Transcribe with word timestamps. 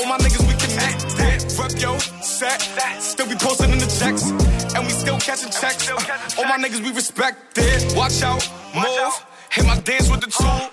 All 0.00 0.08
my 0.08 0.18
niggas, 0.18 0.42
we 0.42 0.54
connect. 0.58 1.04
Rep 1.56 1.80
yo, 1.80 1.96
set. 2.20 2.60
Still 3.00 3.28
be 3.28 3.36
posting 3.36 3.70
in 3.70 3.78
the 3.78 3.86
checks. 3.86 4.30
And 4.74 4.84
we 4.84 4.90
still 4.90 5.18
catching 5.20 5.50
checks. 5.50 5.88
Uh, 5.88 5.94
all 6.38 6.46
my 6.46 6.58
niggas, 6.58 6.82
we 6.82 6.90
respect 6.92 7.56
it. 7.56 7.96
Watch 7.96 8.20
out, 8.22 8.42
move. 8.74 9.14
Hit 9.52 9.64
my 9.66 9.78
dance 9.80 10.10
with 10.10 10.20
the 10.20 10.26
tool. 10.26 10.66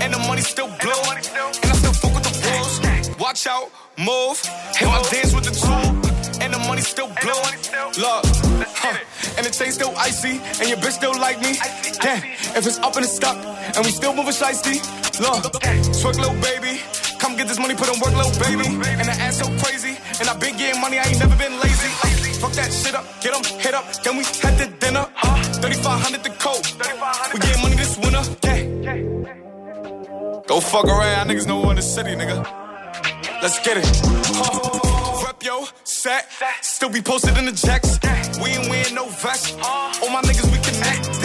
And 0.00 0.14
the 0.14 0.18
money 0.28 0.42
still 0.42 0.68
blow. 0.78 1.02
And 1.10 1.18
I 1.18 1.74
still 1.74 1.92
fuck 1.92 2.14
with 2.14 2.22
the 2.22 2.34
rules. 2.46 3.18
Watch 3.18 3.48
out, 3.48 3.68
move. 3.98 4.38
Hit 4.76 4.86
my 4.86 5.02
dance 5.10 5.34
with 5.34 5.44
the 5.44 5.54
tool. 5.58 5.98
And 6.40 6.54
the 6.54 6.58
money 6.60 6.82
still 6.82 7.08
blow. 7.20 7.42
Look, 7.98 8.24
huh. 8.78 8.96
and 9.36 9.44
the 9.44 9.50
chain 9.50 9.72
still 9.72 9.92
icy. 9.98 10.38
And 10.62 10.68
your 10.68 10.78
bitch 10.78 10.92
still 10.92 11.18
like 11.18 11.40
me. 11.42 11.58
Damn, 12.00 12.22
if 12.54 12.64
it's 12.64 12.78
up 12.78 12.94
and 12.94 13.04
it's 13.04 13.16
stuck. 13.16 13.36
And 13.74 13.84
we 13.84 13.90
still 13.90 14.14
moving 14.14 14.32
shiesty. 14.32 14.78
Look, 15.18 15.50
twerk 15.98 16.16
little 16.16 16.40
baby. 16.40 16.80
Come 17.18 17.36
get 17.36 17.48
this 17.48 17.58
money, 17.58 17.74
put 17.74 17.88
on 17.88 17.98
work, 18.00 18.14
little 18.14 18.32
baby. 18.38 18.66
And 18.66 19.08
the 19.08 19.16
ass 19.18 19.38
so 19.38 19.46
crazy. 19.62 19.96
And 20.20 20.28
I 20.28 20.36
been 20.38 20.56
getting 20.56 20.80
money, 20.80 20.98
I 20.98 21.04
ain't 21.04 21.18
never 21.18 21.36
been 21.36 21.58
lazy. 21.60 21.90
Uh, 22.02 22.08
fuck 22.40 22.52
that 22.52 22.72
shit 22.72 22.94
up, 22.94 23.04
get 23.20 23.32
them 23.34 23.44
hit 23.58 23.74
up. 23.74 23.84
Then 24.02 24.16
we 24.16 24.24
head 24.24 24.56
to 24.58 24.66
dinner. 24.78 25.06
3500 25.60 26.22
the 26.22 26.30
coat. 26.38 26.62
We 27.32 27.40
getting 27.40 27.62
money 27.62 27.76
this 27.76 27.98
winter. 27.98 28.22
Yeah. 28.44 28.58
Go 30.46 30.60
fuck 30.60 30.84
around, 30.86 31.28
niggas 31.28 31.46
know 31.46 31.60
we 31.60 31.70
in 31.70 31.76
the 31.76 31.82
city, 31.82 32.14
nigga. 32.14 32.42
Let's 33.42 33.58
get 33.60 33.76
it. 33.76 33.86
Huh. 34.34 35.26
Rep 35.26 35.42
yo, 35.42 35.66
set. 35.84 36.26
Still 36.62 36.90
be 36.90 37.02
posted 37.02 37.36
in 37.36 37.44
the 37.44 37.52
jacks. 37.52 37.98
We 38.42 38.50
ain't 38.50 38.68
wearing 38.68 38.94
no 38.94 39.06
vest. 39.08 39.58
All 39.62 40.10
my 40.10 40.22
niggas, 40.22 40.50
we 40.50 40.58
connected. 40.58 41.17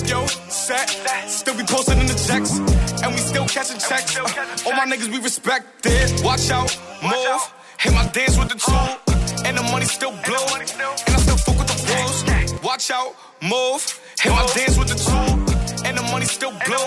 Yo, 0.00 0.26
set. 0.48 0.88
Still 1.28 1.54
be 1.54 1.64
posted 1.64 1.98
in 1.98 2.06
the 2.06 2.14
jacks. 2.26 2.58
And 3.04 3.12
we 3.12 3.18
still 3.20 3.46
catching 3.46 3.78
checks. 3.78 4.16
Uh, 4.16 4.22
all 4.66 4.72
my 4.72 4.86
niggas, 4.86 5.12
we 5.12 5.20
respect 5.20 5.84
it. 5.84 6.24
Watch 6.24 6.50
out, 6.50 6.74
move. 7.02 7.42
Hit 7.78 7.92
my 7.92 8.06
dance 8.08 8.38
with 8.38 8.48
the 8.48 8.56
tool. 8.56 8.96
And 9.44 9.58
the 9.58 9.62
money 9.64 9.84
still 9.84 10.12
blow. 10.24 10.46
And 10.56 10.64
I 10.64 11.20
still 11.20 11.36
fuck 11.36 11.58
with 11.58 11.68
the 11.68 11.78
rules. 11.92 12.62
Watch 12.62 12.90
out, 12.90 13.14
move. 13.42 13.84
Hit 14.18 14.32
my 14.32 14.46
dance 14.56 14.78
with 14.78 14.88
the 14.88 14.96
tool. 14.96 15.36
And 15.84 15.98
the 15.98 16.02
money 16.10 16.24
still 16.24 16.52
blow. 16.64 16.86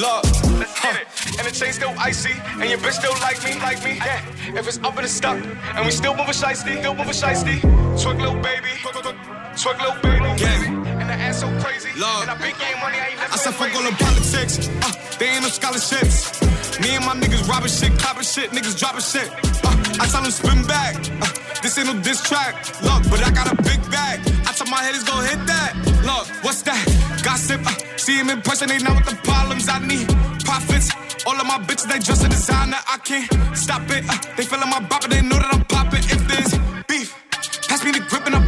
Look, 0.00 0.24
huh. 0.72 0.96
and 1.38 1.46
the 1.46 1.52
chain 1.52 1.72
still 1.74 1.92
icy. 1.98 2.32
And 2.60 2.70
your 2.70 2.78
bitch 2.78 2.92
still 2.92 3.12
like 3.20 3.44
me, 3.44 3.60
like 3.60 3.84
me. 3.84 3.96
Yeah. 3.96 4.58
If 4.58 4.66
it's 4.66 4.78
up 4.78 4.96
and 4.96 5.04
it's 5.04 5.12
stuck. 5.12 5.36
And 5.76 5.84
we 5.84 5.90
still 5.90 6.14
move 6.14 6.26
moving 6.26 6.40
shiesty, 6.40 6.78
still 6.78 6.94
moving 6.94 7.12
shiesty. 7.12 7.60
Twerk 8.00 8.18
little 8.18 8.40
baby. 8.40 8.72
Twerk 8.80 9.78
little 9.82 10.00
baby. 10.00 10.42
Yeah. 10.42 10.77
And 11.08 11.16
the 11.16 11.24
ass 11.24 11.40
so 11.40 11.48
crazy. 11.64 11.88
Lord. 11.96 12.28
And 12.28 12.30
I 12.30 12.36
been 12.36 12.52
getting 12.60 12.80
money, 12.84 13.00
I 13.00 13.08
ain't 13.08 13.16
never 13.16 13.32
I 13.32 13.36
said 13.40 13.56
fuck 13.56 13.72
all 13.72 13.80
the 13.80 13.96
politics. 13.96 14.68
Uh, 14.84 14.92
they 15.16 15.32
ain't 15.32 15.40
no 15.40 15.48
scholarships. 15.48 16.36
Me 16.84 17.00
and 17.00 17.04
my 17.08 17.16
niggas 17.16 17.48
robbing 17.48 17.72
shit, 17.72 17.96
copping 17.96 18.28
shit, 18.28 18.52
niggas 18.52 18.76
dropping 18.76 19.00
shit. 19.00 19.24
Uh, 19.64 19.72
I 19.96 20.04
tell 20.12 20.20
them 20.20 20.28
spin 20.28 20.60
back. 20.68 21.00
Uh, 21.24 21.32
this 21.64 21.80
ain't 21.80 21.88
no 21.88 21.96
diss 22.04 22.20
track. 22.28 22.60
Look, 22.84 23.08
but 23.08 23.24
I 23.24 23.32
got 23.32 23.48
a 23.48 23.56
big 23.64 23.80
bag. 23.88 24.20
I 24.44 24.52
tell 24.52 24.68
my 24.68 24.84
haters 24.84 25.04
go 25.08 25.16
hit 25.24 25.40
that. 25.48 25.72
Look, 26.04 26.28
what's 26.44 26.60
that? 26.68 26.76
Gossip. 27.24 27.64
Uh, 27.64 27.72
see 27.96 28.20
him 28.20 28.28
in 28.28 28.42
person, 28.42 28.68
they 28.68 28.76
know 28.76 28.92
what 28.92 29.08
the 29.08 29.16
problems 29.24 29.64
I 29.64 29.80
need. 29.80 30.12
Profits. 30.44 30.92
All 31.24 31.40
of 31.40 31.46
my 31.48 31.56
bitches, 31.64 31.88
they 31.88 32.04
dress 32.04 32.20
a 32.20 32.28
designer. 32.28 32.84
I 32.84 32.98
can't 33.00 33.32
stop 33.56 33.80
it. 33.88 34.04
Uh, 34.04 34.36
they 34.36 34.44
feeling 34.44 34.68
my 34.68 34.80
bop, 34.84 35.00
but 35.00 35.10
they 35.10 35.22
know 35.22 35.40
that 35.40 35.56
I'm 35.56 35.64
popping. 35.64 36.04
If 36.04 36.20
there's 36.28 36.52
beef, 36.84 37.16
pass 37.64 37.82
me 37.82 37.92
the 37.92 38.04
grip 38.12 38.26
and 38.26 38.36
I'm 38.36 38.47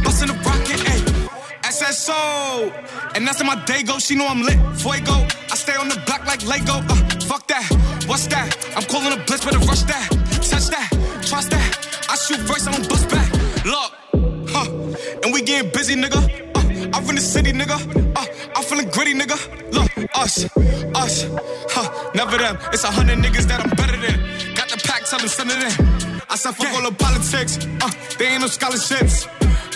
SSO. 1.81 3.15
And 3.15 3.27
that's 3.27 3.41
how 3.41 3.47
my 3.47 3.63
day 3.65 3.81
goes. 3.81 4.05
She 4.05 4.15
know 4.15 4.27
I'm 4.27 4.41
lit. 4.41 4.59
Fuego. 4.77 5.13
I 5.51 5.55
stay 5.55 5.75
on 5.75 5.89
the 5.89 5.99
block 6.05 6.25
like 6.27 6.45
Lego. 6.45 6.73
Uh, 6.73 6.95
fuck 7.25 7.47
that. 7.47 7.65
What's 8.05 8.27
that? 8.27 8.49
I'm 8.75 8.83
calling 8.83 9.11
a 9.11 9.23
blitz, 9.25 9.43
better 9.43 9.59
rush 9.59 9.83
that. 9.83 10.07
Touch 10.49 10.67
that. 10.67 10.89
Trust 11.25 11.49
that. 11.49 11.71
I 12.09 12.15
shoot 12.15 12.39
first, 12.47 12.67
I 12.67 12.71
don't 12.71 12.87
bust 12.87 13.09
back. 13.09 13.29
Look. 13.65 13.91
Huh. 14.53 14.69
And 15.23 15.33
we 15.33 15.41
getting 15.41 15.71
busy, 15.71 15.95
nigga. 15.95 16.21
Uh, 16.55 16.97
I 16.97 17.01
run 17.01 17.15
the 17.15 17.21
city, 17.21 17.51
nigga. 17.51 17.77
Uh, 18.15 18.25
I'm 18.55 18.63
feeling 18.63 18.89
gritty, 18.89 19.13
nigga. 19.13 19.37
Look, 19.71 19.89
us, 20.15 20.45
us, 20.95 21.25
huh, 21.73 22.11
never 22.13 22.37
them. 22.37 22.57
It's 22.73 22.83
a 22.83 22.91
hundred 22.91 23.19
niggas 23.19 23.47
that 23.47 23.59
I'm 23.61 23.69
better 23.71 23.97
than. 23.97 24.19
Got 24.53 24.69
the 24.69 24.77
pack, 24.85 25.05
tell 25.05 25.19
them 25.19 25.29
send 25.29 25.49
it 25.51 25.57
in. 25.57 26.21
I 26.29 26.35
said 26.35 26.53
fuck 26.53 26.73
all 26.75 26.89
the 26.89 26.95
politics. 26.95 27.57
Uh, 27.81 27.89
they 28.19 28.27
ain't 28.27 28.41
no 28.41 28.47
scholarships. 28.47 29.27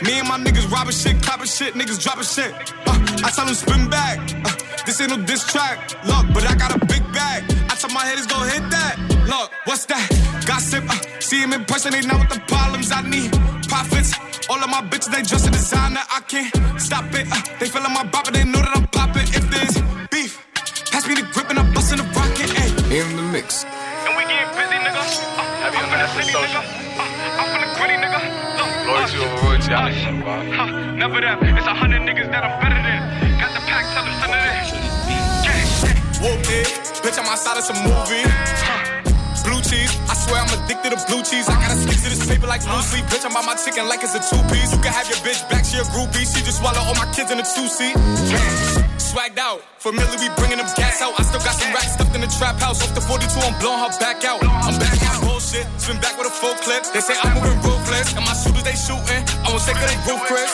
Me 0.04 0.20
and 0.20 0.28
my 0.28 0.38
niggas 0.38 0.70
robbing 0.72 0.92
shit, 0.94 1.22
clapping 1.22 1.48
shit, 1.48 1.74
niggas 1.74 2.02
dropping 2.04 2.24
shit. 2.26 2.52
Uh, 2.86 3.00
I 3.24 3.32
tell 3.32 3.46
them 3.46 3.56
spin 3.56 3.90
back. 3.90 4.20
Uh, 4.46 4.52
this 4.86 5.00
ain't 5.02 5.10
no 5.10 5.18
diss 5.26 5.46
track. 5.52 5.80
Look, 6.06 6.26
but 6.34 6.46
I 6.46 6.56
got 6.56 6.76
a 6.76 6.80
big 6.86 7.02
bag. 7.14 7.44
I 7.72 7.76
tell 7.76 7.90
my 7.92 8.06
haters 8.06 8.28
go 8.28 8.38
hit 8.44 8.62
that. 8.72 8.96
Look, 9.28 9.52
what's 9.66 9.86
that? 9.86 10.06
Gossip. 10.46 10.84
Uh, 10.90 11.00
see 11.20 11.42
him 11.42 11.54
in 11.54 11.64
person, 11.66 11.92
they 11.94 12.02
know 12.02 12.18
what 12.18 12.30
the 12.30 12.40
problems 12.48 12.92
I 12.92 13.02
need. 13.08 13.32
Profits. 13.70 14.14
All 14.50 14.62
of 14.62 14.70
my 14.70 14.82
bitches, 14.82 15.12
they 15.12 15.22
dress 15.24 15.48
a 15.48 15.52
designer. 15.52 16.02
I 16.12 16.20
can't 16.28 16.52
stop 16.80 17.06
it. 17.16 17.26
Uh, 17.32 17.42
they 17.60 17.68
feeling 17.68 17.94
my 17.94 18.04
bop, 18.04 18.26
but 18.26 18.34
they 18.34 18.44
know 18.44 18.60
that 18.60 18.76
I'm 18.76 18.88
popping. 18.88 19.24
If 19.32 19.48
there's 19.50 19.76
beef, 20.12 20.38
pass 20.92 21.08
me 21.08 21.16
the 21.16 21.24
grip 21.32 21.50
and 21.50 21.58
I'm 21.58 21.74
busting 21.74 21.98
the 21.98 22.04
rocket. 22.14 22.52
Ayy. 22.52 23.00
In 23.00 23.16
the 23.16 23.24
mix. 23.24 23.64
And 23.64 24.14
we 24.18 24.24
get 24.28 24.52
busy, 24.60 24.76
nigga. 24.76 25.02
Uh, 25.02 25.42
Have 25.64 25.74
you 25.74 25.80
I'm 25.80 25.90
been 25.90 25.90
feeling 25.90 26.04
at 26.04 26.14
the 26.14 26.22
city, 26.22 26.32
social? 26.36 26.62
nigga. 26.62 26.75
Us, 29.06 29.14
over 29.14 29.46
royalty, 29.46 29.70
know, 29.70 30.26
bro. 30.26 30.34
huh, 30.50 30.66
Never 30.98 31.22
them. 31.22 31.38
It's 31.46 31.70
a 31.70 31.78
hundred 31.78 32.02
niggas 32.10 32.26
that 32.34 32.42
I'm 32.42 32.58
better 32.58 32.82
than. 32.82 33.38
Got 33.38 33.54
the 33.54 33.62
pack, 33.70 33.86
tell 33.94 34.02
them 34.02 34.18
it. 34.34 34.66
Yeah. 35.06 36.66
Bitch, 37.06 37.14
I'm 37.22 37.30
outside 37.30 37.62
of 37.62 37.66
some 37.70 37.78
movie. 37.86 38.26
Huh. 38.26 39.46
Blue 39.46 39.62
cheese, 39.62 39.94
I 40.10 40.18
swear 40.18 40.42
I'm 40.42 40.50
addicted 40.58 40.98
to 40.98 41.00
blue 41.06 41.22
cheese. 41.22 41.46
I 41.46 41.54
gotta 41.54 41.78
stick 41.78 42.02
to 42.02 42.10
this 42.18 42.26
paper 42.26 42.48
like 42.48 42.66
blue 42.66 42.82
sleep. 42.82 43.06
Bitch, 43.06 43.22
I'm 43.30 43.34
by 43.38 43.46
my 43.46 43.54
chicken 43.54 43.86
like 43.88 44.02
it's 44.02 44.18
a 44.18 44.22
two 44.26 44.42
piece. 44.50 44.74
You 44.74 44.82
can 44.82 44.90
have 44.90 45.06
your 45.06 45.22
bitch 45.22 45.46
back, 45.54 45.66
she 45.70 45.78
a 45.78 45.86
groupie. 45.94 46.26
She 46.26 46.42
just 46.42 46.58
swallow 46.58 46.82
all 46.82 46.98
my 46.98 47.06
kids 47.14 47.30
in 47.30 47.38
a 47.38 47.46
two 47.46 47.70
seat. 47.70 47.94
Swagged 49.16 49.40
out, 49.40 49.64
familiar, 49.80 50.20
we 50.20 50.28
bringing 50.36 50.60
them 50.60 50.68
gas 50.76 51.00
out. 51.00 51.16
I 51.16 51.24
still 51.24 51.40
got 51.40 51.56
some 51.56 51.72
racks 51.72 51.96
stuffed 51.96 52.12
in 52.12 52.20
the 52.20 52.28
trap 52.36 52.60
house. 52.60 52.84
Off 52.84 52.92
the 52.92 53.00
42, 53.00 53.24
I'm 53.48 53.56
blowing 53.64 53.80
her 53.80 53.88
back 53.96 54.28
out. 54.28 54.44
I'm 54.44 54.76
back 54.76 54.92
on 55.08 55.24
bullshit, 55.24 55.64
spin 55.80 56.04
back 56.04 56.20
with 56.20 56.28
a 56.28 56.36
full 56.36 56.52
clip. 56.68 56.84
They 56.92 57.00
say 57.00 57.16
I'm 57.24 57.32
moving 57.32 57.56
ruthless, 57.64 58.12
and 58.12 58.28
my 58.28 58.36
shooters 58.36 58.68
they 58.68 58.76
shooting. 58.76 59.24
I 59.40 59.56
won't 59.56 59.64
say 59.64 59.72
cause 59.72 59.88
they 59.88 60.20
Chris. 60.28 60.52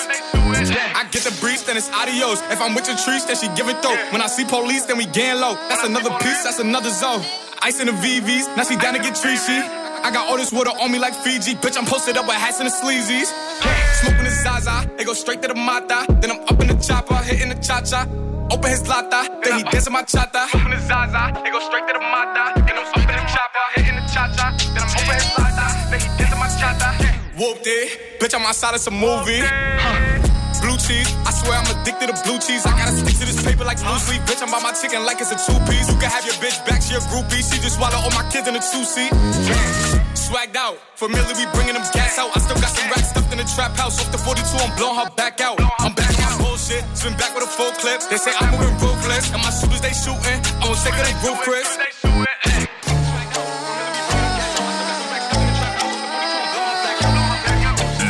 I 0.93 1.09
get 1.09 1.25
the 1.25 1.33
breeze, 1.41 1.65
then 1.65 1.73
it's 1.73 1.89
adios. 1.89 2.37
If 2.53 2.61
I'm 2.61 2.77
with 2.77 2.85
your 2.85 3.01
trees, 3.01 3.25
then 3.25 3.33
she 3.33 3.49
giving 3.57 3.81
throat. 3.81 3.97
When 4.13 4.21
I 4.21 4.29
see 4.29 4.45
police, 4.45 4.85
then 4.85 5.01
we 5.01 5.09
gang 5.09 5.41
low. 5.41 5.57
That's 5.65 5.81
another 5.81 6.13
piece, 6.21 6.45
that's 6.45 6.61
another 6.61 6.93
zone. 6.93 7.25
Ice 7.65 7.81
in 7.81 7.89
the 7.89 7.97
VVs, 7.97 8.45
now 8.53 8.61
she 8.61 8.77
down 8.77 8.93
to 8.93 9.01
get 9.01 9.17
treachy. 9.17 9.57
I 9.57 10.13
got 10.13 10.29
all 10.29 10.37
this 10.37 10.53
water 10.53 10.69
on 10.69 10.91
me 10.93 11.01
like 11.01 11.17
Fiji. 11.17 11.57
Bitch, 11.57 11.81
I'm 11.81 11.89
posted 11.89 12.13
up 12.13 12.29
with 12.29 12.37
hats 12.37 12.61
and 12.61 12.69
the 12.69 12.73
sleazies. 12.77 13.33
Zaza, 14.43 14.89
they 14.97 15.03
go 15.03 15.13
straight 15.13 15.41
to 15.43 15.47
the 15.47 15.55
Mata. 15.55 16.05
Then 16.19 16.31
I'm 16.31 16.41
up 16.41 16.59
in 16.61 16.67
the 16.67 16.77
chopper, 16.81 17.15
hitting 17.15 17.49
the 17.49 17.55
cha 17.55 17.81
cha. 17.81 18.07
Open 18.51 18.69
his 18.69 18.87
lata, 18.87 19.39
then 19.43 19.57
he 19.59 19.63
dancing 19.63 19.93
my 19.93 20.03
chata. 20.03 20.47
From 20.49 20.71
the 20.71 20.79
Zaza, 20.79 21.31
they 21.43 21.51
go 21.51 21.59
straight 21.61 21.87
to 21.87 21.93
the 21.93 22.03
Mata. 22.03 22.59
And 22.59 22.75
I'm 22.75 22.87
up 22.89 22.97
in 22.97 23.15
the 23.15 23.27
chopper, 23.31 23.65
hitting 23.75 23.95
the 23.95 24.03
cha-cha. 24.11 24.51
Then 24.73 24.83
I'm 24.83 24.91
over 24.91 25.13
his 25.13 25.31
lata, 25.37 25.67
then 25.87 25.99
he 26.01 26.07
dancing 26.17 26.39
my 26.39 26.49
cha-cha. 26.59 26.89
Whooped 27.37 27.65
it, 27.65 28.19
bitch, 28.19 28.35
I'm 28.35 28.43
outside 28.43 28.75
of 28.75 28.81
some 28.81 28.97
movie. 28.99 29.45
Blue 30.61 30.77
cheese, 30.77 31.09
I 31.25 31.31
swear 31.31 31.57
I'm 31.57 31.65
addicted 31.73 32.13
to 32.13 32.15
blue 32.21 32.37
cheese. 32.37 32.65
I 32.65 32.77
gotta 32.77 32.93
stick 32.93 33.17
to 33.17 33.25
this 33.25 33.41
paper 33.41 33.63
like 33.63 33.81
blue 33.81 33.97
sleep. 33.97 34.21
Bitch, 34.29 34.43
I'm 34.43 34.51
by 34.51 34.61
my 34.61 34.73
chicken 34.73 35.05
like 35.05 35.17
it's 35.21 35.31
a 35.31 35.39
two 35.39 35.57
piece. 35.65 35.89
You 35.89 35.97
can 35.97 36.11
have 36.11 36.25
your 36.25 36.37
bitch 36.37 36.59
back, 36.67 36.83
she 36.83 36.93
a 36.93 37.01
groupie. 37.09 37.41
She 37.41 37.57
just 37.63 37.77
swallow 37.77 37.97
all 37.97 38.11
my 38.11 38.27
kids 38.29 38.47
in 38.47 38.53
a 38.53 38.61
two 38.61 38.85
seat. 38.85 39.09
Swagged 40.13 40.55
out, 40.55 40.77
familiar, 40.93 41.33
we 41.33 41.49
bringing 41.55 41.73
them 41.73 41.87
gas 41.93 42.19
out. 42.19 42.29
I 42.35 42.39
still 42.39 42.59
got 42.61 42.69
some 42.69 42.89
racks 42.91 43.09
trap 43.55 43.75
house. 43.75 43.99
Off 43.99 44.11
the 44.11 44.17
42, 44.17 44.43
I'm 44.57 44.75
blowing 44.77 44.97
her 44.99 45.09
back 45.15 45.41
out. 45.41 45.59
I'm 45.79 45.93
back 45.93 46.11
on 46.25 46.37
bullshit, 46.39 46.83
spin 46.95 47.13
back 47.17 47.33
with 47.35 47.43
a 47.43 47.51
full 47.51 47.71
clip. 47.81 48.01
They 48.09 48.17
say 48.17 48.31
I'm 48.39 48.51
moving 48.51 48.75
ruthless, 48.79 49.31
and 49.33 49.41
my 49.43 49.51
shooters 49.51 49.81
they 49.81 49.93
shooting. 49.93 50.39
I 50.61 50.63
won't 50.65 50.77
say 50.77 50.91
cause 50.91 51.07
they 51.07 51.15
roof 51.27 51.39
Chris. 51.43 51.69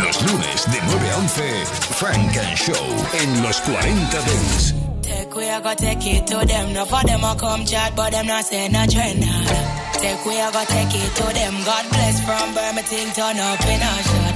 Los 0.03 0.17
lunes 0.27 0.61
de 0.71 0.79
9 0.81 1.09
a 1.09 1.17
11, 1.17 1.65
Funk 1.99 2.37
and 2.37 2.57
Show 2.57 2.85
en 3.19 3.43
los 3.43 3.57
40 3.61 4.17
Dance. 4.27 4.73
Take 5.01 5.35
we 5.35 5.49
I 5.49 5.59
go 5.61 5.73
take 5.75 6.05
it 6.05 6.27
to 6.27 6.45
them. 6.45 6.73
No 6.73 6.85
for 6.85 7.03
them 7.03 7.23
I 7.23 7.35
come 7.35 7.65
chat, 7.65 7.95
but 7.95 8.11
them 8.11 8.27
not 8.27 8.45
say 8.45 8.67
no 8.69 8.85
trend. 8.85 9.23
Take 9.99 10.25
we 10.25 10.39
I 10.39 10.51
go 10.51 10.63
take 10.65 10.93
it 10.95 11.11
to 11.17 11.25
them. 11.33 11.53
God 11.65 11.85
bless 11.89 12.17
from 12.25 12.53
Birmingham, 12.53 13.07
turn 13.13 13.37
up 13.39 13.61
in 13.65 13.81
a 13.81 13.93
shot. 14.03 14.30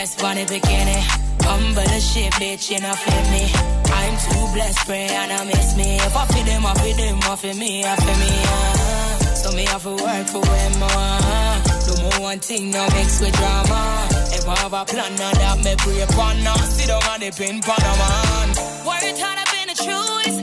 Yeah, 0.00 0.06
yes, 0.06 0.14
funny 0.14 0.44
bikini. 0.46 0.96
Humble 1.44 1.82
the 1.82 2.00
shit, 2.00 2.32
bitch, 2.40 2.70
you 2.70 2.80
know 2.80 2.94
fit 2.94 3.24
me. 3.36 3.52
I'm 3.92 4.16
too 4.24 4.54
blessed, 4.54 4.86
pray 4.86 5.08
and 5.12 5.30
I 5.30 5.44
miss 5.44 5.76
me. 5.76 5.96
If 5.96 6.16
I 6.16 6.24
feed 6.24 6.46
them, 6.46 6.64
I 6.64 6.72
feed 6.80 6.96
them, 6.96 7.18
I 7.22 7.36
feel 7.36 7.54
me, 7.54 7.84
I 7.84 7.96
feel 7.96 8.18
me. 8.24 8.32
Uh. 8.48 9.34
So 9.40 9.52
me 9.52 9.64
have 9.66 9.82
to 9.82 9.90
work 9.90 10.26
for 10.32 10.40
way 10.40 10.68
more. 10.80 11.52
Do 11.84 11.92
more 12.00 12.20
one 12.32 12.38
thing, 12.38 12.70
no 12.70 12.82
mix 12.96 13.20
with 13.20 13.36
drama. 13.36 14.08
If 14.32 14.48
I 14.48 14.56
have 14.64 14.72
a 14.72 14.84
plan, 14.86 15.12
now 15.16 15.32
that 15.32 15.58
me 15.64 15.74
pray 15.76 16.00
upon. 16.00 16.44
Now 16.44 16.56
sit 16.56 16.88
down 16.88 17.04
on 17.04 17.20
the 17.20 17.30
pin, 17.36 17.60
man. 17.60 18.48
Worked 18.88 19.20
hard, 19.20 19.36
I've 19.36 19.52
been 19.52 19.68
the 19.68 19.76
truest. 19.84 20.39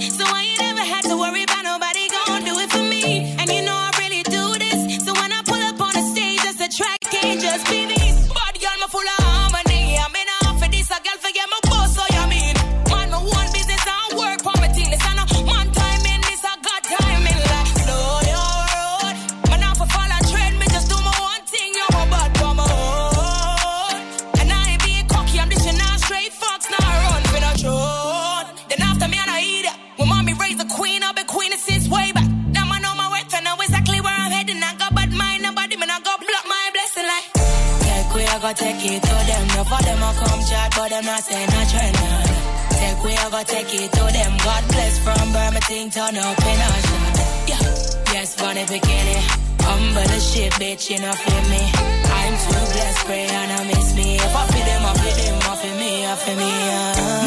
chart, 40.50 40.72
but 40.76 40.90
them 40.90 41.06
not 41.06 41.24
saying 41.24 41.50
a 41.50 41.62
trend. 41.72 41.96
none. 42.00 42.38
Take 42.80 43.04
we 43.04 43.12
ever 43.26 43.44
take 43.44 43.74
it 43.74 43.92
to 43.92 44.04
them. 44.18 44.32
God 44.44 44.64
bless 44.72 44.96
from 45.04 45.26
Birmingham, 45.34 45.90
turn 45.90 46.16
up 46.18 46.40
in 46.52 46.60
a 46.68 46.70
shot. 46.88 47.16
Yeah, 47.52 48.14
yes, 48.14 48.36
funny 48.40 48.64
bikini. 48.64 49.18
Humble 49.68 50.12
as 50.16 50.24
shit, 50.32 50.54
bitch, 50.54 50.90
you 50.90 51.00
know, 51.00 51.12
feel 51.12 51.44
me. 51.52 51.64
I'm 52.20 52.36
too 52.44 52.64
blessed, 52.74 53.06
pray 53.06 53.26
and 53.28 53.52
I 53.52 53.64
miss 53.68 53.96
me. 53.96 54.16
If 54.16 54.36
I 54.36 54.44
feel 54.52 54.66
them, 54.66 54.84
I 54.86 54.94
feel 55.02 55.16
them, 55.22 55.38
I 55.52 55.56
feel 55.62 55.76
me, 55.82 56.06
I 56.06 56.16
feel 56.16 56.38
me. 56.38 56.52
Uh. 56.52 57.27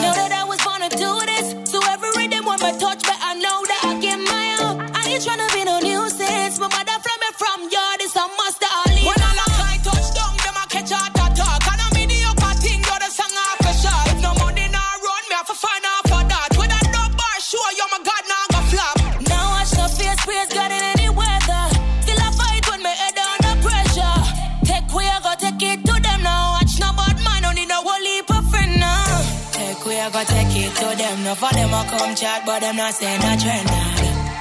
Enough 31.40 31.52
of 31.52 31.56
them 31.56 31.72
a 31.72 31.88
come 31.88 32.14
chat, 32.14 32.42
but 32.44 32.60
them 32.60 32.76
not 32.76 32.92
saying 32.92 33.24
a 33.24 33.32
trend. 33.40 33.68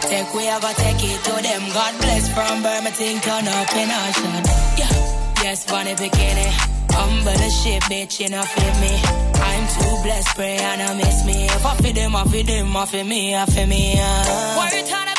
Take 0.03 0.33
we 0.33 0.45
ever 0.49 0.73
take 0.75 0.99
it 0.99 1.23
to 1.23 1.31
them. 1.41 1.61
God 1.71 1.95
bless 1.95 2.27
from 2.27 2.61
Birmingham, 2.61 3.21
turn 3.21 3.47
up 3.47 3.71
in 3.71 3.87
a 3.87 3.99
shot. 4.11 4.43
Yeah, 4.75 5.43
yes, 5.43 5.63
funny 5.63 5.95
bikini. 5.95 6.47
Humble 6.91 7.31
the 7.39 7.49
shit, 7.49 7.83
bitch, 7.83 8.19
you 8.19 8.27
know, 8.27 8.41
feel 8.41 8.75
me. 8.83 8.99
I'm 9.39 9.65
too 9.79 10.03
blessed, 10.03 10.35
pray 10.35 10.57
and 10.57 10.81
I 10.81 10.93
miss 10.97 11.25
me. 11.25 11.45
If 11.45 11.65
I 11.65 11.75
feel 11.77 11.93
them, 11.93 12.15
I 12.17 12.23
feel 12.25 12.43
them, 12.43 12.75
I 12.75 12.85
feel 12.85 13.05
me, 13.05 13.33
I 13.33 13.45
feel 13.45 13.67
me. 13.67 13.95
Uh. 13.97 14.55
What 14.57 14.73
you 14.73 14.83
talking 14.83 15.18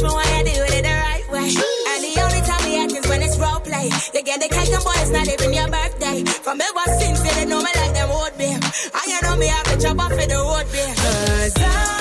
Teach 0.00 0.08
me 0.08 0.14
why 0.14 0.24
I 0.24 0.42
do 0.42 0.50
it 0.50 0.82
the 0.82 0.88
right 0.88 1.30
way. 1.30 1.48
And 1.92 2.00
the 2.00 2.20
only 2.24 2.40
time 2.48 2.64
we 2.64 2.80
act 2.80 2.92
is 2.92 3.06
when 3.06 3.20
it's 3.20 3.36
role 3.36 3.60
play. 3.60 3.90
You 4.14 4.22
get 4.22 4.40
the 4.40 4.48
cake 4.48 4.72
and 4.72 4.82
boy, 4.82 4.96
it's 4.96 5.10
not 5.10 5.28
even 5.28 5.52
your 5.52 5.68
birthday. 5.68 6.24
From 6.24 6.58
ever 6.58 6.86
since, 6.98 7.20
they 7.20 7.44
know 7.44 7.58
me 7.58 7.70
like 7.76 7.92
them 7.92 8.08
would 8.08 8.38
be. 8.38 8.48
I 8.48 9.02
you 9.12 9.20
know 9.28 9.36
me, 9.36 9.50
I've 9.50 9.64
been 9.66 9.80
chop 9.80 9.98
off 9.98 10.12
in 10.12 10.28
the 10.30 10.36
road, 10.36 10.64
be. 10.72 10.78
Cause 10.78 11.52
I 11.58 11.99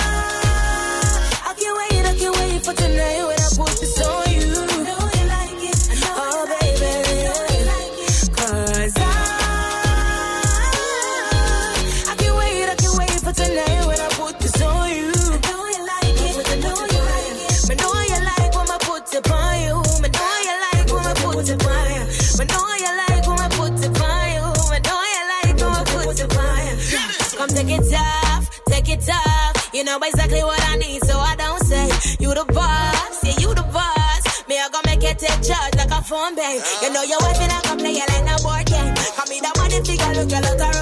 girl, 40.29 40.61
I 40.61 40.78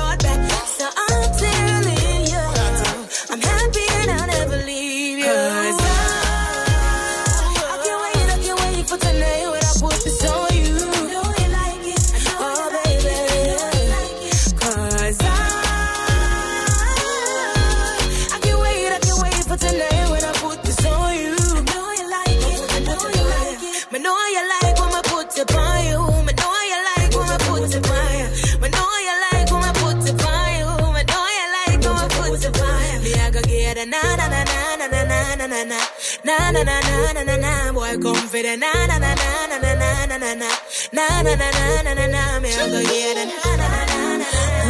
for 38.37 38.43
the 38.43 38.55
na 38.57 38.71
na 38.89 38.97
na 38.99 39.13
na 39.15 39.29
na 39.49 39.57
na 39.57 39.73
na 39.73 39.93
na 40.05 40.17
na 40.17 40.41
na 40.93 41.09
na 41.25 41.35
na 41.35 41.49
na 41.57 41.81
na 41.85 41.93
na 41.99 42.05
na 42.15 42.39
me 42.39 42.49
I 42.53 42.69
go 42.73 42.79
hear 42.91 43.13
the 43.17 43.25
na 43.25 43.51
na 43.61 43.67
na 43.73 43.81
na 43.89 44.17
na 44.21 44.27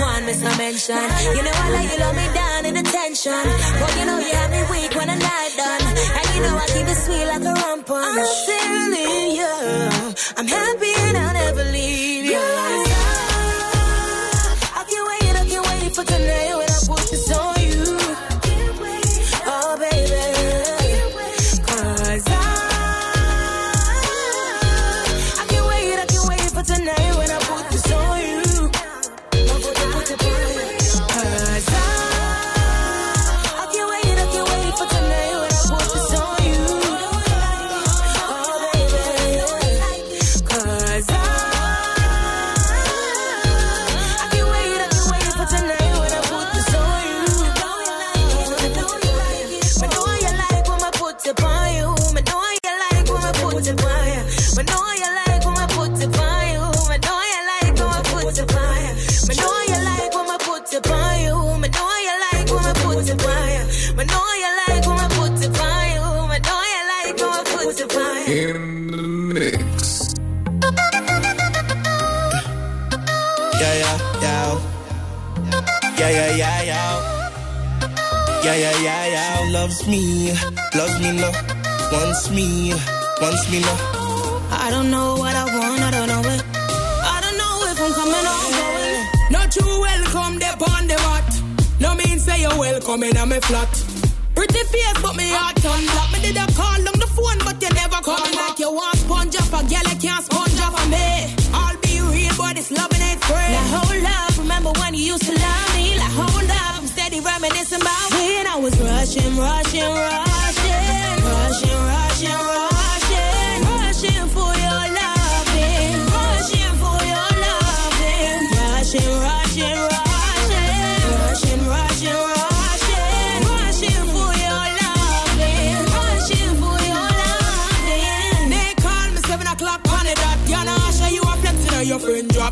one 0.07 0.25
miss 0.25 0.41
mention. 0.57 1.03
You 1.35 1.43
know 1.45 1.55
I 1.65 1.69
like 1.75 1.89
you 1.91 1.99
love 1.99 2.15
me 2.15 2.27
down 2.33 2.65
in 2.69 2.77
attention, 2.77 3.43
but 3.81 3.91
you 3.97 4.05
know 4.05 4.19
you 4.19 4.33
have 4.39 4.51
me 4.55 4.61
weak 4.71 4.93
when 4.95 5.07
the 5.11 5.15
night 5.15 5.53
done, 5.57 5.81
and 6.19 6.27
you 6.35 6.41
know 6.45 6.55
I 6.63 6.65
keep 6.73 6.87
it 6.93 6.99
sweet 7.05 7.25
like 7.33 7.45
a 7.51 7.53
rum 7.61 7.83
punch. 7.83 8.17
I'm 8.19 8.25
still 8.43 8.93
you. 9.39 9.53
I'm 10.37 10.47
happier 10.47 11.11
than 11.17 11.35
ever. 11.47 11.66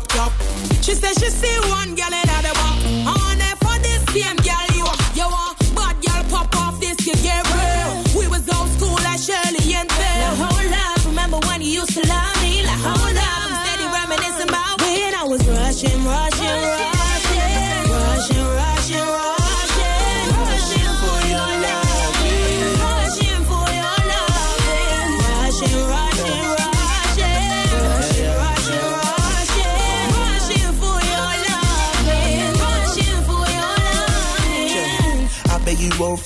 top. 0.04 0.32
She 0.82 0.94
says 0.94 1.16
she 1.18 1.30
see 1.30 1.70
one 1.70 1.94
girl 1.94 2.15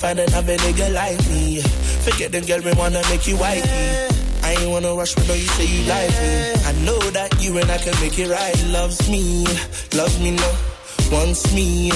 find 0.01 0.19
another 0.19 0.57
nigga 0.57 0.91
like 0.93 1.19
me. 1.29 1.61
Forget 2.01 2.31
them 2.31 2.43
girl, 2.45 2.61
we 2.65 2.73
wanna 2.73 3.01
make 3.11 3.27
you 3.27 3.35
whitey. 3.37 3.69
I 4.43 4.53
ain't 4.57 4.71
wanna 4.71 4.95
rush, 4.95 5.13
but 5.13 5.27
know 5.27 5.35
you 5.35 5.49
say 5.57 5.67
you 5.69 5.85
like 5.87 6.09
me. 6.09 6.31
I 6.69 6.73
know 6.85 6.99
that 7.17 7.29
you 7.39 7.55
and 7.59 7.69
I 7.69 7.77
can 7.77 7.93
make 8.01 8.17
it 8.17 8.27
right. 8.27 8.57
Loves 8.73 8.99
me, 9.11 9.45
loves 9.93 10.17
me 10.19 10.31
no. 10.31 10.49
Wants 11.13 11.53
me, 11.53 11.91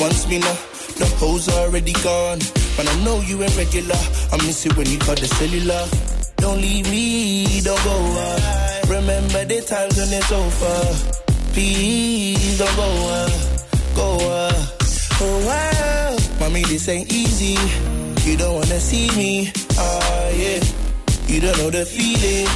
wants 0.00 0.26
me 0.26 0.38
no. 0.38 0.52
The 1.00 1.06
hoes 1.20 1.48
already 1.50 1.92
gone, 2.00 2.40
but 2.76 2.88
I 2.88 2.94
know 3.04 3.20
you 3.20 3.42
ain't 3.42 3.56
regular. 3.56 4.00
I 4.32 4.36
miss 4.46 4.64
you 4.64 4.72
when 4.72 4.88
you 4.88 4.98
call 4.98 5.16
the 5.16 5.28
cellular. 5.28 5.84
Don't 6.36 6.60
leave 6.62 6.90
me, 6.90 7.60
don't 7.60 7.84
go 7.84 7.96
uh. 8.24 8.80
Remember 8.88 9.44
the 9.44 9.60
times 9.60 9.96
when 10.00 10.08
it's 10.10 10.32
over. 10.32 10.78
Please 11.52 12.58
don't 12.58 12.76
go 12.76 12.88
uh, 13.18 13.30
go 13.94 14.08
uh. 14.32 14.66
Oh, 15.22 15.79
Mommy, 16.40 16.62
this 16.62 16.88
ain't 16.88 17.12
easy. 17.12 17.54
You 18.28 18.36
don't 18.36 18.54
wanna 18.54 18.80
see 18.80 19.08
me. 19.14 19.52
Oh, 19.78 20.32
yeah. 20.34 20.64
You 21.26 21.40
don't 21.40 21.56
know 21.58 21.70
the 21.70 21.84
feeling. 21.84 22.46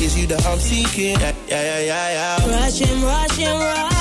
It's 0.00 0.16
you 0.16 0.26
that 0.28 0.46
I'm 0.46 0.58
seeking. 0.60 1.18
Yeah, 1.18 1.34
yeah, 1.48 1.80
yeah, 1.80 2.38
yeah. 2.38 2.62
Rushing, 2.62 3.02
rushing, 3.02 3.58
rushing. 3.58 3.95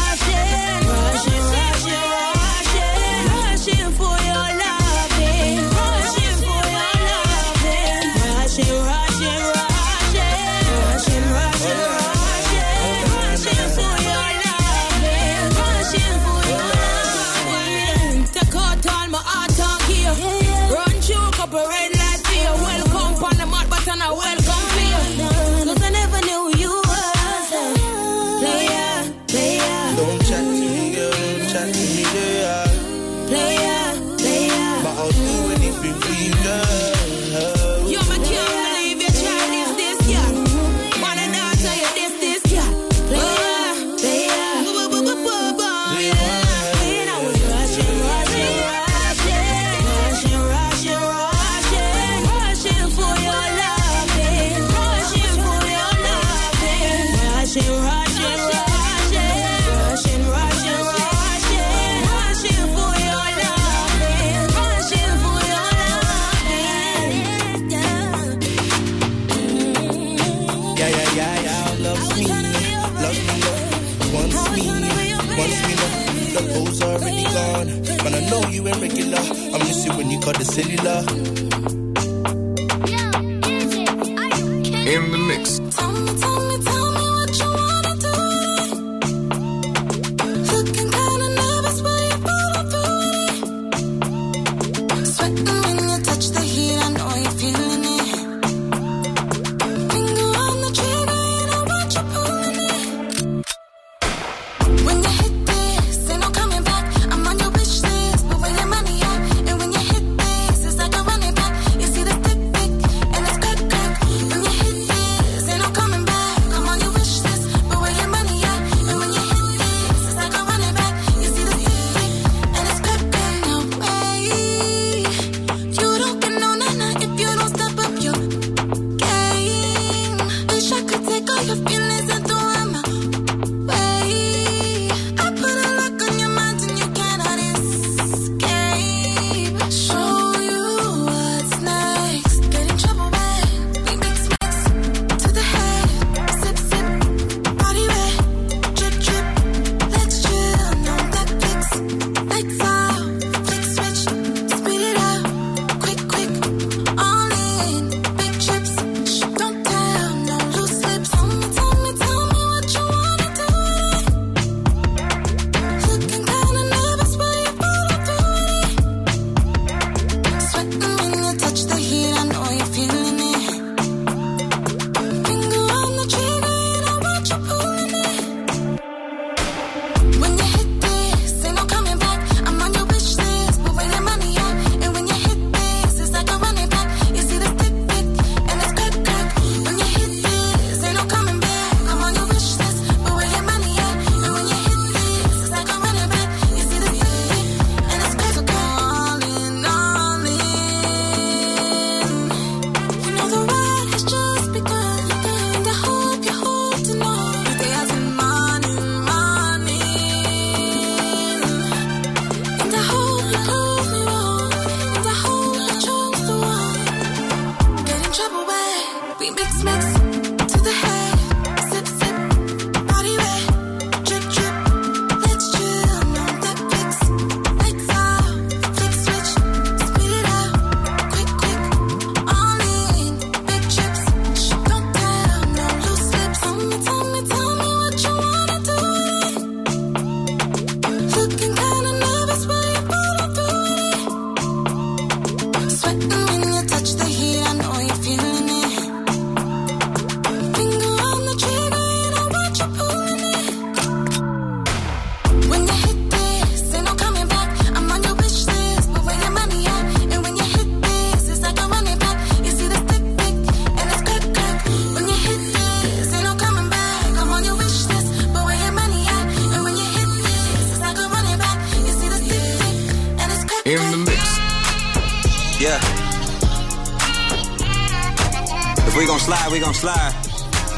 we 279.55 279.61
gon' 279.61 279.73
slide. 279.73 280.13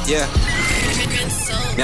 Yeah. 0.08 0.47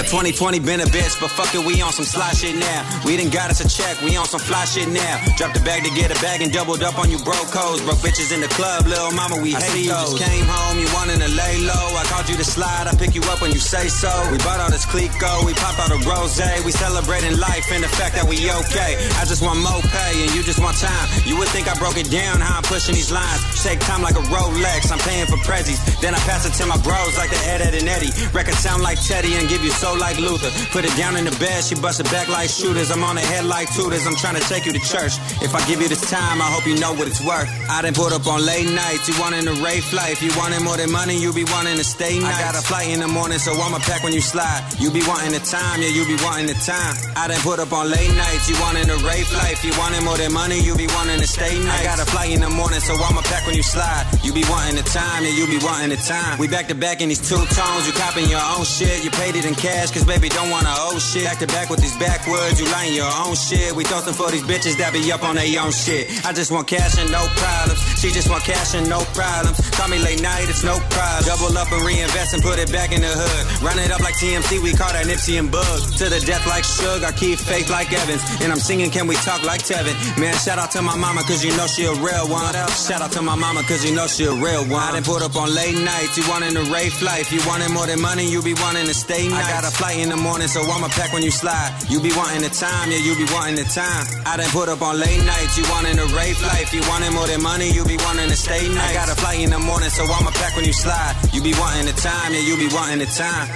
2020 0.01 0.59
been 0.59 0.81
a 0.81 0.89
bitch, 0.89 1.21
but 1.21 1.29
fuck 1.29 1.53
it, 1.53 1.61
we 1.61 1.77
on 1.81 1.93
some 1.93 2.05
sly 2.05 2.33
shit 2.33 2.55
now. 2.57 2.81
We 3.05 3.15
done 3.15 3.29
got 3.29 3.51
us 3.53 3.61
a 3.61 3.69
check, 3.69 4.01
we 4.01 4.17
on 4.17 4.25
some 4.25 4.41
fly 4.41 4.65
shit 4.65 4.89
now. 4.89 5.21
Drop 5.37 5.53
the 5.53 5.61
bag 5.61 5.85
to 5.85 5.91
get 5.93 6.09
a 6.09 6.17
bag 6.17 6.41
and 6.41 6.51
doubled 6.51 6.81
up 6.81 6.97
on 6.97 7.11
you 7.11 7.19
broke 7.21 7.53
codes. 7.53 7.81
Broke 7.85 8.01
bitches 8.01 8.33
in 8.33 8.41
the 8.41 8.49
club, 8.57 8.87
little 8.87 9.11
mama, 9.11 9.37
we 9.37 9.53
I 9.53 9.61
hate 9.61 9.69
see 9.69 9.83
you 9.85 9.93
those. 9.93 10.17
just 10.17 10.23
came 10.25 10.45
home, 10.49 10.79
you 10.81 10.89
wanting 10.97 11.19
to 11.21 11.29
lay 11.29 11.61
low. 11.61 11.93
I 11.93 12.03
called 12.09 12.27
you 12.27 12.37
to 12.37 12.43
slide, 12.43 12.87
I 12.89 12.95
pick 12.97 13.13
you 13.13 13.21
up 13.29 13.41
when 13.41 13.51
you 13.51 13.59
say 13.59 13.87
so. 13.87 14.09
We 14.31 14.37
bought 14.41 14.59
all 14.59 14.71
this 14.71 14.85
Clicquot, 14.85 15.45
we 15.45 15.53
popped 15.53 15.77
out 15.77 15.91
a 15.93 15.99
rose. 16.09 16.41
We 16.65 16.71
celebrating 16.71 17.37
life 17.37 17.69
and 17.71 17.83
the 17.83 17.87
fact 17.87 18.15
that 18.15 18.25
we 18.25 18.37
okay. 18.49 18.97
I 19.21 19.25
just 19.25 19.41
want 19.45 19.59
more 19.61 19.81
pay 19.93 20.13
and 20.25 20.33
you 20.33 20.41
just 20.41 20.57
want 20.59 20.77
time. 20.77 21.07
You 21.25 21.37
would 21.37 21.47
think 21.49 21.69
I 21.69 21.75
broke 21.77 21.97
it 21.97 22.09
down 22.09 22.41
how 22.41 22.57
I'm 22.57 22.63
pushing 22.63 22.95
these 22.95 23.11
lines. 23.11 23.41
Take 23.61 23.79
time 23.85 24.01
like 24.01 24.15
a 24.15 24.25
Rolex, 24.33 24.89
I'm 24.89 24.99
paying 25.05 25.27
for 25.27 25.37
prezzies. 25.45 25.77
Then 26.01 26.15
I 26.15 26.19
pass 26.25 26.45
it 26.49 26.53
to 26.57 26.65
my 26.65 26.77
bros 26.81 27.17
like 27.17 27.29
the 27.29 27.41
Ed, 27.45 27.61
Ed, 27.61 27.75
and 27.75 27.87
Eddie. 27.87 28.09
Record 28.33 28.55
sound 28.55 28.81
like 28.81 28.97
Teddy 29.05 29.35
and 29.35 29.47
give 29.47 29.63
you 29.63 29.69
soul 29.83 29.99
like 29.99 30.17
Luther. 30.17 30.51
Put 30.71 30.85
it 30.85 30.95
down 30.95 31.17
in 31.19 31.25
the 31.25 31.35
bed, 31.43 31.59
she 31.63 31.75
bust 31.75 31.99
it 31.99 32.07
back 32.15 32.27
like 32.29 32.49
shooters. 32.49 32.89
I'm 32.89 33.03
on 33.03 33.15
the 33.19 33.25
head 33.31 33.43
like 33.45 33.67
tutors. 33.75 34.07
I'm 34.07 34.15
trying 34.15 34.39
to 34.39 34.45
take 34.47 34.65
you 34.65 34.71
to 34.71 34.79
church. 34.79 35.13
If 35.43 35.51
I 35.53 35.61
give 35.67 35.81
you 35.83 35.89
this 35.91 36.03
time, 36.09 36.41
I 36.41 36.47
hope 36.53 36.65
you 36.65 36.79
know 36.79 36.93
what 36.95 37.07
it's 37.11 37.19
worth. 37.19 37.49
I 37.69 37.81
done 37.83 37.93
put 37.93 38.13
up 38.15 38.25
on 38.27 38.39
late 38.45 38.69
nights. 38.71 39.03
You 39.09 39.15
wanting 39.19 39.45
a 39.47 39.55
rave 39.59 39.83
flight. 39.83 40.15
If 40.15 40.21
you 40.23 40.31
wanting 40.39 40.63
more 40.63 40.77
than 40.77 40.91
money, 40.91 41.19
you 41.19 41.33
be 41.33 41.43
wanting 41.55 41.75
to 41.75 41.83
stay 41.83 42.19
nights. 42.19 42.39
I 42.39 42.41
got 42.47 42.55
a 42.55 42.63
flight 42.63 42.87
in 42.95 42.99
the 43.03 43.11
morning, 43.11 43.39
so 43.39 43.51
I'ma 43.51 43.79
pack 43.79 44.03
when 44.03 44.13
you 44.13 44.21
slide. 44.21 44.61
You 44.79 44.89
be 44.89 45.03
wanting 45.03 45.33
the 45.35 45.43
time, 45.43 45.81
yeah, 45.83 45.91
you 45.91 46.07
be 46.07 46.17
wanting 46.23 46.47
the 46.47 46.57
time. 46.63 46.93
I 47.19 47.27
done 47.27 47.41
put 47.43 47.59
up 47.59 47.73
on 47.73 47.91
late 47.91 48.13
nights. 48.15 48.47
You 48.47 48.55
wanting 48.63 48.87
a 48.87 48.97
rave 49.03 49.27
flight. 49.27 49.53
If 49.57 49.65
you 49.67 49.73
wanting 49.81 50.03
more 50.07 50.17
than 50.17 50.31
money, 50.31 50.59
you 50.63 50.75
be 50.79 50.87
wanting 50.95 51.19
to 51.19 51.27
stay 51.27 51.59
nights. 51.59 51.81
I 51.81 51.83
got 51.83 51.99
a 51.99 52.07
flight 52.07 52.31
in 52.31 52.39
the 52.39 52.49
morning, 52.49 52.79
so 52.79 52.95
I'ma 52.95 53.21
pack 53.27 53.43
when 53.45 53.55
you 53.55 53.63
slide. 53.63 54.07
You 54.23 54.31
be 54.31 54.45
wanting 54.47 54.79
the 54.79 54.87
time, 54.87 55.27
yeah, 55.27 55.35
you 55.35 55.45
be 55.47 55.59
wanting 55.59 55.91
the 55.91 55.99
time. 55.99 56.39
We 56.39 56.47
back 56.47 56.67
to 56.71 56.75
back 56.75 57.01
in 57.01 57.09
these 57.09 57.23
two 57.23 57.41
tones. 57.51 57.83
You 57.87 57.93
copping 57.93 58.29
your 58.29 58.43
own 58.55 58.63
shit. 58.63 59.03
You 59.03 59.11
paid 59.11 59.35
it 59.35 59.45
in 59.45 59.55
cash, 59.55 59.72
cause 59.73 60.05
baby 60.05 60.29
don't 60.29 60.49
wanna 60.49 60.69
owe 60.69 60.99
shit. 60.99 61.25
Back 61.25 61.39
to 61.39 61.47
back 61.47 61.69
with 61.69 61.81
these 61.81 61.97
backwoods, 61.97 62.59
you 62.59 62.69
lying 62.71 62.93
your 62.93 63.09
own 63.25 63.35
shit. 63.35 63.73
We 63.73 63.83
toasting 63.83 64.13
for 64.13 64.29
these 64.29 64.43
bitches 64.43 64.77
that 64.77 64.93
be 64.93 65.11
up 65.11 65.23
on 65.23 65.35
their 65.35 65.49
own 65.61 65.71
shit. 65.71 66.09
I 66.25 66.33
just 66.33 66.51
want 66.51 66.67
cash 66.67 66.97
and 66.99 67.09
no 67.11 67.25
problems. 67.35 67.79
She 67.99 68.11
just 68.11 68.29
want 68.29 68.43
cash 68.43 68.75
and 68.75 68.87
no 68.87 69.01
problems. 69.17 69.57
Call 69.71 69.89
me 69.89 69.97
late 69.99 70.21
night, 70.21 70.45
it's 70.49 70.63
no 70.63 70.77
problem. 70.93 71.25
Double 71.25 71.57
up 71.57 71.71
and 71.71 71.81
reinvest 71.81 72.33
and 72.33 72.43
put 72.43 72.59
it 72.59 72.71
back 72.71 72.91
in 72.91 73.01
the 73.01 73.09
hood. 73.09 73.63
Run 73.63 73.79
it 73.79 73.89
up 73.91 74.01
like 74.01 74.15
TMC, 74.15 74.61
we 74.61 74.73
call 74.73 74.91
that 74.93 75.05
Nipsey 75.05 75.39
and 75.39 75.49
Bug. 75.51 75.79
To 75.97 76.05
the 76.09 76.21
death 76.21 76.45
like 76.45 76.63
Suge, 76.63 77.03
I 77.03 77.11
keep 77.11 77.39
faith 77.39 77.69
like 77.69 77.91
Evans. 77.91 78.21
And 78.41 78.51
I'm 78.51 78.59
singing, 78.59 78.91
can 78.91 79.07
we 79.07 79.15
talk 79.25 79.43
like 79.43 79.63
Tevin? 79.63 79.95
Man, 80.19 80.35
shout 80.37 80.59
out 80.59 80.71
to 80.71 80.81
my 80.81 80.95
mama, 80.95 81.21
cause 81.23 81.43
you 81.43 81.55
know 81.57 81.65
she 81.65 81.85
a 81.85 81.93
real 81.97 82.29
one. 82.29 82.53
Shout 82.77 83.01
out 83.01 83.11
to 83.13 83.21
my 83.21 83.35
mama, 83.35 83.63
cause 83.63 83.83
you 83.83 83.95
know 83.95 84.05
she 84.05 84.25
a 84.25 84.33
real 84.33 84.63
one. 84.69 84.83
I 84.83 84.91
done 84.93 85.03
put 85.03 85.21
up 85.21 85.35
on 85.35 85.53
late 85.53 85.77
nights, 85.77 86.17
you 86.17 86.23
wanting 86.29 86.55
a 86.57 86.63
rave 86.69 86.93
life. 87.01 87.31
You 87.31 87.41
wanting 87.47 87.73
more 87.73 87.87
than 87.87 88.01
money, 88.01 88.29
you 88.29 88.41
be 88.41 88.53
wanting 88.61 88.85
to 88.85 88.93
stay 88.93 89.27
nice. 89.29 89.62
Got 89.63 89.71
a 89.71 89.77
flight 89.77 89.99
in 89.99 90.09
the 90.09 90.17
morning, 90.17 90.49
so 90.49 90.59
I'ma 90.59 90.89
pack 90.89 91.13
when 91.13 91.23
you 91.23 91.31
slide. 91.31 91.71
You 91.87 92.01
be 92.01 92.11
wanting 92.17 92.41
the 92.41 92.49
time, 92.49 92.91
yeah, 92.91 92.97
you 92.97 93.15
be 93.15 93.23
wanting 93.31 93.55
the 93.55 93.63
time. 93.63 94.03
I 94.25 94.35
done 94.35 94.49
put 94.51 94.67
up 94.67 94.81
on 94.81 94.99
late 94.99 95.23
nights, 95.23 95.57
you 95.57 95.63
wanting 95.71 95.97
a 95.97 96.03
rave 96.11 96.35
life. 96.43 96.73
You 96.73 96.81
wanting 96.89 97.13
more 97.13 97.27
than 97.27 97.41
money, 97.41 97.71
you 97.71 97.85
be 97.85 97.95
wanting 98.03 98.27
to 98.27 98.35
stay 98.35 98.67
nice. 98.67 98.91
I 98.91 98.93
got 98.93 99.07
a 99.07 99.15
flight 99.15 99.39
in 99.39 99.51
the 99.51 99.59
morning, 99.59 99.89
so 99.89 100.03
I'ma 100.03 100.31
pack 100.31 100.57
when 100.57 100.65
you 100.65 100.73
slide. 100.73 101.15
You 101.31 101.41
be 101.41 101.53
wanting 101.55 101.85
the 101.85 101.95
time, 101.95 102.33
yeah, 102.33 102.43
you 102.43 102.57
be 102.59 102.67
wanting 102.75 102.99
the 102.99 103.07
time. 103.07 103.47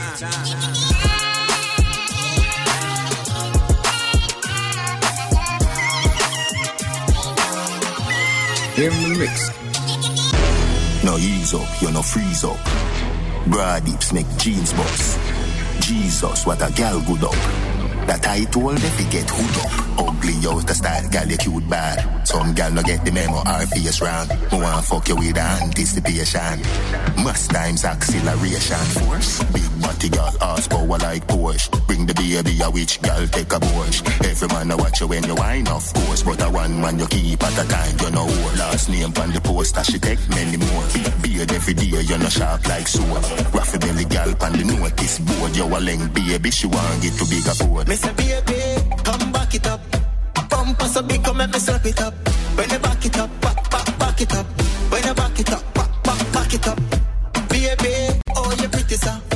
In 8.79 8.95
the 9.11 9.19
mix. 9.19 9.51
No 11.03 11.17
ease 11.17 11.53
up, 11.53 11.67
you 11.81 11.91
no 11.91 12.01
freeze 12.01 12.45
up. 12.45 12.55
Broad 13.47 13.83
dips 13.83 14.13
make 14.13 14.27
jeans 14.37 14.71
boss. 14.71 15.26
Jesus, 15.87 16.45
what 16.45 16.61
a 16.61 16.69
gal 16.73 16.99
good 16.99 17.23
up. 17.23 17.31
That 18.07 18.27
I 18.27 18.43
told 18.51 18.75
if 18.75 18.99
you 18.99 19.09
get 19.09 19.29
hood 19.29 19.55
up. 19.63 20.07
Ugly 20.09 20.35
out 20.45 20.67
the 20.67 20.73
style, 20.73 21.09
gal, 21.09 21.25
you 21.25 21.37
cute 21.37 21.69
bad. 21.69 22.27
Some 22.27 22.53
gal 22.53 22.73
no 22.73 22.83
get 22.83 23.05
the 23.05 23.11
memo, 23.13 23.37
our 23.45 23.65
face 23.67 24.01
round. 24.01 24.29
Who 24.51 24.59
want 24.59 24.83
fuck 24.83 25.07
you 25.07 25.15
with 25.15 25.37
anticipation. 25.37 26.59
Must 27.23 27.49
times 27.51 27.85
acceleration 27.85 28.83
force. 28.99 29.41
Big 29.55 29.76
body 29.87 30.09
gal, 30.09 30.35
ass 30.41 30.67
power 30.67 30.99
like 30.99 31.25
Porsche. 31.27 31.87
Bring 31.87 32.05
the 32.05 32.13
baby, 32.13 32.59
a 32.61 32.69
witch 32.69 33.01
gal, 33.01 33.25
take 33.27 33.53
a 33.53 33.59
Porsche. 33.59 34.01
Every 34.29 34.47
man 34.49 34.71
a 34.71 34.77
watch 34.77 34.99
you 34.99 35.07
when 35.07 35.23
you 35.23 35.35
wine, 35.35 35.67
of 35.67 35.93
course. 35.93 36.23
But 36.23 36.41
a 36.43 36.49
one 36.49 36.81
man 36.81 36.99
you 36.99 37.07
keep 37.07 37.43
at 37.43 37.57
a 37.57 37.65
time, 37.67 37.95
you 38.03 38.11
know. 38.11 38.27
Last 38.59 38.89
name 38.89 39.13
on 39.21 39.31
the 39.31 39.41
poster, 39.41 39.83
she 39.83 39.99
take 39.99 40.21
many 40.29 40.57
more. 40.57 40.85
Beard 41.21 41.51
every 41.51 41.73
day, 41.73 42.01
you 42.01 42.17
know 42.17 42.29
sharp 42.29 42.67
like 42.67 42.87
sword. 42.87 43.23
Raffy 43.55 43.79
belly 43.79 44.05
gal 44.05 44.29
on 44.43 44.51
the 44.53 44.63
notice 44.63 45.19
board. 45.19 45.55
You 45.55 45.65
a 45.65 45.79
leng 45.79 46.13
baby, 46.13 46.51
she 46.51 46.67
want 46.67 47.01
get 47.01 47.13
to 47.19 47.25
bigger 47.25 47.55
board 47.63 47.87
say, 47.95 48.13
baby, 48.13 48.59
come 49.03 49.31
back 49.31 49.53
it 49.55 49.67
up. 49.67 49.81
Bumper 50.49 50.85
so 50.85 51.01
big, 51.03 51.23
come 51.23 51.37
let 51.37 51.51
me 51.51 51.59
slap 51.59 51.85
it 51.85 52.01
up. 52.01 52.13
When 52.55 52.69
you 52.69 52.79
back 52.79 53.05
it 53.05 53.17
up, 53.17 53.29
back, 53.41 53.69
back, 53.69 53.99
back 53.99 54.21
it 54.21 54.33
up. 54.33 54.45
When 54.91 55.03
you 55.03 55.13
back 55.13 55.39
it 55.39 55.51
up, 55.51 55.73
back, 55.73 56.03
back, 56.03 56.33
back 56.33 56.53
it 56.53 56.67
up. 56.67 56.79
Baby, 57.49 58.19
oh, 58.35 58.55
you 58.61 58.69
pretty, 58.69 58.95
sir. 58.95 59.26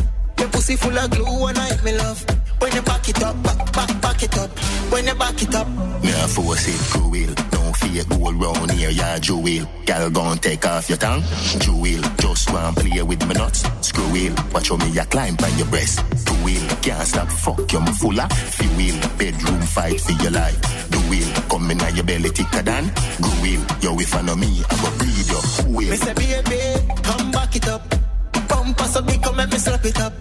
Pussy 0.72 0.88
full 0.88 0.98
of 0.98 1.12
glue, 1.12 1.48
and 1.48 1.58
I 1.58 1.82
me 1.84 1.98
love. 1.98 2.26
When 2.60 2.74
you 2.74 2.82
back 2.84 3.10
it 3.10 3.22
up, 3.22 3.44
back, 3.44 3.74
back, 3.74 4.02
back 4.02 4.24
it 4.24 4.38
up. 4.38 4.50
When 4.90 5.06
you 5.06 5.16
back 5.16 5.42
it 5.42 5.54
up. 5.54 5.68
Yeah, 6.02 6.28
force 6.28 6.66
it, 6.66 6.80
cruel. 6.92 7.34
Don't 7.52 7.76
fear 7.76 8.04
gold 8.06 8.36
round 8.42 8.72
here, 8.72 8.90
yeah, 8.90 9.20
jewel. 9.20 9.68
Girl, 9.86 10.10
gon' 10.10 10.38
take 10.38 10.66
off 10.66 10.88
your 10.88 10.98
tongue. 10.98 11.24
Jewel, 11.60 12.02
just 12.20 12.50
want 12.54 12.78
play 12.78 13.02
with 13.04 13.28
my 13.28 13.34
nuts. 13.34 13.66
Screw 13.86 14.10
wheel, 14.14 14.34
watch 14.54 14.70
how 14.70 14.78
me 14.78 14.92
ya 14.92 15.04
climb 15.06 15.36
by 15.36 15.50
your 15.60 15.68
breast. 15.68 16.00
Two 16.26 16.36
wheel, 16.46 16.66
can't 16.82 17.06
stop, 17.06 17.28
fuck 17.28 17.70
you, 17.74 17.82
me 17.82 17.92
full 17.92 18.22
of 18.22 18.32
fuel. 18.32 19.00
Bedroom 19.18 19.62
fight 19.64 20.00
for 20.00 20.14
your 20.24 20.32
life. 20.32 20.90
Do 20.90 21.00
wheel, 21.10 21.28
come 21.50 21.70
in 21.70 21.96
your 21.96 22.06
belly 22.06 22.30
thicker 22.30 22.62
than. 22.62 22.86
Go 23.20 23.30
wheel, 23.44 23.62
yo, 23.82 24.00
if 24.00 24.16
I 24.16 24.22
know 24.22 24.38
me, 24.38 24.64
I 24.70 24.76
go 24.82 24.90
bleed 24.98 25.28
you. 25.28 25.76
Will? 25.76 25.90
Me 25.90 25.98
say, 25.98 26.14
baby, 26.14 26.94
come 27.04 27.30
back 27.32 27.56
it 27.58 27.68
up. 27.68 27.84
Bumper 28.48 28.86
so 28.86 29.02
big, 29.02 29.22
come 29.22 29.36
let 29.36 29.52
me 29.52 29.58
slap 29.58 29.84
it 29.84 30.00
up. 30.00 30.14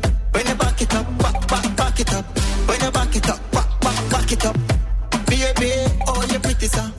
It 2.01 2.15
up. 2.15 2.25
When 2.69 2.81
you 2.81 2.91
back 2.91 3.15
it 3.15 3.29
up, 3.29 3.53
back, 3.53 3.81
back, 3.81 4.11
back 4.11 4.33
it 4.33 4.47
up. 4.47 4.57
Baby, 5.27 5.73
oh, 6.07 6.27
you 6.31 6.39
pretty, 6.39 6.67
sir. 6.67 6.93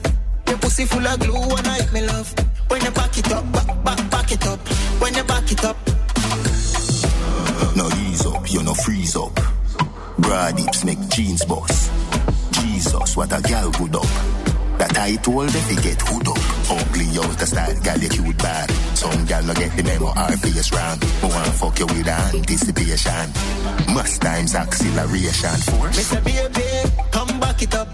Your 0.48 0.58
pussy 0.58 0.84
full 0.84 1.06
of 1.06 1.18
glue, 1.18 1.56
and 1.56 1.66
I 1.66 1.90
me 1.92 2.06
love. 2.06 2.32
When 2.68 2.82
you 2.82 2.90
back 2.90 3.18
it 3.18 3.32
up, 3.32 3.52
back, 3.52 3.84
back, 3.84 4.10
back 4.10 4.32
it 4.32 4.46
up. 4.46 4.60
When 5.00 5.14
you 5.14 5.24
back 5.24 5.50
it 5.50 5.64
up. 5.64 5.76
No 7.76 7.88
ease 8.06 8.26
up, 8.26 8.50
you 8.52 8.62
no 8.62 8.74
freeze 8.74 9.16
up. 9.16 9.34
Broad 10.18 10.58
hips 10.58 10.84
make 10.84 11.00
jeans 11.08 11.44
boss. 11.44 11.90
Jesus, 12.52 13.16
what 13.16 13.32
a 13.36 13.40
gal 13.42 13.70
good 13.72 13.96
up. 13.96 14.51
I 14.96 15.16
told 15.16 15.48
if 15.48 15.70
you 15.70 15.80
get 15.80 16.00
hood 16.02 16.28
up. 16.28 16.38
Ugly 16.70 17.06
out 17.18 17.38
the 17.38 17.46
style, 17.46 17.80
gal, 17.82 17.98
you 17.98 18.08
cute 18.08 18.38
bad. 18.38 18.70
Some 18.94 19.24
gal 19.26 19.42
no 19.42 19.54
get 19.54 19.76
the 19.76 19.82
memo, 19.82 20.12
our 20.14 20.36
face 20.36 20.72
round. 20.72 21.02
Who 21.20 21.28
want 21.28 21.54
fuck 21.54 21.78
you 21.78 21.86
with 21.86 22.08
anticipation. 22.08 23.26
Must 23.94 24.22
times 24.22 24.54
acceleration 24.54 25.58
force. 25.68 25.96
Say, 25.96 26.20
baby, 26.20 26.66
come 27.10 27.40
back 27.40 27.62
it 27.62 27.74
up. 27.74 27.88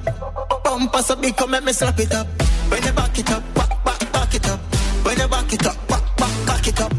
Bumper 0.65 1.03
so 1.03 1.17
big, 1.17 1.37
come 1.37 1.51
let 1.51 1.65
me 1.65 1.73
slap 1.73 1.99
it 1.99 2.15
up. 2.15 2.27
When 2.71 2.83
you 2.83 2.93
back 2.93 3.19
it 3.19 3.31
up, 3.31 3.43
back, 3.55 3.85
back, 3.85 4.13
back 4.13 4.35
it 4.35 4.49
up. 4.49 4.61
When 5.05 5.19
you 5.19 5.29
back 5.29 5.53
it 5.53 5.67
up, 5.67 5.89
back, 5.89 6.17
back, 6.17 6.47
back 6.47 6.69
it 6.69 6.81
up. 6.81 6.93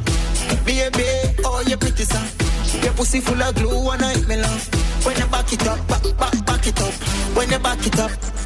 Baby, 0.65 1.07
oh 1.45 1.63
this 1.63 2.15
up. 2.15 2.83
Your 2.83 2.93
pussy 2.93 3.19
full 3.19 3.41
of 3.41 3.55
glue 3.55 3.89
and 3.89 4.01
I 4.01 4.15
me 4.27 4.38
love. 4.41 5.05
When 5.05 5.17
you 5.17 5.25
back 5.27 5.51
it 5.51 5.67
up, 5.67 5.88
back, 5.88 6.03
back, 6.17 6.45
back 6.45 6.67
it 6.67 6.81
up. 6.81 6.93
When 7.35 7.49
you 7.49 7.59
back 7.59 7.85
it 7.85 7.99
up. 7.99 8.38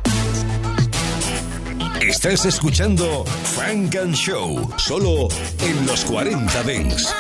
Estás 2.08 2.46
escuchando 2.46 3.24
Frank 3.56 3.96
and 3.96 4.14
Show, 4.14 4.70
solo 4.78 5.30
en 5.60 5.86
los 5.86 6.04
40 6.04 6.64
Dents. 6.64 7.14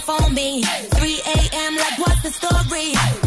phone 0.00 0.34
me. 0.34 0.62
3 0.62 1.20
a.m. 1.26 1.76
like 1.76 1.98
what's 1.98 2.22
the 2.22 2.30
story? 2.30 3.19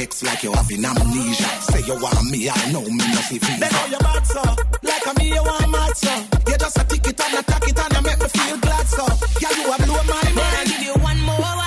Forget 0.00 0.12
the 0.12 0.16
hex 0.16 0.22
like 0.22 0.42
you 0.42 0.52
having 0.52 0.84
amnesia. 0.84 1.44
Say 1.60 1.82
you 1.84 1.94
want 2.00 2.30
me, 2.30 2.48
I 2.48 2.72
know 2.72 2.80
me, 2.80 3.04
no 3.12 3.20
see 3.28 3.38
visa. 3.38 3.60
They 3.60 3.68
know 3.68 3.86
you 3.90 3.98
bad, 3.98 4.26
so. 4.26 4.42
Like 4.82 5.06
a 5.06 5.12
me, 5.18 5.28
you 5.28 5.42
want 5.42 5.70
mad, 5.70 5.96
so. 5.96 6.14
You 6.48 6.56
just 6.56 6.78
a 6.78 6.84
tick 6.84 7.06
it 7.06 7.20
and 7.20 7.38
attack 7.38 7.68
it 7.68 7.78
and 7.78 7.92
you 7.92 8.02
make 8.02 8.20
me 8.20 8.28
feel 8.28 8.56
glad, 8.58 8.86
so. 8.86 9.04
Yeah, 9.40 9.52
you 9.60 9.72
a 9.72 9.76
blow 9.76 10.02
my 10.08 10.24
mind. 10.24 10.36
Then 10.36 10.56
I 10.56 10.64
give 10.64 10.82
you 10.88 10.94
one 11.04 11.20
more 11.20 11.59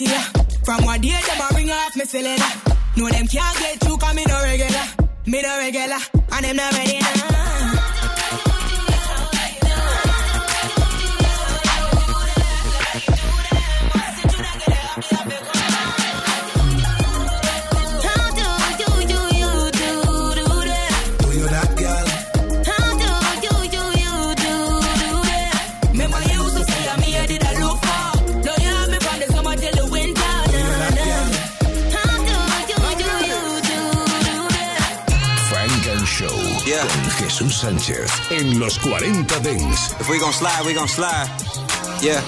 here. 0.00 0.24
From 0.64 0.84
one 0.84 1.00
day 1.00 1.10
them 1.28 1.40
a 1.40 1.54
ring 1.54 1.70
off 1.70 1.94
me 1.96 2.04
cylinder. 2.04 2.52
No 2.96 3.08
them 3.08 3.26
can't 3.26 3.58
get 3.58 3.80
through 3.80 3.98
'cause 3.98 4.14
me 4.14 4.24
no 4.26 4.40
regular. 4.42 4.86
Me 5.26 5.42
no 5.42 5.58
regular, 5.58 6.00
and 6.32 6.44
them 6.44 6.56
not 6.56 6.72
ready 6.72 6.98
now. 6.98 7.79
Sánchez 37.60 38.10
en 38.30 38.58
los 38.58 38.78
40 38.78 39.38
Dents. 39.40 39.94
If 40.00 40.08
we 40.08 40.18
gon' 40.18 40.32
slide, 40.32 40.64
we 40.64 40.72
gon' 40.72 40.88
slide. 40.88 41.28
Yeah. 42.00 42.22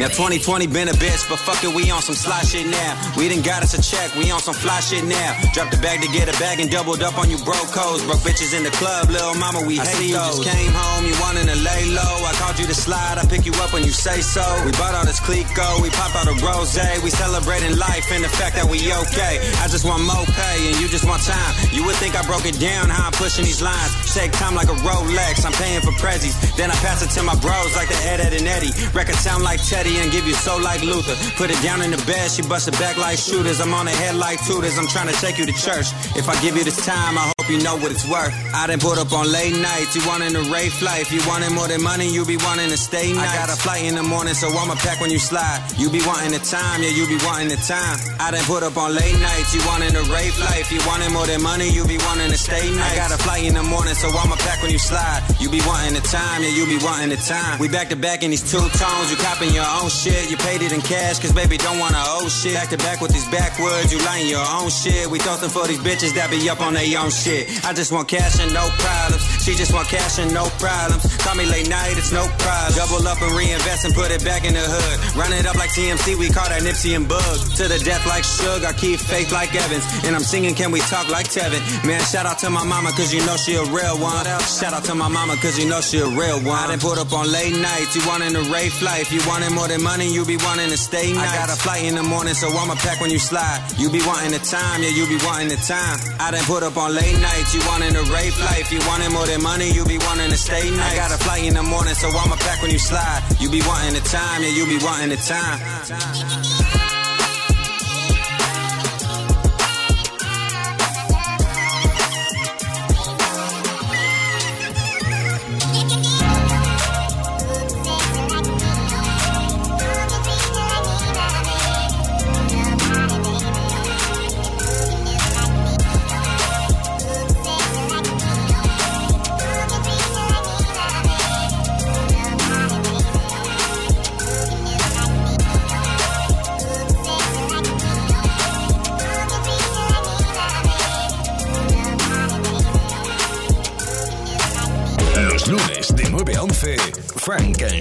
Now 0.00 0.08
2020 0.10 0.66
been 0.68 0.88
a 0.88 0.96
bitch, 0.98 1.22
but 1.30 1.38
fuck 1.38 1.62
it, 1.62 1.70
we 1.74 1.90
on 1.90 2.02
some 2.02 2.14
sly 2.18 2.42
shit 2.42 2.66
now. 2.66 2.92
We 3.16 3.28
done 3.28 3.42
got 3.42 3.62
us 3.62 3.78
a 3.78 3.80
check, 3.82 4.14
we 4.16 4.30
on 4.30 4.40
some 4.40 4.54
fly 4.54 4.80
shit 4.80 5.04
now. 5.04 5.38
Drop 5.54 5.70
the 5.70 5.78
bag 5.78 6.02
to 6.02 6.08
get 6.10 6.26
a 6.28 6.36
bag 6.42 6.58
and 6.58 6.70
doubled 6.70 7.02
up 7.02 7.16
on 7.16 7.30
you 7.30 7.38
broke 7.46 7.70
codes. 7.70 8.02
Broke 8.04 8.20
bitches 8.26 8.56
in 8.56 8.64
the 8.64 8.74
club, 8.74 9.08
little 9.08 9.34
mama, 9.38 9.62
we 9.66 9.78
I 9.78 9.86
hate 9.86 9.94
see 9.96 10.08
you 10.10 10.18
those. 10.18 10.42
just 10.42 10.50
came 10.50 10.72
home, 10.74 11.06
you 11.06 11.14
wanted 11.22 11.46
to 11.46 11.56
lay 11.62 11.86
low. 11.94 12.16
I 12.26 12.32
called 12.42 12.58
you 12.58 12.66
to 12.66 12.74
slide, 12.74 13.18
I 13.18 13.24
pick 13.26 13.46
you 13.46 13.52
up 13.62 13.72
when 13.72 13.84
you 13.84 13.94
say 13.94 14.20
so. 14.20 14.42
We 14.66 14.72
bought 14.72 14.94
all 14.94 15.06
this 15.06 15.20
Clicquot, 15.20 15.78
we 15.82 15.90
pop 15.90 16.14
out 16.16 16.26
a 16.26 16.34
rose. 16.42 16.74
We 16.74 17.10
celebrating 17.10 17.76
life 17.78 18.10
and 18.10 18.24
the 18.24 18.28
fact 18.28 18.56
that 18.56 18.66
we 18.66 18.80
okay. 18.90 19.38
I 19.62 19.68
just 19.68 19.84
want 19.84 20.02
more 20.02 20.26
pay 20.26 20.56
and 20.72 20.74
you 20.80 20.88
just 20.88 21.04
want 21.06 21.22
time. 21.22 21.52
You 21.70 21.84
would 21.86 21.94
think 22.02 22.16
I 22.16 22.22
broke 22.26 22.46
it 22.46 22.58
down 22.58 22.90
how 22.90 23.06
I'm 23.06 23.12
pushing 23.14 23.44
these 23.44 23.62
lines. 23.62 23.92
Take 24.12 24.32
time 24.32 24.54
like 24.56 24.68
a 24.68 24.76
Rolex, 24.82 25.44
I'm 25.46 25.52
paying 25.54 25.80
for 25.82 25.92
prezzies. 26.02 26.34
Then 26.56 26.70
I 26.72 26.74
pass 26.82 27.04
it 27.04 27.10
to 27.14 27.22
my 27.22 27.36
bros 27.38 27.76
like 27.76 27.88
the 27.88 27.98
Ed, 28.10 28.18
Ed, 28.20 28.32
and 28.32 28.48
Eddie. 28.48 28.72
Record 28.90 29.14
sound 29.16 29.44
like 29.44 29.62
Teddy 29.62 29.83
and 29.84 30.10
give 30.10 30.26
you 30.26 30.32
soul 30.32 30.60
like 30.60 30.80
Luther. 30.82 31.14
Put 31.36 31.50
it 31.50 31.60
down 31.62 31.82
in 31.82 31.90
the 31.90 32.00
bed, 32.08 32.30
she 32.30 32.42
bust 32.42 32.68
it 32.68 32.76
back 32.80 32.96
like 32.96 33.18
shooters. 33.18 33.60
I'm 33.60 33.74
on 33.74 33.84
the 33.84 33.92
head 33.92 34.16
like 34.16 34.40
tutors. 34.46 34.78
I'm 34.78 34.88
trying 34.88 35.08
to 35.08 35.16
take 35.20 35.36
you 35.36 35.44
to 35.44 35.52
church. 35.52 35.92
If 36.16 36.28
I 36.28 36.34
give 36.40 36.56
you 36.56 36.64
this 36.64 36.80
time, 36.84 37.18
I 37.18 37.32
hope 37.36 37.48
you 37.50 37.60
know 37.62 37.76
what 37.76 37.92
it's 37.92 38.08
worth. 38.08 38.32
I 38.54 38.66
done 38.66 38.80
put 38.80 38.96
up 38.96 39.12
on 39.12 39.30
late 39.30 39.52
nights. 39.52 39.94
You 39.94 40.02
wanting 40.08 40.34
a 40.34 40.42
race 40.48 40.80
life. 40.80 41.12
You 41.12 41.20
wanting 41.28 41.52
more 41.54 41.68
than 41.68 41.82
money, 41.82 42.08
you 42.08 42.24
be 42.24 42.36
wanting 42.40 42.70
to 42.70 42.78
stay 42.78 43.12
nice. 43.12 43.28
I 43.28 43.36
got 43.36 43.52
a 43.52 43.58
flight 43.60 43.84
in 43.84 43.94
the 43.94 44.02
morning, 44.02 44.32
so 44.32 44.48
I'ma 44.48 44.74
pack 44.80 45.00
when 45.00 45.10
you 45.10 45.18
slide. 45.18 45.60
You 45.76 45.90
be 45.90 46.00
wanting 46.08 46.32
the 46.32 46.40
time, 46.40 46.80
yeah, 46.80 46.96
you 46.96 47.04
be 47.06 47.20
wanting 47.20 47.48
the 47.52 47.60
time. 47.60 48.00
I 48.18 48.32
done 48.32 48.44
put 48.48 48.62
up 48.62 48.76
on 48.80 48.94
late 48.94 49.18
nights. 49.20 49.52
You 49.52 49.60
wanting 49.68 49.92
a 49.92 50.04
race 50.08 50.40
life. 50.40 50.72
You 50.72 50.80
wanting 50.88 51.12
more 51.12 51.26
than 51.26 51.42
money, 51.42 51.68
you 51.68 51.84
be 51.84 51.98
wanting 52.08 52.30
to 52.32 52.38
stay 52.38 52.64
nice. 52.72 52.92
I 52.92 52.96
got 52.96 53.12
a 53.12 53.20
flight 53.20 53.44
in 53.44 53.54
the 53.54 53.62
morning, 53.62 53.94
so 53.94 54.08
I'ma 54.08 54.36
pack 54.40 54.62
when 54.62 54.70
you 54.70 54.78
slide. 54.78 55.20
You 55.40 55.50
be 55.50 55.60
wanting 55.66 55.94
the 55.94 56.04
time, 56.08 56.42
yeah, 56.42 56.54
you 56.56 56.64
be 56.64 56.78
wanting 56.80 57.10
the 57.10 57.20
time. 57.20 57.58
We 57.58 57.68
back 57.68 57.90
to 57.90 57.96
back 57.96 58.22
in 58.22 58.30
these 58.30 58.44
two 58.44 58.64
tones. 58.80 59.10
You 59.10 59.16
copping 59.18 59.52
your 59.52 59.66
own 59.80 59.90
shit. 59.90 60.30
You 60.30 60.36
paid 60.36 60.62
it 60.62 60.72
in 60.72 60.80
cash, 60.80 61.18
cause 61.18 61.32
baby 61.32 61.56
don't 61.56 61.78
wanna 61.78 62.00
owe 62.00 62.28
shit. 62.28 62.54
Back 62.54 62.68
to 62.70 62.78
back 62.78 63.00
with 63.00 63.12
these 63.12 63.26
backwoods. 63.28 63.92
You 63.92 63.98
lying 64.04 64.28
your 64.28 64.44
own 64.44 64.70
shit. 64.70 65.08
We 65.10 65.18
toasting 65.18 65.50
for 65.50 65.66
these 65.66 65.80
bitches 65.80 66.14
that 66.14 66.30
be 66.30 66.48
up 66.48 66.60
on 66.60 66.74
their 66.74 66.86
own 66.98 67.10
shit. 67.10 67.48
I 67.64 67.72
just 67.72 67.92
want 67.92 68.08
cash 68.08 68.40
and 68.40 68.52
no 68.52 68.68
problems. 68.78 69.22
She 69.44 69.54
just 69.54 69.72
want 69.72 69.88
cash 69.88 70.18
and 70.18 70.32
no 70.32 70.46
problems. 70.62 71.04
Call 71.18 71.34
me 71.34 71.46
late 71.46 71.68
night, 71.68 71.96
it's 71.96 72.12
no 72.12 72.24
problem. 72.38 72.72
Double 72.74 73.06
up 73.08 73.20
and 73.20 73.32
reinvest 73.32 73.84
and 73.84 73.94
put 73.94 74.10
it 74.10 74.24
back 74.24 74.44
in 74.44 74.54
the 74.54 74.64
hood. 74.64 74.96
Run 75.16 75.32
it 75.32 75.46
up 75.46 75.56
like 75.56 75.70
TMC, 75.70 76.16
we 76.18 76.30
call 76.30 76.48
that 76.48 76.62
Nipsey 76.62 76.96
and 76.96 77.08
Bug. 77.08 77.36
To 77.58 77.68
the 77.68 77.78
death 77.78 78.06
like 78.06 78.24
Suge, 78.24 78.64
I 78.64 78.72
keep 78.72 79.00
faith 79.00 79.32
like 79.32 79.54
Evans. 79.54 79.84
And 80.04 80.14
I'm 80.14 80.22
singing, 80.22 80.54
can 80.54 80.70
we 80.70 80.80
talk 80.80 81.08
like 81.08 81.28
Tevin? 81.28 81.60
Man, 81.84 82.00
shout 82.04 82.26
out 82.26 82.38
to 82.40 82.50
my 82.50 82.64
mama, 82.64 82.90
cause 82.92 83.12
you 83.12 83.24
know 83.26 83.36
she 83.36 83.54
a 83.54 83.64
real 83.64 83.98
one. 83.98 84.24
Shout 84.44 84.72
out 84.72 84.84
to 84.84 84.94
my 84.94 85.08
mama, 85.08 85.36
cause 85.36 85.58
you 85.58 85.68
know 85.68 85.80
she 85.80 85.98
a 85.98 86.06
real 86.06 86.40
one. 86.40 86.58
I 86.58 86.68
done 86.68 86.80
put 86.80 86.98
up 86.98 87.12
on 87.12 87.30
late 87.30 87.56
nights, 87.56 87.96
you 87.96 88.02
wanting 88.06 88.34
a 88.36 88.42
race 88.52 88.82
life. 88.82 89.12
You 89.12 89.20
wanting 89.26 89.54
more 89.54 89.63
than 89.68 89.82
money, 89.82 90.12
you 90.12 90.24
be 90.24 90.36
wanting 90.36 90.70
to 90.70 90.76
stay 90.76 91.12
nice. 91.12 91.32
I 91.32 91.36
got 91.36 91.50
a 91.50 91.58
flight 91.58 91.84
in 91.84 91.94
the 91.94 92.02
morning, 92.02 92.34
so 92.34 92.48
I'ma 92.48 92.74
pack 92.74 93.00
when 93.00 93.10
you 93.10 93.18
slide. 93.18 93.60
You 93.78 93.90
be 93.90 94.00
wanting 94.06 94.32
the 94.32 94.38
time, 94.38 94.82
yeah, 94.82 94.90
you 94.90 95.06
be 95.06 95.18
wanting 95.24 95.48
the 95.48 95.56
time. 95.56 95.98
I 96.20 96.30
done 96.30 96.44
put 96.44 96.62
up 96.62 96.76
on 96.76 96.94
late 96.94 97.18
nights, 97.20 97.54
you 97.54 97.60
wanting 97.66 97.94
a 97.96 98.02
rape 98.12 98.38
life. 98.40 98.72
You 98.72 98.80
wanting 98.86 99.12
more 99.12 99.26
than 99.26 99.42
money, 99.42 99.70
you 99.70 99.84
be 99.84 99.98
wanting 99.98 100.30
to 100.30 100.36
stay 100.38 100.70
nice. 100.70 100.92
I 100.92 100.96
got 100.96 101.10
a 101.10 101.18
flight 101.22 101.44
in 101.44 101.54
the 101.54 101.62
morning, 101.62 101.94
so 101.94 102.08
I'ma 102.08 102.36
pack 102.36 102.62
when 102.62 102.70
you 102.70 102.78
slide. 102.78 103.22
You 103.40 103.50
be 103.50 103.62
wanting 103.66 103.94
the 103.94 104.04
time, 104.08 104.42
yeah, 104.42 104.54
you 104.54 104.66
be 104.66 104.78
wanting 104.84 105.10
the 105.10 105.20
time. 105.20 106.53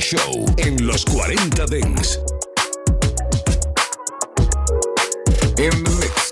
Show 0.04 0.46
en 0.58 0.86
los 0.86 1.06
40 1.06 1.66
Dance. 1.66 2.18
In 5.58 5.72
the 5.72 5.92
mix. 6.02 6.30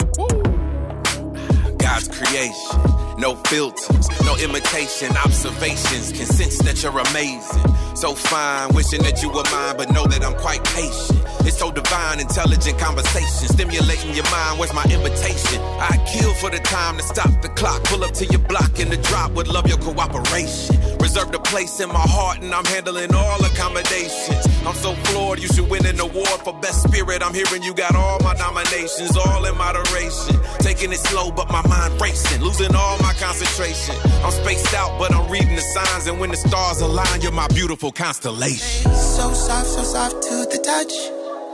God's 1.77 2.09
creation. 2.09 3.01
No 3.17 3.35
filters, 3.35 4.09
no 4.25 4.35
imitation, 4.37 5.15
observations 5.15 6.11
can 6.11 6.25
sense 6.25 6.57
that 6.63 6.81
you're 6.81 6.99
amazing. 6.99 7.95
So 7.95 8.15
fine, 8.15 8.73
wishing 8.73 9.03
that 9.03 9.21
you 9.21 9.29
were 9.29 9.43
mine, 9.51 9.77
but 9.77 9.91
know 9.91 10.07
that 10.07 10.25
I'm 10.25 10.33
quite 10.33 10.63
patient. 10.73 11.21
It's 11.45 11.59
so 11.59 11.71
divine, 11.71 12.19
intelligent 12.19 12.79
conversation, 12.79 13.47
stimulating 13.47 14.15
your 14.15 14.29
mind. 14.31 14.59
Where's 14.59 14.73
my 14.73 14.83
invitation? 14.85 15.61
I 15.79 16.03
kill 16.11 16.33
for 16.33 16.49
the 16.49 16.57
time 16.59 16.97
to 16.97 17.03
stop 17.03 17.41
the 17.43 17.49
clock. 17.49 17.83
Pull 17.85 18.03
up 18.03 18.11
to 18.15 18.25
your 18.25 18.41
block 18.49 18.79
in 18.79 18.89
the 18.89 18.97
drop, 18.97 19.31
would 19.33 19.47
love 19.47 19.67
your 19.67 19.77
cooperation. 19.77 20.80
Reserved 21.01 21.33
a 21.33 21.39
place 21.39 21.79
in 21.79 21.89
my 21.89 22.05
heart, 22.05 22.39
and 22.41 22.53
I'm 22.53 22.65
handling 22.65 23.13
all 23.15 23.43
accommodations. 23.43 24.45
I'm 24.65 24.75
so 24.75 24.93
floored, 25.09 25.41
you 25.41 25.47
should 25.47 25.67
win 25.67 25.85
an 25.85 25.99
award 25.99 26.39
for 26.45 26.53
best 26.61 26.83
spirit. 26.83 27.23
I'm 27.23 27.33
hearing 27.33 27.63
you 27.63 27.73
got 27.73 27.95
all 27.95 28.19
my 28.19 28.33
nominations, 28.35 29.17
all 29.17 29.43
in 29.45 29.57
moderation. 29.57 30.37
Taking 30.59 30.91
it 30.91 30.99
slow, 30.99 31.31
but 31.31 31.49
my 31.49 31.65
mind 31.67 31.99
racing, 31.99 32.41
losing 32.41 32.75
all 32.75 32.99
my 32.99 33.13
concentration. 33.13 33.95
I'm 34.23 34.31
spaced 34.31 34.73
out, 34.75 34.99
but 34.99 35.13
I'm 35.13 35.29
reading 35.31 35.55
the 35.55 35.65
signs, 35.73 36.05
and 36.05 36.19
when 36.19 36.29
the 36.29 36.37
stars 36.37 36.81
align, 36.81 37.21
you're 37.21 37.31
my 37.31 37.47
beautiful 37.47 37.91
constellation. 37.91 38.93
So 38.93 39.33
soft, 39.33 39.67
so 39.67 39.81
soft 39.81 40.21
to 40.21 40.45
the 40.53 40.61
touch. 40.63 40.93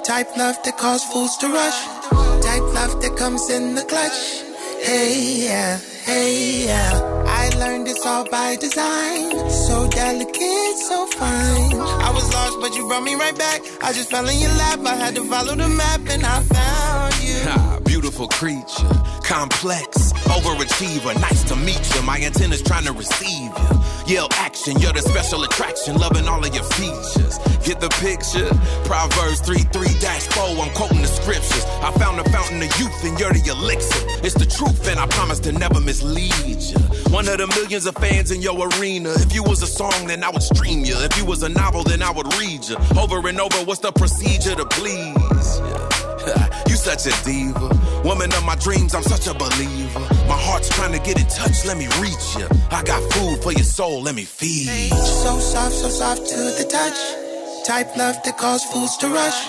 Type 0.06 0.28
love 0.38 0.58
that 0.64 0.78
cause 0.78 1.04
fools 1.06 1.38
to 1.38 1.48
rush. 1.48 1.80
Type 2.44 2.68
love 2.74 3.02
that 3.02 3.16
comes 3.18 3.50
in 3.50 3.76
the 3.76 3.84
clutch. 3.84 4.44
Hey, 4.84 5.46
yeah, 5.46 5.80
hey, 6.04 6.66
yeah. 6.66 7.17
I 7.58 7.60
learned 7.60 7.88
it's 7.88 8.06
all 8.06 8.24
by 8.30 8.56
design. 8.58 9.50
So 9.50 9.88
delicate, 9.88 10.78
so 10.78 11.08
fine. 11.08 11.74
I 12.06 12.12
was 12.14 12.32
lost, 12.32 12.60
but 12.62 12.76
you 12.76 12.88
brought 12.88 13.02
me 13.02 13.16
right 13.16 13.36
back. 13.36 13.62
I 13.82 13.94
just 13.94 14.12
fell 14.12 14.28
in 14.30 14.38
your 14.38 14.52
lap. 14.52 14.80
I 14.86 14.96
had 14.96 15.16
to 15.16 15.24
follow 15.24 15.56
the 15.56 15.68
map, 15.68 16.02
and 16.08 16.24
I 16.24 16.44
found 16.44 17.14
you. 17.24 17.40
Ha, 17.50 17.80
beautiful 17.84 18.28
creature, 18.28 18.94
complex, 19.24 20.14
overachiever. 20.30 21.20
Nice 21.20 21.44
to 21.46 21.56
meet 21.56 21.82
you. 21.96 22.04
My 22.04 22.20
antenna's 22.20 22.62
trying 22.62 22.86
to 22.86 22.94
receive 22.94 23.50
you. 23.50 23.68
Yell 24.08 24.30
action, 24.36 24.80
you're 24.80 24.94
the 24.94 25.02
special 25.02 25.44
attraction, 25.44 25.98
loving 25.98 26.30
all 26.30 26.40
of 26.40 26.56
your 26.56 26.64
features. 26.64 27.38
Get 27.68 27.82
the 27.82 27.90
picture? 28.00 28.48
Proverbs 28.88 29.42
3 29.42 29.58
3 29.58 29.88
4, 29.90 30.64
I'm 30.64 30.72
quoting 30.72 31.02
the 31.02 31.10
scriptures. 31.10 31.66
I 31.84 31.92
found 32.00 32.18
the 32.18 32.24
fountain 32.30 32.64
of 32.64 32.72
youth, 32.80 33.04
and 33.04 33.20
you're 33.20 33.34
the 33.34 33.44
elixir. 33.52 34.00
It's 34.24 34.34
the 34.34 34.46
truth, 34.46 34.88
and 34.88 34.98
I 34.98 35.08
promise 35.08 35.40
to 35.42 35.52
never 35.52 35.82
mislead 35.82 36.32
you. 36.32 36.80
One 37.12 37.28
of 37.28 37.38
the 37.38 37.48
millions 37.48 37.86
of 37.86 37.96
fans 37.96 38.32
in 38.32 38.42
your 38.42 38.56
arena. 38.80 39.12
If 39.12 39.36
you 39.36 39.44
was 39.44 39.62
a 39.62 39.68
song, 39.68 40.08
then 40.08 40.24
I 40.24 40.30
would 40.30 40.44
stream 40.44 40.86
you. 40.86 40.96
If 41.00 41.18
you 41.18 41.26
was 41.26 41.44
a 41.44 41.50
novel, 41.50 41.84
then 41.84 42.02
I 42.02 42.12
would 42.12 42.34
read 42.36 42.64
you. 42.64 42.78
Over 42.98 43.28
and 43.28 43.42
over, 43.42 43.58
what's 43.66 43.82
the 43.82 43.92
procedure 43.92 44.56
to 44.56 44.66
please? 44.66 45.62
You 46.68 46.76
such 46.76 47.06
a 47.06 47.24
diva. 47.24 47.77
Woman 48.08 48.32
of 48.36 48.46
my 48.46 48.56
dreams, 48.56 48.96
I'm 48.96 49.04
such 49.04 49.28
a 49.28 49.34
believer. 49.34 50.00
My 50.32 50.40
heart's 50.48 50.70
trying 50.70 50.94
to 50.94 51.00
get 51.00 51.20
in 51.20 51.28
touch, 51.28 51.66
let 51.66 51.78
me 51.78 51.88
reach 52.00 52.40
you. 52.40 52.48
I 52.72 52.82
got 52.82 53.04
food 53.12 53.44
for 53.44 53.52
your 53.52 53.68
soul, 53.68 54.02
let 54.02 54.16
me 54.16 54.24
feed 54.24 54.72
you. 54.92 54.96
So 54.96 55.38
soft, 55.40 55.76
so 55.76 55.90
soft 55.90 56.26
to 56.30 56.38
the 56.56 56.66
touch. 56.72 57.68
Type 57.68 57.98
love 57.98 58.16
that 58.24 58.38
cause 58.38 58.64
fools 58.72 58.96
to 59.00 59.10
rush. 59.10 59.40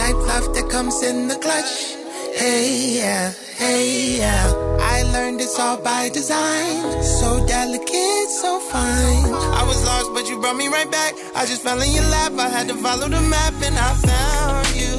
Type 0.00 0.16
love 0.16 0.48
that 0.54 0.70
comes 0.70 1.02
in 1.02 1.28
the 1.28 1.36
clutch. 1.36 1.92
Hey, 2.40 2.96
yeah, 2.96 3.34
hey, 3.58 4.16
yeah. 4.16 4.48
I 4.80 5.02
learned 5.12 5.42
it's 5.42 5.60
all 5.60 5.76
by 5.76 6.08
design. 6.08 7.02
So 7.02 7.46
delicate, 7.46 8.28
so 8.40 8.60
fine. 8.60 9.28
I 9.60 9.62
was 9.68 9.84
lost, 9.84 10.08
but 10.14 10.26
you 10.26 10.40
brought 10.40 10.56
me 10.56 10.68
right 10.68 10.90
back. 10.90 11.12
I 11.36 11.44
just 11.44 11.60
fell 11.60 11.78
in 11.82 11.92
your 11.92 12.04
lap. 12.04 12.32
I 12.38 12.48
had 12.48 12.66
to 12.68 12.76
follow 12.76 13.08
the 13.08 13.20
map, 13.20 13.52
and 13.60 13.76
I 13.76 13.92
found 14.08 14.68
you. 14.80 14.94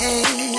Hey, 0.00 0.49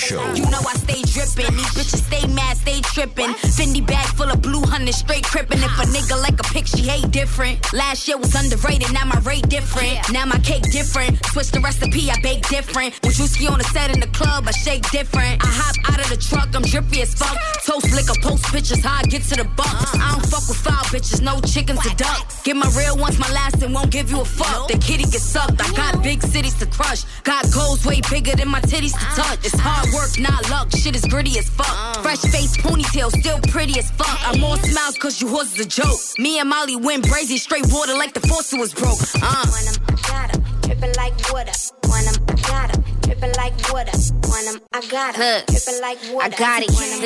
Show. 0.00 0.32
You 0.32 0.44
know 0.48 0.60
I 0.66 0.72
stay 0.76 1.02
dripping. 1.20 1.56
These 1.56 1.72
bitches 1.76 2.02
stay 2.06 2.26
mad, 2.32 2.56
stay 2.56 2.80
tripping. 2.80 3.30
Fendi 3.56 3.84
bag 3.86 4.06
full 4.16 4.30
of 4.30 4.40
blue 4.42 4.62
hundred, 4.62 4.94
straight 4.94 5.24
crippin'. 5.24 5.58
If 5.58 5.78
a 5.78 5.86
nigga 5.92 6.20
like 6.20 6.38
a 6.40 6.44
pic, 6.54 6.66
she 6.66 6.82
hate 6.82 7.10
different. 7.10 7.60
Last 7.72 8.08
year 8.08 8.16
was 8.16 8.34
underrated, 8.34 8.92
now 8.92 9.04
my 9.04 9.18
rate 9.20 9.48
different. 9.48 9.98
Now 10.12 10.24
my 10.26 10.38
cake 10.38 10.64
different. 10.72 11.24
Switch 11.26 11.50
the 11.50 11.60
recipe, 11.60 12.10
I 12.10 12.20
bake 12.20 12.48
different. 12.48 12.94
With 13.02 13.16
Drewski 13.16 13.50
on 13.50 13.58
the 13.58 13.64
set 13.64 13.92
in 13.92 14.00
the 14.00 14.08
club, 14.08 14.44
I 14.46 14.52
shake 14.52 14.88
different. 14.90 15.42
I 15.42 15.48
hop 15.48 15.76
out 15.92 16.00
of 16.00 16.08
the 16.08 16.16
truck, 16.16 16.48
I'm 16.54 16.62
drippy 16.62 17.02
as 17.02 17.14
fuck. 17.14 17.36
Toast 17.64 17.90
liquor, 17.92 18.18
post 18.22 18.44
pictures, 18.46 18.82
how 18.82 18.98
I 18.98 19.02
get 19.02 19.22
to 19.24 19.36
the 19.36 19.44
bucks. 19.44 19.94
I 19.94 20.12
don't 20.12 20.26
fuck 20.26 20.48
with 20.48 20.58
foul 20.58 20.84
bitches, 20.92 21.20
no 21.20 21.40
chickens 21.40 21.80
to 21.80 21.94
ducks. 21.96 22.42
Get 22.42 22.56
my 22.56 22.70
real 22.76 22.96
ones, 22.96 23.18
my 23.18 23.30
last 23.32 23.62
and 23.62 23.74
won't 23.74 23.90
give 23.90 24.10
you 24.10 24.20
a 24.20 24.24
fuck. 24.24 24.68
The 24.68 24.78
kitty 24.78 25.04
get 25.04 25.20
sucked. 25.20 25.60
I 25.60 25.70
got 25.72 26.02
big 26.02 26.22
cities 26.22 26.54
to 26.54 26.66
crush. 26.66 27.04
Got 27.24 27.50
goals 27.52 27.84
way 27.84 28.00
bigger 28.10 28.34
than 28.36 28.48
my 28.48 28.60
titties 28.60 28.92
to 28.92 29.06
touch. 29.20 29.44
It's 29.44 29.58
hard 29.58 29.92
work, 29.92 30.18
not 30.18 30.48
luck. 30.50 30.70
Shit 30.76 30.96
is 30.96 31.04
gritty 31.10 31.38
as 31.38 31.48
fuck. 31.50 31.66
Fresh 32.02 32.22
face, 32.32 32.56
ponytail, 32.56 33.10
still 33.10 33.38
pretty 33.50 33.78
as 33.78 33.90
fuck. 33.90 34.18
I'm 34.26 34.40
more 34.40 34.56
smiles 34.56 34.96
cause 34.96 35.20
you 35.20 35.30
was 35.30 35.58
a 35.58 35.64
joke. 35.66 35.98
Me 36.18 36.38
and 36.38 36.48
Molly 36.48 36.76
went 36.76 37.04
brazy, 37.04 37.36
straight 37.38 37.66
water 37.68 37.94
like 37.94 38.14
the 38.14 38.20
faucet 38.20 38.58
was 38.58 38.72
broke. 38.72 39.00
Uh. 39.16 39.44
Want 39.50 39.66
'em, 39.68 39.76
I 39.88 40.08
got 40.08 40.34
'em, 40.34 40.44
drippin' 40.62 40.92
like 40.96 41.14
water. 41.32 41.52
'em, 42.08 42.14
I'm 42.28 42.36
got 42.42 42.74
'em, 42.76 42.84
drippin' 43.20 43.36
like 43.36 43.72
water. 43.72 43.92
Want 44.28 44.46
'em, 44.48 44.60
I 44.72 44.80
got 44.88 45.14
'em, 45.14 45.20
Look, 45.20 45.46
drippin' 45.46 45.80
like 45.80 45.98
water. 46.12 46.34
I 46.34 46.38
got 46.38 46.62
it. 46.62 46.70
Want 46.72 46.92
'em, 46.92 47.00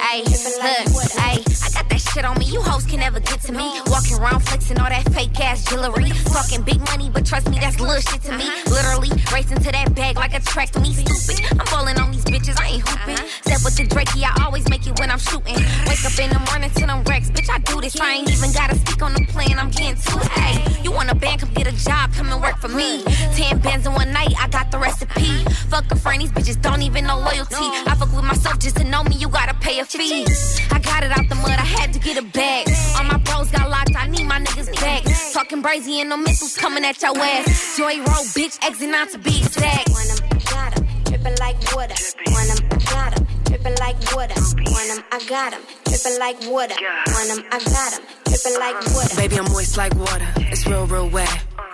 I 0.00 0.22
Listen, 0.24 0.62
ayy, 0.62 0.86
look, 0.94 1.10
ayy, 1.18 1.66
I 1.66 1.70
got 1.70 1.88
that 1.88 2.00
shit 2.00 2.24
on 2.24 2.38
me. 2.38 2.44
You 2.46 2.62
hoes 2.62 2.84
can 2.84 3.00
never 3.00 3.20
get 3.20 3.40
to 3.42 3.52
me. 3.52 3.66
Walking 3.86 4.18
around 4.18 4.40
flexing 4.40 4.78
all 4.78 4.88
that 4.88 5.12
fake 5.14 5.38
ass 5.40 5.64
jewelry. 5.64 6.10
Talking 6.32 6.62
big 6.62 6.80
money, 6.90 7.10
but 7.10 7.26
trust 7.26 7.48
me, 7.50 7.58
that's 7.58 7.80
little 7.80 8.00
shit 8.00 8.22
to 8.22 8.32
me. 8.32 8.44
Uh-huh. 8.44 8.70
Literally 8.70 9.10
racing 9.32 9.58
to 9.58 9.72
that 9.72 9.94
bag 9.94 10.16
like 10.16 10.34
a 10.34 10.40
track 10.40 10.70
to 10.72 10.80
me. 10.80 10.92
Stupid. 10.94 11.44
I'm 11.58 11.66
falling 11.66 11.98
on 11.98 12.10
these 12.12 12.24
bitches, 12.24 12.60
I 12.60 12.68
ain't 12.68 12.88
hooping. 12.88 13.18
Uh-huh. 13.18 13.42
Step 13.46 13.60
with 13.64 13.76
the 13.76 13.84
Drakey, 13.84 14.22
I 14.24 14.44
always 14.44 14.68
make 14.68 14.86
it 14.86 14.98
when 14.98 15.10
I'm 15.10 15.18
shooting. 15.18 15.56
Wake 15.88 16.04
up 16.04 16.18
in 16.18 16.30
the 16.30 16.42
morning 16.50 16.70
to 16.70 16.86
them 16.86 17.02
wrecks, 17.04 17.30
bitch, 17.30 17.50
I 17.50 17.58
do 17.58 17.80
this. 17.80 17.98
I 18.00 18.12
ain't 18.14 18.30
even 18.30 18.52
gotta 18.52 18.76
speak 18.76 19.02
on 19.02 19.14
the 19.14 19.24
plan, 19.26 19.58
I'm 19.58 19.70
getting 19.70 19.96
to 19.96 20.12
it. 20.18 20.30
Ayy, 20.44 20.84
you 20.84 20.92
want 20.92 21.10
a 21.10 21.14
band, 21.14 21.40
come 21.40 21.52
get 21.54 21.66
a 21.66 21.72
job, 21.72 22.12
come 22.14 22.30
and 22.32 22.40
work 22.40 22.58
for 22.58 22.68
me. 22.68 23.02
Ten 23.34 23.58
bands 23.58 23.86
in 23.86 23.92
one 23.92 24.12
night, 24.12 24.34
I 24.38 24.48
got 24.48 24.70
the 24.70 24.78
recipe. 24.78 25.47
Fuck 25.70 25.90
a 25.90 25.96
friend, 25.96 26.22
these 26.22 26.32
bitches 26.32 26.60
don't 26.60 26.82
even 26.82 27.06
know 27.06 27.18
loyalty. 27.18 27.56
I 27.86 27.94
fuck 27.98 28.12
with 28.14 28.24
myself 28.24 28.58
just 28.58 28.76
to 28.76 28.84
know 28.84 29.02
me, 29.04 29.16
you 29.16 29.28
gotta 29.28 29.54
pay 29.54 29.80
a 29.80 29.84
fee. 29.84 30.26
I 30.70 30.78
got 30.78 31.02
it 31.04 31.10
out 31.10 31.28
the 31.28 31.34
mud, 31.36 31.50
I 31.50 31.64
had 31.78 31.92
to 31.94 31.98
get 31.98 32.16
a 32.18 32.22
bag. 32.22 32.68
All 32.96 33.04
my 33.04 33.18
bros 33.18 33.50
got 33.50 33.68
locked, 33.70 33.96
I 33.96 34.06
need 34.06 34.26
my 34.26 34.40
niggas 34.40 34.70
back. 34.80 35.02
Talking 35.32 35.62
brazy 35.62 36.00
and 36.00 36.10
no 36.10 36.16
missiles 36.16 36.56
coming 36.56 36.84
at 36.84 37.00
your 37.02 37.16
ass. 37.18 37.76
Joy 37.76 37.96
roll, 37.98 38.24
bitch, 38.36 38.58
exit 38.64 38.90
not 38.90 39.10
to 39.10 39.18
be 39.18 39.38
exact. 39.38 39.88
Want 39.90 40.10
'em, 40.10 40.28
I 40.30 40.38
got 40.52 40.76
'em, 40.76 40.86
drippin' 41.04 41.36
like 41.40 41.56
water. 41.74 41.94
Want 42.26 42.50
'em, 42.50 42.68
I 42.70 42.78
got 42.92 43.16
'em, 43.16 43.26
drippin' 43.44 43.74
like 43.80 43.98
water. 44.14 44.34
Want 44.72 44.90
'em, 44.90 45.04
I 45.12 45.18
got 45.26 45.38
got 45.38 45.52
'em, 45.54 45.62
drippin' 45.84 46.18
like 46.18 46.40
water. 46.50 46.74
Want 47.06 47.30
'em, 47.30 47.44
I 47.52 47.58
got 47.58 47.72
got 47.72 47.92
'em, 47.94 48.02
drippin' 48.24 48.58
like 48.58 48.76
water. 48.94 49.16
Baby, 49.16 49.38
I'm 49.38 49.52
moist 49.52 49.76
like 49.76 49.94
water. 49.94 50.26
It's 50.52 50.66
real, 50.66 50.86
real 50.86 51.08
wet. 51.08 51.30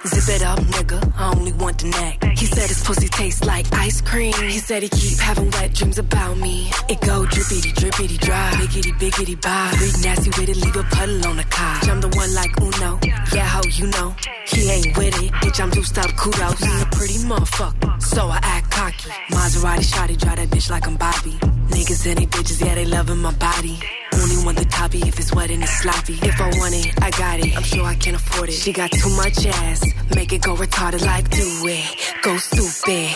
Zip 0.06 0.36
it 0.36 0.42
up, 0.42 0.58
nigga. 0.58 1.00
I 1.16 1.32
only 1.32 1.52
want 1.54 1.78
the 1.78 1.88
neck. 1.88 2.22
He 2.36 2.44
said 2.44 2.68
his 2.68 2.84
pussy 2.84 3.08
tastes 3.08 3.42
like 3.44 3.72
ice 3.72 4.02
cream. 4.02 4.34
He 4.34 4.58
said 4.58 4.82
he 4.82 4.90
keep 4.90 5.18
having 5.18 5.50
wet 5.52 5.72
dreams 5.72 5.98
about 5.98 6.36
me. 6.36 6.70
It 6.90 7.00
go 7.00 7.24
drippity, 7.24 7.72
drippity, 7.72 8.18
dry. 8.18 8.50
Biggity, 8.52 8.92
biggity, 8.98 9.40
bye. 9.40 9.72
Real 9.80 9.92
nasty 10.02 10.28
with 10.38 10.50
it, 10.50 10.56
leave 10.56 10.76
a 10.76 10.82
puddle 10.84 11.26
on 11.26 11.36
the 11.38 11.44
car. 11.44 11.78
I'm 11.84 12.02
the 12.02 12.08
one 12.08 12.34
like 12.34 12.52
Uno. 12.60 12.98
Yeah, 13.32 13.46
how 13.46 13.62
you 13.64 13.86
know? 13.86 14.14
He 14.46 14.70
ain't 14.70 14.96
with 14.98 15.22
it. 15.22 15.32
Bitch, 15.40 15.60
I'm 15.62 15.72
juiced 15.72 15.96
up, 15.96 16.14
kudos. 16.16 16.58
He 16.58 16.82
a 16.82 16.86
pretty 16.92 17.18
motherfucker. 17.24 18.02
So 18.02 18.28
I 18.28 18.40
act 18.42 18.70
cocky. 18.70 19.08
Maserati 19.30 19.84
shotty, 19.90 20.18
drive 20.18 20.36
that 20.36 20.50
bitch 20.50 20.70
like 20.70 20.86
I'm 20.86 20.96
Bobby. 20.96 21.32
Niggas 21.68 22.06
and 22.06 22.18
they 22.18 22.26
bitches, 22.26 22.64
yeah, 22.64 22.74
they 22.74 22.84
loving 22.84 23.18
my 23.18 23.32
body. 23.34 23.78
Only 24.12 24.44
want 24.44 24.58
the 24.58 24.64
toppy 24.66 25.00
if 25.08 25.18
it's 25.18 25.34
wet 25.34 25.50
and 25.50 25.62
it's 25.62 25.80
sloppy. 25.80 26.18
If 26.22 26.40
I 26.40 26.50
want 26.58 26.74
it, 26.74 27.02
I 27.02 27.10
got 27.10 27.40
it. 27.40 27.56
I'm 27.56 27.62
sure 27.62 27.84
I 27.84 27.94
can 27.94 28.14
afford 28.14 28.48
it. 28.50 28.52
She 28.52 28.72
got 28.72 28.90
too 28.92 29.10
much 29.16 29.46
ass. 29.46 29.93
Make 30.14 30.32
it 30.32 30.42
go 30.42 30.54
retarded 30.54 31.04
like 31.04 31.28
do 31.30 31.66
it. 31.66 31.84
Go 32.22 32.36
stupid. 32.36 33.08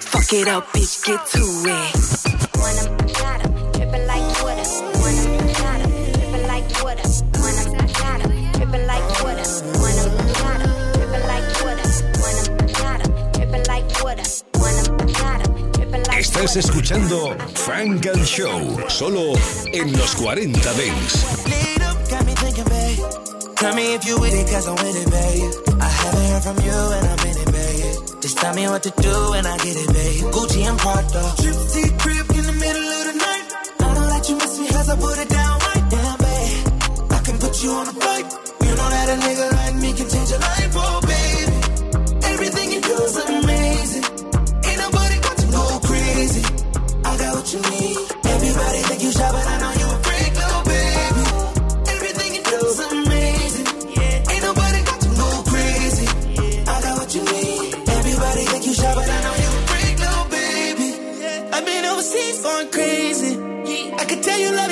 Fuck 0.00 0.32
it 0.32 0.48
up, 0.48 0.72
bitch, 0.72 1.04
get 1.04 1.26
to 1.32 1.42
it. 1.42 1.92
Want 2.56 2.78
'em, 2.78 2.92
I 3.00 3.12
got 3.12 3.44
'em, 3.44 3.52
drippin' 3.72 4.06
like 4.06 4.42
water. 4.42 4.66
Want 5.00 5.18
'em, 5.18 5.32
I 5.36 5.52
got 5.52 5.80
'em, 5.82 5.90
drippin' 6.12 6.46
like 6.46 6.68
water. 6.82 7.06
Want 7.40 7.58
'em, 7.58 7.74
I 7.74 7.86
got 7.92 8.20
'em, 8.22 8.30
drippin' 8.52 8.86
like 8.86 9.08
water. 9.22 9.46
Want 9.80 9.98
'em, 10.02 10.14
I 10.16 10.32
got 10.40 10.60
'em, 10.62 10.72
drippin' 10.92 11.24
like 11.26 11.48
water. 11.62 11.88
Want 12.20 12.38
'em, 12.46 12.54
I 12.60 12.72
got 12.80 13.00
'em, 13.04 13.12
drippin' 13.32 13.64
like 13.66 13.88
water. 14.02 14.26
Want 14.54 14.76
'em, 14.78 14.94
I 15.00 15.12
got 15.12 15.40
'em, 15.44 15.52
drippin' 15.72 16.02
like 16.04 16.20
Estás 16.20 16.56
escuchando 16.56 17.36
Funk 17.54 18.08
and 18.08 18.24
Show, 18.24 18.78
solo 18.88 19.32
en 19.72 19.92
los 19.96 20.14
40 20.14 20.72
Dance. 20.72 21.18
Tell 23.56 23.74
me 23.74 23.94
if 23.94 24.04
you 24.06 24.20
with 24.20 24.34
it, 24.34 24.46
cause 24.52 24.68
I'm 24.68 24.76
with 24.76 24.96
it, 25.00 25.10
babe. 25.10 25.80
I 25.80 25.88
haven't 25.88 26.26
heard 26.28 26.42
from 26.44 26.58
you 26.60 26.76
and 26.96 27.04
I'm 27.08 27.20
in 27.24 27.36
it, 27.40 27.50
babe. 27.56 28.20
Just 28.20 28.36
tell 28.36 28.54
me 28.54 28.68
what 28.68 28.82
to 28.82 28.90
do 29.00 29.32
and 29.32 29.46
I 29.46 29.56
get 29.56 29.76
it, 29.76 29.88
babe. 29.96 30.24
Gucci 30.34 30.60
and 30.68 30.78
Prada. 30.78 31.24
Trip 31.40 31.56
crib 31.98 32.26
in 32.36 32.44
the 32.44 32.52
middle 32.52 32.88
of 32.98 33.02
the 33.08 33.16
night. 33.16 33.46
I 33.80 33.94
know 33.96 34.06
that 34.12 34.28
you 34.28 34.36
miss 34.36 34.60
me 34.60 34.68
cause 34.68 34.88
I 34.90 34.96
put 35.00 35.16
it 35.18 35.28
down 35.30 35.54
right 35.72 35.86
down, 35.88 36.14
babe. 36.20 37.12
I 37.16 37.18
can 37.24 37.36
put 37.38 37.54
you 37.64 37.70
on 37.72 37.88
a 37.88 37.94
flight. 37.96 38.26
You 38.60 38.72
know 38.76 38.88
that 38.92 39.06
a 39.08 39.16
nigga 39.24 39.46
like 39.56 39.74
me 39.80 39.90
can 39.96 40.08
change 40.12 40.30
your 40.36 40.40
life, 40.40 40.72
oh, 40.76 41.00
baby. 41.08 41.56
Everything 42.28 42.66
you 42.72 42.80
do 42.84 42.94
is 43.08 43.16
amazing. 43.16 44.04
Ain't 44.68 44.80
nobody 44.84 45.16
got 45.24 45.36
to 45.40 45.46
go 45.48 45.64
crazy. 45.80 46.44
I 47.08 47.12
got 47.16 47.30
what 47.40 47.48
you 47.56 47.60
need. 47.72 47.96
Everybody 48.36 48.78
think 48.84 49.00
you 49.02 49.12
shy, 49.16 49.30
but 49.32 49.46
I 49.48 49.56
know 49.64 49.65
tell 64.26 64.40
you 64.40 64.50
love 64.52 64.65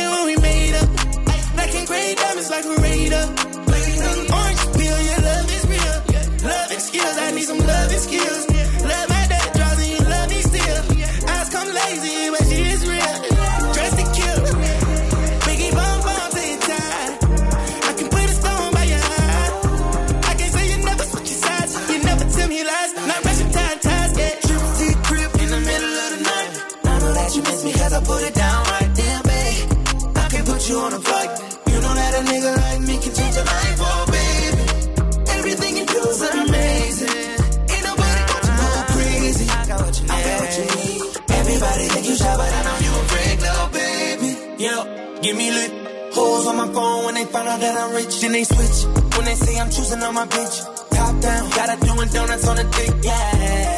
find 47.35 47.49
out 47.49 47.59
that 47.59 47.75
I'm 47.75 47.91
rich. 47.99 48.21
Then 48.21 48.33
they 48.33 48.45
switch 48.45 48.79
when 49.19 49.25
they 49.27 49.35
say 49.35 49.59
I'm 49.59 49.71
choosing 49.75 50.01
on 50.07 50.15
my 50.15 50.27
bitch. 50.27 50.57
Top 50.95 51.15
down, 51.21 51.43
got 51.59 51.67
her 51.73 51.79
doing 51.83 52.09
donuts 52.15 52.47
on 52.47 52.57
the 52.61 52.67
dick, 52.79 52.95
yeah. 53.03 53.75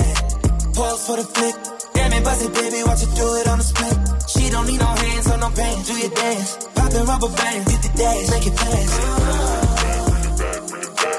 Pause 0.77 1.01
for 1.07 1.17
the 1.17 1.27
flick. 1.35 1.57
Damn 1.97 2.13
it, 2.13 2.23
bust 2.23 2.45
it, 2.45 2.53
baby, 2.53 2.81
watch 2.85 3.03
it 3.07 3.13
do 3.17 3.27
it 3.41 3.47
on 3.49 3.57
the 3.57 3.67
split. 3.73 3.97
She 4.29 4.45
don't 4.53 4.67
need 4.69 4.81
no 4.81 4.93
hands 4.93 5.27
or 5.33 5.39
no 5.41 5.49
pants. 5.57 5.89
Do 5.89 5.95
your 5.97 6.13
dance, 6.13 6.51
poppin' 6.77 7.07
rubber 7.09 7.33
bands, 7.33 7.67
hit 7.73 7.81
the 7.81 7.91
dash, 7.97 8.29
make 8.29 8.47
it 8.51 8.57
fast. 8.61 8.93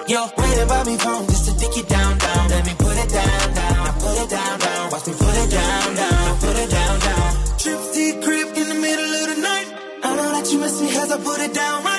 Yo, 0.07 0.21
wait 0.37 0.57
about 0.61 0.85
me 0.85 0.95
phone 1.03 1.25
just 1.27 1.43
to 1.49 1.51
dick 1.57 1.73
you 1.75 1.85
down, 1.89 2.17
down. 2.21 2.43
Let 2.53 2.63
me 2.69 2.73
put 2.77 2.95
it 3.01 3.09
down, 3.17 3.45
down. 3.59 3.77
I 3.89 3.91
Put 3.97 4.17
it 4.23 4.29
down, 4.29 4.55
down. 4.59 4.85
Watch 4.93 5.07
me 5.07 5.13
put 5.17 5.35
it 5.43 5.49
down, 5.57 5.95
down. 5.95 6.39
Put 6.39 6.55
it 6.63 6.69
down, 6.69 6.95
down. 7.01 7.29
Trip 7.57 7.81
to 7.95 8.03
crib 8.23 8.47
in 8.61 8.67
the 8.71 8.79
middle 8.85 9.11
of 9.21 9.25
the 9.33 9.37
night. 9.41 9.67
I 10.05 10.15
know 10.15 10.29
that 10.37 10.45
you 10.53 10.59
miss 10.59 10.79
me 10.79 10.87
cause 10.93 11.11
I 11.11 11.17
put 11.17 11.39
it 11.41 11.53
down 11.53 11.83
right 11.83 11.96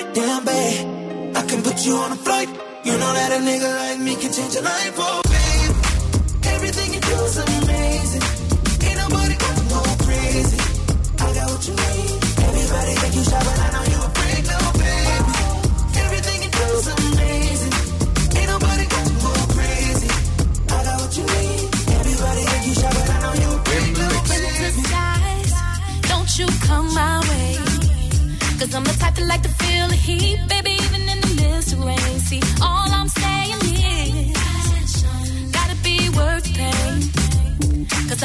you 1.86 1.96
on 1.96 2.12
a 2.12 2.16
flight. 2.16 2.48
You 2.84 2.92
know 2.92 3.12
that 3.12 3.32
a 3.32 3.40
nigga 3.44 3.70
like 3.76 4.00
me 4.00 4.14
can 4.16 4.32
change 4.32 4.54
your 4.54 4.62
life, 4.62 4.94
oh, 4.96 5.27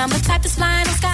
I'm 0.03 0.09
the 0.09 0.19
type 0.19 0.41
that's 0.41 0.55
flying 0.55 1.12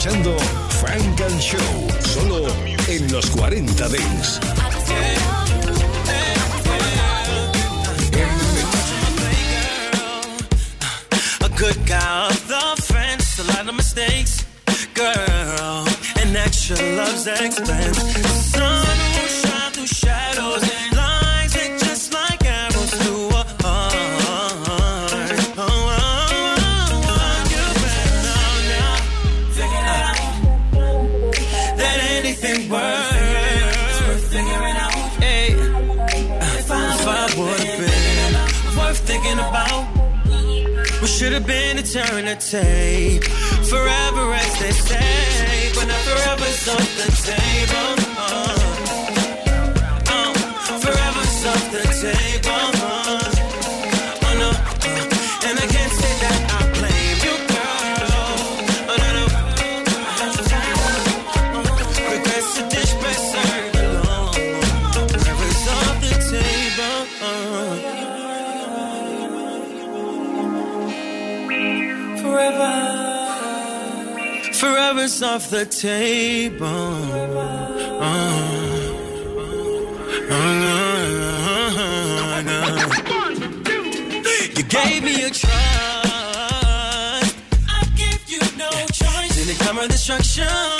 escuchando 0.00 0.34
Frank 0.80 1.20
and 1.20 1.40
Show, 1.40 1.88
solo 2.00 2.46
en 2.88 3.12
los 3.12 3.26
40 3.30 3.88
Dents. 3.90 4.40
Good 11.56 11.86
guy 11.86 12.28
the 12.48 12.82
friends, 12.82 13.38
a 13.38 13.44
lot 13.52 13.68
of 13.68 13.74
mistakes, 13.74 14.46
girl, 14.94 15.86
and 16.18 16.34
extra 16.34 16.76
love's 16.96 17.26
expense. 17.26 18.89
have 41.40 41.46
been 41.46 41.78
tape, 42.36 43.24
Forever, 43.24 44.32
as 44.34 44.58
they 44.58 44.72
say, 44.72 45.72
but 45.74 45.86
not 45.86 46.00
forever's 46.02 46.68
on 46.68 46.76
the 46.76 47.10
table. 47.24 47.99
lovers 75.00 75.22
off 75.22 75.50
the 75.50 75.64
table. 75.64 76.66
Uh, 76.66 76.96
uh, 80.30 80.34
uh, 82.46 82.88
you 84.56 84.62
gave 84.64 85.02
me 85.02 85.24
a 85.24 85.30
try. 85.30 85.50
I 87.68 87.84
gave 87.96 88.28
you 88.28 88.40
no 88.58 88.70
choice. 88.92 89.40
In 89.40 89.46
the 89.48 89.54
camera 89.64 89.88
destruction. 89.88 90.79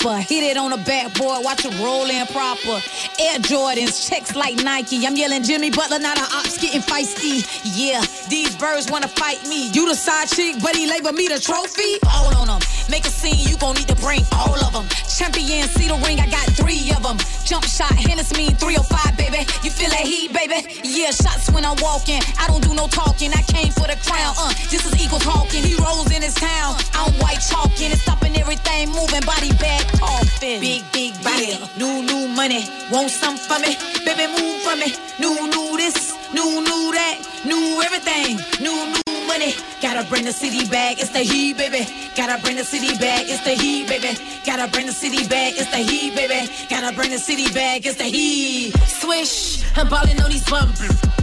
Showstopper. 0.00 0.20
Hit 0.20 0.44
it 0.44 0.56
on 0.56 0.70
the 0.70 0.78
backboard, 0.78 1.44
watch 1.44 1.64
it 1.64 1.78
roll 1.80 2.08
in 2.08 2.26
proper. 2.26 2.80
Air 3.20 3.38
Jordans, 3.40 4.08
checks 4.08 4.34
like 4.34 4.56
Nike. 4.62 5.06
I'm 5.06 5.16
yelling 5.16 5.42
Jimmy 5.42 5.70
Butler, 5.70 5.98
not 5.98 6.18
an 6.18 6.24
ops 6.24 6.58
getting 6.58 6.80
feisty. 6.80 7.44
Yeah, 7.64 8.02
these 8.28 8.56
birds 8.56 8.90
wanna 8.90 9.08
fight 9.08 9.46
me. 9.46 9.68
You 9.70 9.88
the 9.88 9.94
side 9.94 10.28
chick, 10.28 10.56
but 10.62 10.76
he 10.76 10.88
label 10.88 11.12
me 11.12 11.28
the 11.28 11.38
trophy. 11.38 11.98
All 12.06 12.34
on 12.36 12.48
them. 12.48 12.60
Make 12.90 13.06
a 13.06 13.10
scene, 13.10 13.38
you 13.48 13.56
gon' 13.58 13.76
need 13.76 13.88
to 13.88 13.96
bring 13.96 14.24
all 14.32 14.58
of 14.64 14.72
them. 14.72 14.86
Champion, 15.08 15.68
see 15.68 15.88
the 15.88 15.96
ring, 16.06 16.20
I 16.20 16.26
got 16.26 16.46
three 16.56 16.90
of 16.96 17.02
them. 17.02 17.18
Jump 17.44 17.64
shot, 17.64 17.92
Hennessy 17.92 18.36
mean 18.36 18.56
305, 18.56 19.16
baby. 19.16 19.19
You 19.62 19.70
feel 19.70 19.90
that 19.90 20.06
heat, 20.06 20.32
baby? 20.32 20.66
Yeah, 20.84 21.10
shots 21.10 21.50
when 21.50 21.64
I'm 21.64 21.76
walking. 21.80 22.20
I 22.38 22.46
don't 22.46 22.62
do 22.62 22.74
no 22.74 22.86
talking, 22.86 23.32
I 23.32 23.42
came 23.42 23.72
for 23.72 23.86
the 23.86 23.98
crown. 24.06 24.34
Uh, 24.38 24.52
this 24.70 24.86
is 24.86 24.94
equal 25.02 25.20
talking. 25.20 25.62
rolls 25.82 26.10
in 26.12 26.22
his 26.22 26.34
town. 26.34 26.76
I'm 26.94 27.12
white 27.20 27.40
chalking 27.40 27.90
and 27.90 28.00
stopping 28.00 28.36
everything 28.36 28.88
moving. 28.90 29.22
Body 29.26 29.52
bag 29.60 29.86
coughing. 29.98 30.60
Big, 30.60 30.82
big 30.92 31.12
body. 31.22 31.58
New, 31.76 32.02
new 32.02 32.28
money. 32.28 32.64
Want 32.90 33.10
some 33.10 33.36
for 33.36 33.58
me? 33.58 33.76
Baby, 34.04 34.26
move 34.32 34.62
for 34.62 34.76
me. 34.76 35.09
Money. 39.40 39.54
Gotta 39.80 40.08
bring 40.08 40.24
the 40.24 40.32
city 40.32 40.68
back. 40.68 41.00
It's 41.00 41.10
the 41.10 41.20
heat, 41.20 41.56
baby. 41.56 41.86
Gotta 42.14 42.40
bring 42.42 42.56
the 42.56 42.64
city 42.64 42.96
back. 42.98 43.24
It's 43.26 43.42
the 43.44 43.50
heat, 43.50 43.88
baby. 43.88 44.18
Gotta 44.44 44.70
bring 44.70 44.86
the 44.86 44.92
city 44.92 45.26
back. 45.28 45.54
It's 45.56 45.70
the 45.70 45.78
heat, 45.78 46.14
baby. 46.14 46.50
Gotta 46.68 46.94
bring 46.94 47.10
the 47.10 47.18
city 47.18 47.52
back. 47.52 47.86
It's 47.86 47.96
the 47.96 48.04
heat. 48.04 48.76
Swish, 48.86 49.64
I'm 49.76 49.88
ballin' 49.88 50.20
on 50.20 50.30
these 50.30 50.48
bums. 50.48 50.80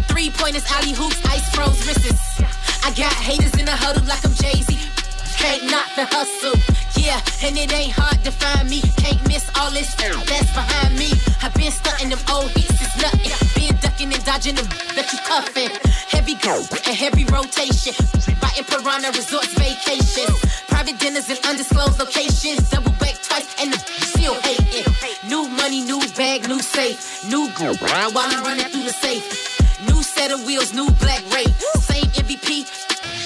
Three 0.10 0.30
pointers, 0.32 0.66
alley 0.72 0.94
hoops, 0.94 1.24
ice 1.26 1.48
froze 1.54 1.86
wrists. 1.86 2.42
I 2.84 2.92
got 2.96 3.14
haters 3.14 3.54
in 3.60 3.66
the 3.66 3.76
huddle 3.76 4.06
like 4.06 4.24
I'm 4.26 4.34
Jay 4.34 4.62
Z. 4.62 4.97
Can't 5.38 5.64
knock 5.72 5.90
the 5.96 6.06
hustle. 6.06 6.58
Yeah, 6.98 7.22
and 7.46 7.58
it 7.58 7.72
ain't 7.74 7.94
hard 7.94 8.24
to 8.26 8.32
find 8.32 8.70
me. 8.70 8.82
Can't 8.98 9.22
miss 9.28 9.46
all 9.58 9.72
this 9.72 9.94
that's 9.96 10.52
behind 10.54 10.98
me. 10.98 11.14
I've 11.44 11.54
been 11.54 11.72
stunting 11.72 12.10
them 12.10 12.20
old 12.30 12.50
hits, 12.52 12.82
it's 12.82 12.98
nothing. 12.98 13.32
Been 13.56 13.76
ducking 13.80 14.14
and 14.14 14.24
dodging 14.26 14.56
them 14.56 14.68
that 14.96 15.08
you 15.14 15.20
cuffing. 15.30 15.72
Heavy 16.10 16.36
go 16.42 16.58
and 16.86 16.96
heavy 16.96 17.26
rotation. 17.26 17.94
Biting 18.42 18.66
piranha 18.66 19.12
resorts 19.14 19.54
vacations. 19.54 20.36
Private 20.68 20.98
dinners 21.00 21.30
in 21.30 21.38
undisclosed 21.46 22.00
locations. 22.00 22.70
Double 22.70 22.92
back 22.98 23.16
twice 23.22 23.48
and 23.62 23.72
the 23.74 23.80
still 24.02 24.36
hating. 24.42 24.90
New 25.30 25.48
money, 25.50 25.82
new 25.84 26.02
bag, 26.18 26.48
new 26.48 26.60
safe. 26.60 27.30
New 27.30 27.50
group 27.54 27.80
while 27.82 28.12
I'm 28.18 28.44
running 28.44 28.66
through 28.66 28.84
the 28.84 28.94
safe. 28.94 29.62
New 29.88 30.02
set 30.02 30.32
of 30.32 30.46
wheels, 30.46 30.74
new 30.74 30.90
black 30.98 31.22
rate. 31.34 31.54
Same 31.86 32.10
MVP, 32.18 32.66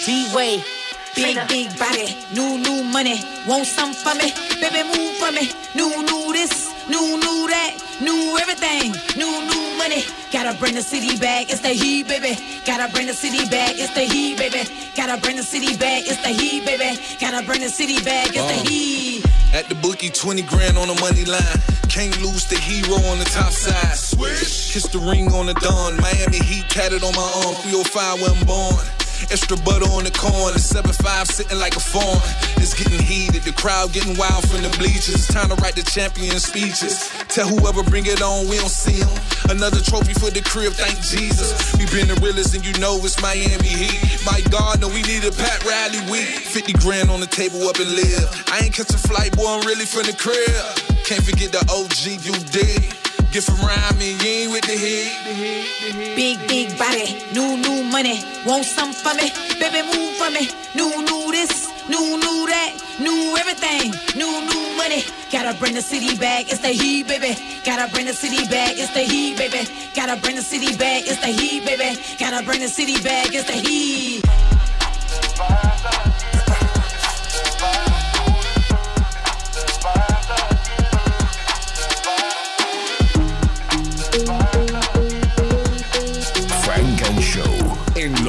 D-Wade. 0.05 0.80
Big, 1.15 1.37
big 1.47 1.77
body, 1.77 2.17
new, 2.33 2.57
new 2.57 2.83
money. 2.83 3.19
Want 3.45 3.65
some 3.67 3.93
for 3.93 4.15
me? 4.15 4.31
Baby, 4.61 4.83
move 4.95 5.13
for 5.17 5.31
me. 5.31 5.51
New, 5.75 5.89
new 6.03 6.31
this, 6.33 6.71
new, 6.87 7.17
new 7.17 7.47
that, 7.51 7.75
new 8.01 8.37
everything. 8.39 8.91
New, 9.17 9.29
new 9.45 9.77
money. 9.77 10.03
Gotta 10.31 10.57
bring 10.57 10.73
the 10.73 10.81
city 10.81 11.17
back. 11.19 11.51
It's 11.51 11.59
the 11.61 11.69
heat, 11.69 12.07
baby. 12.07 12.37
Gotta 12.65 12.91
bring 12.93 13.07
the 13.07 13.13
city 13.13 13.45
back. 13.49 13.75
It's 13.77 13.93
the 13.93 14.01
heat, 14.01 14.37
baby. 14.37 14.63
Gotta 14.95 15.19
bring 15.21 15.35
the 15.35 15.43
city 15.43 15.75
back. 15.77 16.03
It's 16.07 16.21
the 16.23 16.29
heat, 16.29 16.65
baby. 16.65 16.97
Gotta 17.19 17.45
bring 17.45 17.59
the 17.61 17.69
city 17.69 18.01
back. 18.03 18.27
It's 18.27 18.35
the 18.35 18.61
Uh. 18.61 18.69
heat. 18.69 19.25
At 19.53 19.67
the 19.67 19.75
bookie, 19.75 20.09
20 20.09 20.41
grand 20.43 20.77
on 20.77 20.87
the 20.87 20.95
money 21.01 21.25
line. 21.25 21.59
Can't 21.89 22.15
lose 22.21 22.45
the 22.45 22.55
hero 22.57 22.95
on 23.11 23.19
the 23.19 23.25
top 23.25 23.51
side. 23.51 23.97
Swish. 23.97 24.71
Kiss 24.71 24.87
the 24.87 24.99
ring 24.99 25.31
on 25.33 25.47
the 25.47 25.53
dawn. 25.55 25.97
Miami 25.99 26.39
Heat 26.39 26.69
tatted 26.69 27.03
on 27.03 27.13
my 27.15 27.31
arm. 27.43 27.55
305 27.55 28.21
when 28.21 28.31
I'm 28.31 28.45
born. 28.45 28.85
Extra 29.31 29.55
butter 29.63 29.87
on 29.95 30.03
the 30.03 30.11
corn. 30.11 30.51
The 30.51 30.59
7-5 30.59 31.31
sitting 31.31 31.57
like 31.57 31.75
a 31.75 31.79
fawn. 31.79 32.19
It's 32.59 32.75
getting 32.75 32.99
heated. 32.99 33.43
The 33.43 33.53
crowd 33.53 33.93
getting 33.93 34.17
wild 34.17 34.43
from 34.51 34.61
the 34.61 34.69
bleachers. 34.77 35.15
It's 35.15 35.27
time 35.27 35.47
to 35.49 35.55
write 35.63 35.75
the 35.75 35.83
champion 35.83 36.37
speeches. 36.39 37.07
Tell 37.31 37.47
whoever 37.47 37.81
bring 37.83 38.05
it 38.05 38.21
on, 38.21 38.49
we 38.49 38.57
don't 38.57 38.69
see 38.69 38.99
'em. 39.01 39.09
Another 39.49 39.79
trophy 39.79 40.13
for 40.13 40.29
the 40.29 40.41
crib, 40.41 40.73
thank 40.73 40.99
Jesus. 40.99 41.55
We 41.79 41.85
been 41.87 42.07
the 42.07 42.19
realest 42.19 42.53
and 42.55 42.65
you 42.65 42.73
know 42.79 42.99
it's 43.03 43.21
Miami 43.21 43.67
Heat. 43.67 43.99
My 44.25 44.41
God, 44.51 44.81
no, 44.81 44.87
we 44.89 45.01
need 45.03 45.23
a 45.23 45.31
Pat 45.31 45.63
Riley 45.63 46.01
week. 46.11 46.27
50 46.27 46.73
grand 46.73 47.09
on 47.09 47.19
the 47.19 47.27
table 47.27 47.67
up 47.67 47.79
and 47.79 47.89
live. 47.89 48.27
I 48.51 48.59
ain't 48.67 48.73
catch 48.73 48.91
a 48.91 48.97
flight, 48.97 49.35
boy, 49.35 49.47
I'm 49.47 49.65
really 49.65 49.85
from 49.85 50.03
the 50.03 50.13
crib. 50.13 50.59
Can't 51.07 51.23
forget 51.23 51.51
the 51.51 51.63
OG 51.71 52.19
you 52.19 52.35
did. 52.51 52.83
Get 53.31 53.45
from 53.45 53.63
around 53.65 53.97
me, 53.97 54.11
you 54.11 54.27
ain't 54.27 54.51
with 54.51 54.65
the 54.67 54.75
heat. 54.75 56.15
Big, 56.17 56.37
big 56.49 56.77
body, 56.77 57.23
new, 57.31 57.55
new 57.55 57.81
money. 57.89 58.19
Want 58.45 58.65
some 58.65 58.91
for 58.91 59.13
me? 59.15 59.31
Baby, 59.57 59.87
move 59.87 60.17
for 60.19 60.29
me. 60.31 60.49
New, 60.75 60.91
new 61.07 61.31
this, 61.31 61.71
new, 61.87 62.19
new 62.19 62.45
that, 62.51 62.75
new 62.99 63.37
everything. 63.39 63.93
New, 64.19 64.27
new 64.27 64.75
money. 64.75 65.03
Gotta 65.31 65.57
bring 65.57 65.75
the 65.75 65.81
city 65.81 66.17
back. 66.17 66.51
It's 66.51 66.59
the 66.59 66.75
heat, 66.75 67.07
baby. 67.07 67.61
Gotta 67.63 67.89
bring 67.93 68.05
the 68.05 68.13
city 68.13 68.45
back. 68.49 68.73
It's 68.75 68.93
the 68.93 68.99
heat, 68.99 69.37
baby. 69.37 69.63
Gotta 69.95 70.19
bring 70.19 70.35
the 70.35 70.41
city 70.41 70.75
back. 70.75 71.03
It's 71.07 71.21
the 71.21 71.27
heat, 71.27 71.63
baby. 71.63 72.01
Gotta 72.19 72.43
bring 72.43 72.59
the 72.59 72.67
city 72.67 73.01
back. 73.01 73.33
It's 73.33 73.47
the 73.47 73.53
heat. 73.53 74.20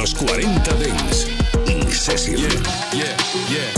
Los 0.02 0.14
40 0.14 0.42
Dance. 0.66 1.28
In 1.70 1.88
session. 1.92 2.34
Yeah, 2.36 3.14
yeah. 3.46 3.70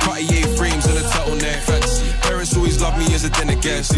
Cartier 0.00 0.46
frames 0.48 0.84
and 0.84 0.98
a 0.98 1.00
turtleneck. 1.00 1.60
Fancy. 1.64 2.12
Parents 2.20 2.54
always 2.54 2.82
love 2.82 2.98
me 2.98 3.06
as 3.14 3.24
a 3.24 3.30
dinner 3.30 3.56
guest. 3.56 3.94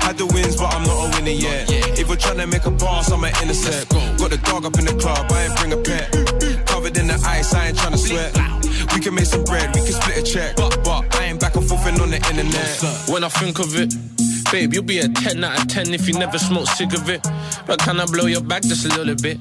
Had 0.00 0.16
the 0.16 0.24
wins, 0.24 0.56
but 0.56 0.72
I'm 0.72 0.84
not 0.84 0.96
a 0.96 1.08
winner 1.12 1.36
yet. 1.36 1.68
If 2.00 2.08
we're 2.08 2.16
trying 2.16 2.38
to 2.38 2.46
make 2.46 2.64
a 2.64 2.70
pass, 2.70 3.12
I'm 3.12 3.22
an 3.24 3.34
intercept. 3.42 3.90
Got 4.16 4.30
the 4.30 4.38
dog 4.38 4.64
up 4.64 4.78
in 4.78 4.86
the 4.86 4.94
club, 4.94 5.30
I 5.30 5.44
ain't 5.44 5.56
bring 5.60 5.72
a 5.74 5.76
pet. 5.76 6.66
Covered 6.66 6.96
in 6.96 7.08
the 7.08 7.22
ice, 7.28 7.52
I 7.52 7.68
ain't 7.68 7.76
trying 7.76 7.92
to 7.92 7.98
sweat. 7.98 8.32
We 8.94 9.00
can 9.00 9.14
make 9.14 9.26
some 9.26 9.44
bread, 9.44 9.68
we 9.74 9.82
can 9.82 10.00
split 10.00 10.16
a 10.16 10.22
check. 10.22 10.56
But, 10.56 10.82
but 10.82 11.14
I 11.14 11.24
ain't 11.24 11.40
back 11.40 11.56
and 11.56 11.68
forth 11.68 11.84
on 12.00 12.08
the 12.08 12.16
internet. 12.16 12.72
When 13.12 13.22
I 13.22 13.28
think 13.28 13.58
of 13.58 13.76
it, 13.76 13.92
babe, 14.50 14.72
you'll 14.72 14.82
be 14.82 15.00
a 15.00 15.08
10 15.10 15.44
out 15.44 15.60
of 15.60 15.68
10 15.68 15.92
if 15.92 16.08
you 16.08 16.14
never 16.14 16.38
smoke 16.38 16.68
cigarette. 16.68 17.20
But 17.66 17.80
can 17.80 18.00
I 18.00 18.06
blow 18.06 18.24
your 18.24 18.40
back 18.40 18.62
just 18.62 18.86
a 18.86 18.88
little 18.96 19.14
bit? 19.14 19.36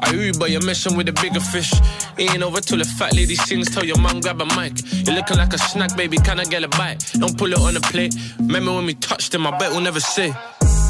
I 0.00 0.12
Uber, 0.12 0.48
you're 0.48 0.64
messing 0.64 0.96
with 0.96 1.08
a 1.08 1.12
bigger 1.12 1.40
fish. 1.40 1.72
Ain't 2.18 2.42
over 2.42 2.60
till 2.60 2.78
the 2.78 2.84
fat 2.84 3.14
lady 3.14 3.34
sings. 3.34 3.70
Tell 3.70 3.84
your 3.84 3.98
mom 3.98 4.20
grab 4.20 4.40
a 4.40 4.46
mic. 4.56 4.74
You're 5.06 5.16
looking 5.16 5.36
like 5.36 5.52
a 5.52 5.58
snack, 5.58 5.96
baby. 5.96 6.16
Can 6.18 6.40
I 6.40 6.44
get 6.44 6.64
a 6.64 6.68
bite? 6.68 7.04
Don't 7.14 7.36
pull 7.36 7.52
it 7.52 7.58
on 7.58 7.74
the 7.74 7.80
plate. 7.80 8.14
Remember 8.38 8.72
when 8.72 8.86
we 8.86 8.94
touched 8.94 9.32
them? 9.32 9.46
I 9.46 9.56
bet 9.58 9.70
we'll 9.70 9.80
never 9.80 10.00
say. 10.00 10.34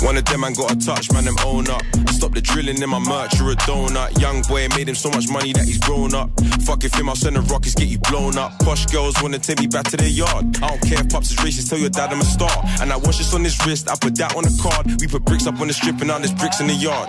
One 0.03 0.16
of 0.16 0.24
them 0.24 0.40
man 0.40 0.53
got 0.55 0.72
a 0.72 0.76
touch, 0.76 1.12
man, 1.12 1.24
them 1.24 1.36
own 1.46 1.70
up. 1.70 1.82
Stop 2.11 2.34
the 2.34 2.40
drilling 2.40 2.82
in 2.82 2.90
my 2.90 2.98
merch, 2.98 3.38
you're 3.38 3.53
a 3.53 3.57
donut. 3.57 4.20
Young 4.20 4.42
boy 4.42 4.66
made 4.74 4.88
him 4.88 4.96
so 4.96 5.09
much 5.11 5.28
money 5.30 5.53
that 5.53 5.64
he's 5.64 5.78
grown 5.78 6.12
up. 6.12 6.28
Fuck 6.66 6.82
if 6.82 6.92
him, 6.94 7.09
I'll 7.09 7.14
send 7.14 7.36
the 7.36 7.40
rockets, 7.42 7.76
get 7.76 7.86
you 7.86 7.98
blown 8.11 8.36
up. 8.36 8.59
Posh 8.59 8.86
girls 8.86 9.14
wanna 9.22 9.38
take 9.38 9.61
me 9.61 9.68
back 9.68 9.86
to 9.90 9.96
their 9.96 10.09
yard. 10.09 10.59
I 10.61 10.68
don't 10.68 10.82
care 10.82 11.00
if 11.00 11.09
pops 11.09 11.30
is 11.30 11.36
racist, 11.36 11.70
tell 11.70 11.78
your 11.78 11.90
dad 11.90 12.12
I'm 12.12 12.20
a 12.20 12.24
star. 12.24 12.50
And 12.80 12.92
I 12.92 12.96
watch 12.96 13.18
this 13.18 13.32
on 13.32 13.44
his 13.44 13.55
wrist, 13.64 13.88
I 13.88 13.94
put 13.94 14.16
that 14.16 14.34
on 14.34 14.42
the 14.42 14.59
card. 14.61 15.00
We 15.00 15.07
put 15.07 15.24
bricks 15.24 15.46
up 15.46 15.61
on 15.61 15.68
the 15.68 15.72
strip 15.72 15.98
and 15.98 16.09
now 16.09 16.18
there's 16.18 16.34
bricks 16.34 16.59
in 16.59 16.66
the 16.66 16.74
yard. 16.74 17.09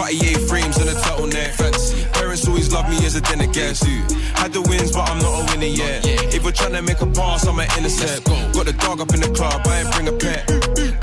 Cartier 0.00 0.38
frames 0.48 0.78
and 0.78 0.88
a 0.88 0.94
turtleneck. 0.94 1.52
Fancy. 1.60 2.06
Parents 2.14 2.48
always 2.48 2.72
love 2.72 2.88
me 2.88 2.96
as 3.04 3.16
a 3.16 3.20
dinner 3.20 3.46
guest. 3.52 3.84
Had 4.32 4.50
the 4.50 4.62
wins, 4.62 4.92
but 4.92 5.06
I'm 5.10 5.18
not 5.18 5.42
a 5.42 5.52
winner 5.52 5.66
yet. 5.66 6.00
If 6.32 6.42
we're 6.42 6.52
trying 6.52 6.72
to 6.72 6.80
make 6.80 7.02
a 7.02 7.06
pass, 7.06 7.46
I'm 7.46 7.58
an 7.58 7.68
intercept. 7.76 8.24
Got 8.54 8.64
the 8.64 8.72
dog 8.72 9.02
up 9.02 9.12
in 9.12 9.20
the 9.20 9.28
club, 9.28 9.60
I 9.66 9.80
ain't 9.80 9.92
bring 9.92 10.08
a 10.08 10.16
pet. 10.16 10.48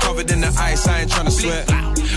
Covered 0.00 0.28
in 0.32 0.40
the 0.40 0.52
ice, 0.58 0.88
I 0.88 1.02
ain't 1.02 1.12
trying 1.12 1.26
to 1.26 1.30
sweat. 1.30 1.70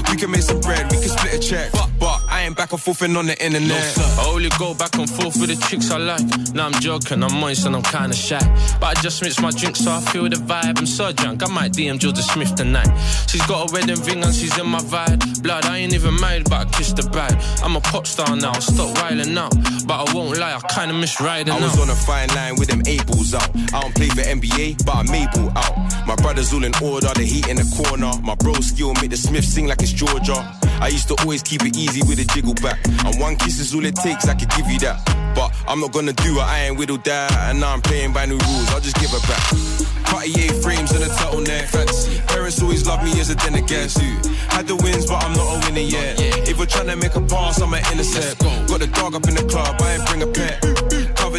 We 0.09 0.17
can 0.17 0.31
make 0.31 0.41
some 0.41 0.59
bread, 0.59 0.91
we 0.91 0.97
can 0.97 1.09
split 1.09 1.35
a 1.35 1.39
check. 1.39 1.71
But, 1.71 1.89
But 1.99 2.19
I 2.41 2.45
ain't 2.45 2.57
back 2.57 2.71
and 2.71 2.81
forth 2.81 3.03
and 3.03 3.15
on 3.17 3.27
the 3.27 3.37
internet. 3.45 3.99
I 4.17 4.25
only 4.25 4.49
go 4.57 4.73
back 4.73 4.95
and 4.95 5.07
forth 5.07 5.37
with 5.39 5.49
the 5.53 5.57
chicks 5.67 5.91
I 5.91 5.97
like. 5.97 6.25
Now 6.55 6.65
I'm 6.65 6.73
joking, 6.81 7.21
I'm 7.21 7.39
moist 7.39 7.67
and 7.67 7.75
I'm 7.75 7.83
kinda 7.83 8.15
shy. 8.15 8.41
But 8.79 8.97
I 8.97 9.01
just 9.03 9.21
mix 9.21 9.39
my 9.39 9.51
drink 9.51 9.75
so 9.75 9.91
I 9.91 10.01
feel 10.01 10.27
the 10.27 10.37
vibe. 10.37 10.79
I'm 10.79 10.87
so 10.87 11.11
drunk, 11.11 11.43
I 11.43 11.53
might 11.53 11.73
DM 11.73 11.99
Jordan 11.99 12.23
Smith 12.23 12.55
tonight. 12.55 12.89
She's 13.29 13.45
got 13.45 13.69
a 13.69 13.73
wedding 13.73 14.01
ring 14.05 14.23
and 14.23 14.33
she's 14.33 14.57
in 14.57 14.65
my 14.65 14.79
vibe. 14.79 15.43
Blood, 15.43 15.65
I 15.67 15.77
ain't 15.77 15.93
even 15.93 16.19
married, 16.19 16.49
but 16.49 16.65
I 16.65 16.65
kissed 16.71 16.95
the 16.95 17.03
bride. 17.03 17.37
I'm 17.61 17.75
a 17.75 17.81
pop 17.81 18.07
star 18.07 18.35
now, 18.35 18.53
stop 18.53 18.89
wilding 18.97 19.37
out. 19.37 19.53
But 19.85 20.09
I 20.09 20.13
won't 20.15 20.39
lie, 20.39 20.55
I 20.57 20.61
kinda 20.73 20.95
miss 20.95 21.21
riding 21.21 21.53
I 21.53 21.59
was 21.59 21.77
out. 21.77 21.81
on 21.81 21.89
a 21.91 21.95
fine 21.95 22.29
line 22.29 22.55
with 22.55 22.69
them 22.69 22.81
eight 22.87 23.05
balls 23.05 23.35
out. 23.35 23.51
I 23.71 23.81
don't 23.81 23.93
play 23.93 24.09
for 24.09 24.21
NBA, 24.21 24.83
but 24.83 24.95
I'm 24.95 25.13
able 25.13 25.51
out. 25.55 25.77
My 26.07 26.15
brothers 26.15 26.51
all 26.53 26.63
in 26.63 26.73
order, 26.81 27.13
the 27.13 27.23
heat 27.23 27.47
in 27.49 27.57
the 27.57 27.69
corner. 27.77 28.11
My 28.23 28.33
bro 28.33 28.55
skill 28.61 28.95
make 28.95 29.11
the 29.11 29.17
Smith 29.17 29.45
sing 29.45 29.67
like 29.67 29.83
it's 29.83 29.91
Georgia. 29.91 30.41
I 30.81 30.87
used 30.87 31.07
to 31.09 31.15
always 31.21 31.43
keep 31.43 31.61
it 31.63 31.77
easy 31.77 32.01
with 32.09 32.17
a 32.17 32.25
jiggle 32.33 32.55
back. 32.55 32.79
And 33.05 33.19
one 33.19 33.35
kiss 33.35 33.59
is 33.59 33.73
all 33.75 33.85
it 33.85 33.95
takes, 33.95 34.27
I 34.27 34.33
could 34.33 34.49
give 34.49 34.65
you 34.65 34.79
that. 34.79 34.97
But 35.35 35.53
I'm 35.67 35.79
not 35.79 35.93
gonna 35.93 36.11
do 36.11 36.39
it, 36.39 36.41
I 36.41 36.65
ain't 36.65 36.77
whittled 36.77 37.03
that. 37.05 37.31
And 37.49 37.59
now 37.59 37.71
I'm 37.71 37.81
playing 37.81 38.13
by 38.13 38.25
new 38.25 38.39
rules, 38.39 38.69
I'll 38.73 38.81
just 38.81 38.97
give 38.97 39.13
it 39.13 39.21
back. 39.29 39.91
Cartier 40.11 40.51
frames 40.61 40.91
and 40.91 41.03
a 41.03 41.07
turtleneck. 41.07 41.69
Fancy. 41.69 42.19
Parents 42.27 42.61
always 42.61 42.85
love 42.85 43.03
me 43.03 43.11
as 43.21 43.29
a 43.29 43.35
dinner 43.35 43.61
guest. 43.61 44.01
Had 44.49 44.67
the 44.67 44.75
wins, 44.75 45.05
but 45.05 45.23
I'm 45.23 45.33
not 45.33 45.47
a 45.55 45.59
winner 45.65 45.87
yet. 45.87 46.19
If 46.49 46.57
we're 46.57 46.65
trying 46.65 46.87
to 46.87 46.95
make 46.95 47.15
a 47.15 47.21
pass, 47.21 47.61
I'm 47.61 47.73
an 47.73 47.83
innocent. 47.93 48.37
Got 48.67 48.79
the 48.81 48.87
dog 48.87 49.15
up 49.15 49.27
in 49.27 49.35
the 49.35 49.43
club, 49.43 49.79
I 49.79 49.93
ain't 49.93 50.05
bring 50.07 50.23
a 50.23 50.27
pet. 50.27 50.80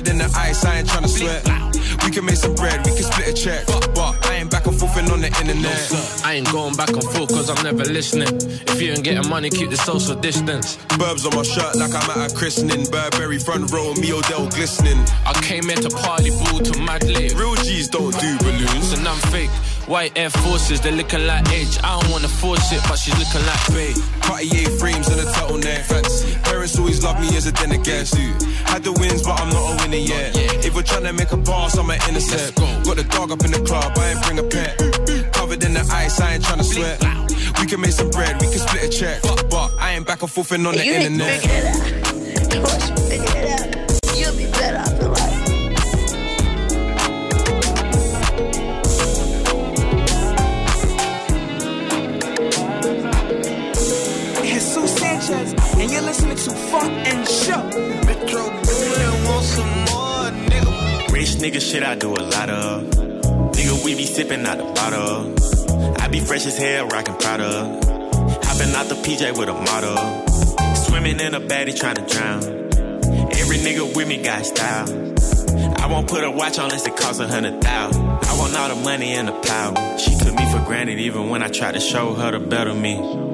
In 0.08 0.18
the 0.18 0.32
ice, 0.36 0.64
I 0.64 0.78
ain't 0.78 0.88
trying 0.88 1.04
to 1.04 1.08
sweat. 1.08 1.46
We 2.04 2.10
can 2.10 2.24
make 2.24 2.36
some 2.36 2.54
bread, 2.54 2.84
we 2.84 2.92
can 2.92 3.04
split 3.04 3.28
a 3.28 3.32
check. 3.32 3.66
But 3.94 4.26
I 4.26 4.36
ain't 4.36 4.50
back 4.50 4.66
and 4.66 4.78
forth 4.78 4.96
on 4.98 5.20
the 5.20 5.28
internet. 5.28 6.24
I 6.24 6.34
ain't 6.34 6.50
going 6.50 6.74
back 6.74 6.90
and 6.90 7.04
forth 7.04 7.28
cause 7.30 7.48
I'm 7.48 7.62
never 7.62 7.84
listening. 7.84 8.28
If 8.66 8.80
you 8.80 8.92
ain't 8.92 9.04
getting 9.04 9.28
money, 9.28 9.50
keep 9.50 9.70
the 9.70 9.76
social 9.76 10.16
distance. 10.16 10.76
Burbs 10.98 11.24
on 11.26 11.36
my 11.36 11.42
shirt 11.42 11.76
like 11.76 11.94
I'm 11.94 12.10
at 12.10 12.32
a 12.32 12.34
christening. 12.34 12.90
Burberry 12.90 13.38
front 13.38 13.70
row, 13.70 13.94
me 13.94 14.12
Odell 14.12 14.48
glistening. 14.48 14.98
I 15.24 15.32
came 15.42 15.64
here 15.64 15.76
to 15.76 15.90
party 15.90 16.30
ball 16.30 16.58
to 16.60 16.80
mad 16.82 17.04
lit. 17.04 17.34
Real 17.34 17.54
G's 17.56 17.88
don't 17.88 18.18
do 18.18 18.38
balloons. 18.38 18.92
And 18.92 19.06
I'm 19.06 19.18
fake. 19.30 19.50
White 19.86 20.16
Air 20.16 20.30
Forces, 20.30 20.80
they're 20.80 20.92
looking 20.92 21.26
like 21.26 21.48
Edge. 21.50 21.78
I 21.82 22.00
don't 22.00 22.10
wanna 22.10 22.28
force 22.28 22.72
it, 22.72 22.82
but 22.88 22.96
she's 22.96 23.18
looking 23.18 23.44
like 23.46 23.66
Bay. 23.74 23.94
Cartier 24.22 24.70
frames 24.78 25.08
and 25.08 25.20
a 25.20 25.24
turtleneck. 25.32 25.82
Fancy. 25.86 26.38
Parents 26.72 26.78
always 26.78 27.04
love 27.04 27.20
me 27.20 27.36
as 27.36 27.46
a 27.46 27.52
dinner 27.52 27.76
guest. 27.76 28.14
Had 28.64 28.82
the 28.82 28.92
wins, 28.92 29.22
but 29.22 29.38
I'm 29.38 29.50
not 29.50 29.72
a 29.72 29.82
winner 29.82 29.96
yet. 30.08 30.32
If 30.64 30.74
we're 30.74 30.82
trying 30.82 31.04
to 31.04 31.12
make 31.12 31.30
a 31.30 31.36
pass, 31.36 31.76
I'm 31.76 31.90
an 31.90 32.00
innocent. 32.08 32.56
Got 32.84 32.96
the 32.96 33.04
dog 33.04 33.30
up 33.30 33.44
in 33.44 33.50
the 33.50 33.60
club, 33.60 33.92
I 33.98 34.08
ain't 34.12 34.22
bring 34.24 34.38
a 34.38 34.42
pet. 34.42 34.78
Covered 35.34 35.62
in 35.64 35.74
the 35.74 35.84
ice, 35.92 36.18
I 36.18 36.34
ain't 36.34 36.44
trying 36.44 36.58
to 36.58 36.64
sweat. 36.64 36.98
We 37.60 37.66
can 37.66 37.80
make 37.80 37.92
some 37.92 38.08
bread, 38.08 38.40
we 38.40 38.48
can 38.48 38.58
split 38.58 38.84
a 38.84 38.88
check. 38.88 39.20
But 39.50 39.74
I 39.78 39.92
ain't 39.96 40.06
back 40.06 40.22
and 40.22 40.30
forth 40.30 40.52
on 40.52 40.62
the 40.62 40.72
You 40.84 40.92
ain't 40.92 41.12
internet. 41.12 41.42
figure 41.42 41.58
it 41.58 42.56
out. 42.56 42.62
Once 42.62 42.88
you 42.88 42.96
figure 43.10 43.40
it 43.42 43.48
out, 43.52 44.16
you'll 44.16 44.36
be 44.36 44.46
better 44.52 44.78
off 44.78 45.00
in 45.00 45.12
life. 45.12 46.42
Jesus 54.42 54.96
Sanchez, 54.98 55.54
and 55.80 55.90
you're 55.90 56.02
listening 56.02 56.36
to 56.36 56.50
Funk 56.50 56.92
and 57.06 57.28
Show. 57.28 57.62
Metro 58.06 58.42
Boomin 58.48 59.24
want 59.24 59.44
some 59.44 59.68
more, 59.90 60.30
nigga. 60.48 61.12
Rich 61.12 61.30
nigga 61.36 61.60
shit 61.60 61.82
I 61.82 61.94
do 61.94 62.10
a 62.14 62.22
lot 62.22 62.50
of. 62.50 62.82
Nigga, 63.52 63.84
we 63.84 63.94
be 63.94 64.04
sipping 64.04 64.46
out 64.46 64.58
the 64.58 64.64
bottle. 64.64 65.34
I 66.00 66.08
be 66.08 66.20
fresh 66.20 66.46
as 66.46 66.56
hell, 66.58 66.86
rockin' 66.88 67.16
Prada. 67.16 67.80
Hopping 68.44 68.74
out 68.74 68.88
the 68.88 68.96
PJ 69.04 69.36
with 69.38 69.48
a 69.48 69.54
model. 69.54 70.76
Swimming 70.76 71.20
in 71.20 71.34
a 71.34 71.40
baddie 71.40 71.78
trying 71.78 71.96
to 71.96 72.06
drown. 72.06 72.42
Every 73.32 73.58
nigga 73.58 73.94
with 73.94 74.08
me 74.08 74.22
got 74.22 74.44
style. 74.46 75.02
I 75.78 75.86
won't 75.86 76.08
put 76.08 76.24
a 76.24 76.30
watch 76.30 76.58
on 76.58 76.66
unless 76.66 76.86
it 76.86 76.96
costs 76.96 77.20
a 77.20 77.26
hundred 77.26 77.62
thousand. 77.62 78.02
I 78.02 78.38
want 78.38 78.56
all 78.56 78.68
the 78.68 78.82
money 78.82 79.12
and 79.12 79.28
the 79.28 79.32
power. 79.32 79.98
She 79.98 80.16
took 80.16 80.34
me 80.34 80.50
for 80.50 80.60
granted 80.64 80.98
even 80.98 81.28
when 81.28 81.42
I 81.42 81.48
tried 81.48 81.72
to 81.72 81.80
show 81.80 82.14
her 82.14 82.30
the 82.30 82.40
better 82.40 82.74
me. 82.74 83.31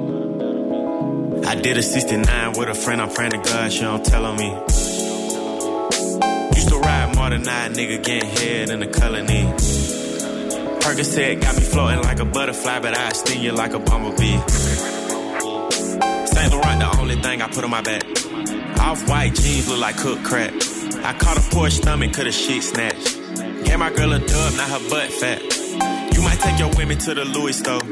I 1.46 1.54
did 1.54 1.76
a 1.76 1.82
69 1.82 2.52
with 2.58 2.68
a 2.68 2.74
friend, 2.74 3.00
I'm 3.00 3.10
praying 3.10 3.32
to 3.32 3.38
God 3.38 3.72
she 3.72 3.80
don't 3.80 4.04
tell 4.04 4.24
on 4.24 4.36
me. 4.36 4.50
Used 6.56 6.68
to 6.68 6.78
ride 6.78 7.14
more 7.16 7.30
than 7.30 7.46
I, 7.48 7.68
nigga, 7.68 8.02
getting 8.02 8.28
head 8.28 8.70
in 8.70 8.80
the 8.80 8.86
colony. 8.86 9.44
Percocet 10.80 11.40
got 11.40 11.56
me 11.56 11.62
floating 11.62 12.02
like 12.02 12.20
a 12.20 12.24
butterfly, 12.24 12.80
but 12.80 12.96
I 12.96 13.10
sting 13.10 13.42
you 13.42 13.52
like 13.52 13.74
a 13.74 13.78
bumblebee. 13.78 14.38
Saint 16.26 16.52
Laurent, 16.52 16.80
the 16.80 16.96
only 16.98 17.16
thing 17.16 17.42
I 17.42 17.48
put 17.48 17.64
on 17.64 17.70
my 17.70 17.82
back. 17.82 18.04
Off 18.80 19.08
white 19.08 19.34
jeans 19.34 19.68
look 19.68 19.80
like 19.80 19.96
cooked 19.96 20.24
crack. 20.24 20.52
I 21.04 21.12
caught 21.18 21.36
a 21.36 21.50
poor 21.54 21.70
stomach, 21.70 22.12
could 22.14 22.26
a 22.26 22.32
shit 22.32 22.62
snatch. 22.62 23.14
Gave 23.64 23.78
my 23.78 23.90
girl 23.90 24.12
a 24.12 24.18
dub, 24.18 24.54
not 24.54 24.70
her 24.70 24.88
butt 24.88 25.12
fat. 25.12 25.42
You 26.14 26.22
might 26.22 26.40
take 26.40 26.58
your 26.58 26.70
women 26.76 26.98
to 26.98 27.14
the 27.14 27.24
Louis 27.24 27.52
store. 27.52 27.82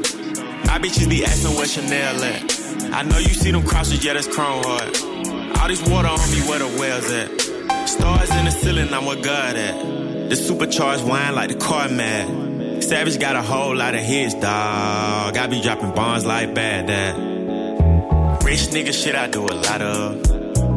My 0.65 0.79
bitches 0.79 1.09
be 1.09 1.23
asking 1.23 1.55
where 1.55 1.65
Chanel 1.65 2.23
at. 2.23 2.66
I 2.93 3.03
know 3.03 3.17
you 3.17 3.33
see 3.33 3.51
them 3.51 3.63
crosses, 3.63 4.03
yeah, 4.03 4.13
that's 4.13 4.27
chrome 4.27 4.63
hard. 4.63 5.57
All 5.57 5.67
this 5.67 5.87
water 5.89 6.07
on 6.07 6.31
me, 6.31 6.41
where 6.47 6.59
the 6.59 6.67
wells 6.79 7.11
at? 7.11 7.87
Stars 7.87 8.29
in 8.31 8.45
the 8.45 8.51
ceiling, 8.51 8.93
I'm 8.93 9.05
what 9.05 9.23
God 9.23 9.55
at. 9.55 10.29
The 10.29 10.35
supercharged 10.35 11.03
wine 11.05 11.35
like 11.35 11.49
the 11.49 11.55
car 11.55 11.89
mad. 11.89 12.83
Savage 12.83 13.19
got 13.19 13.35
a 13.35 13.41
whole 13.41 13.75
lot 13.75 13.95
of 13.95 14.01
hits, 14.01 14.33
dog. 14.33 15.37
I 15.37 15.47
be 15.47 15.61
dropping 15.61 15.91
bombs 15.91 16.25
like 16.25 16.53
bad 16.53 16.87
dad. 16.87 18.43
Rich 18.43 18.67
nigga 18.69 18.93
shit 18.93 19.15
I 19.15 19.27
do 19.27 19.43
a 19.43 19.55
lot 19.55 19.81
of. 19.81 20.15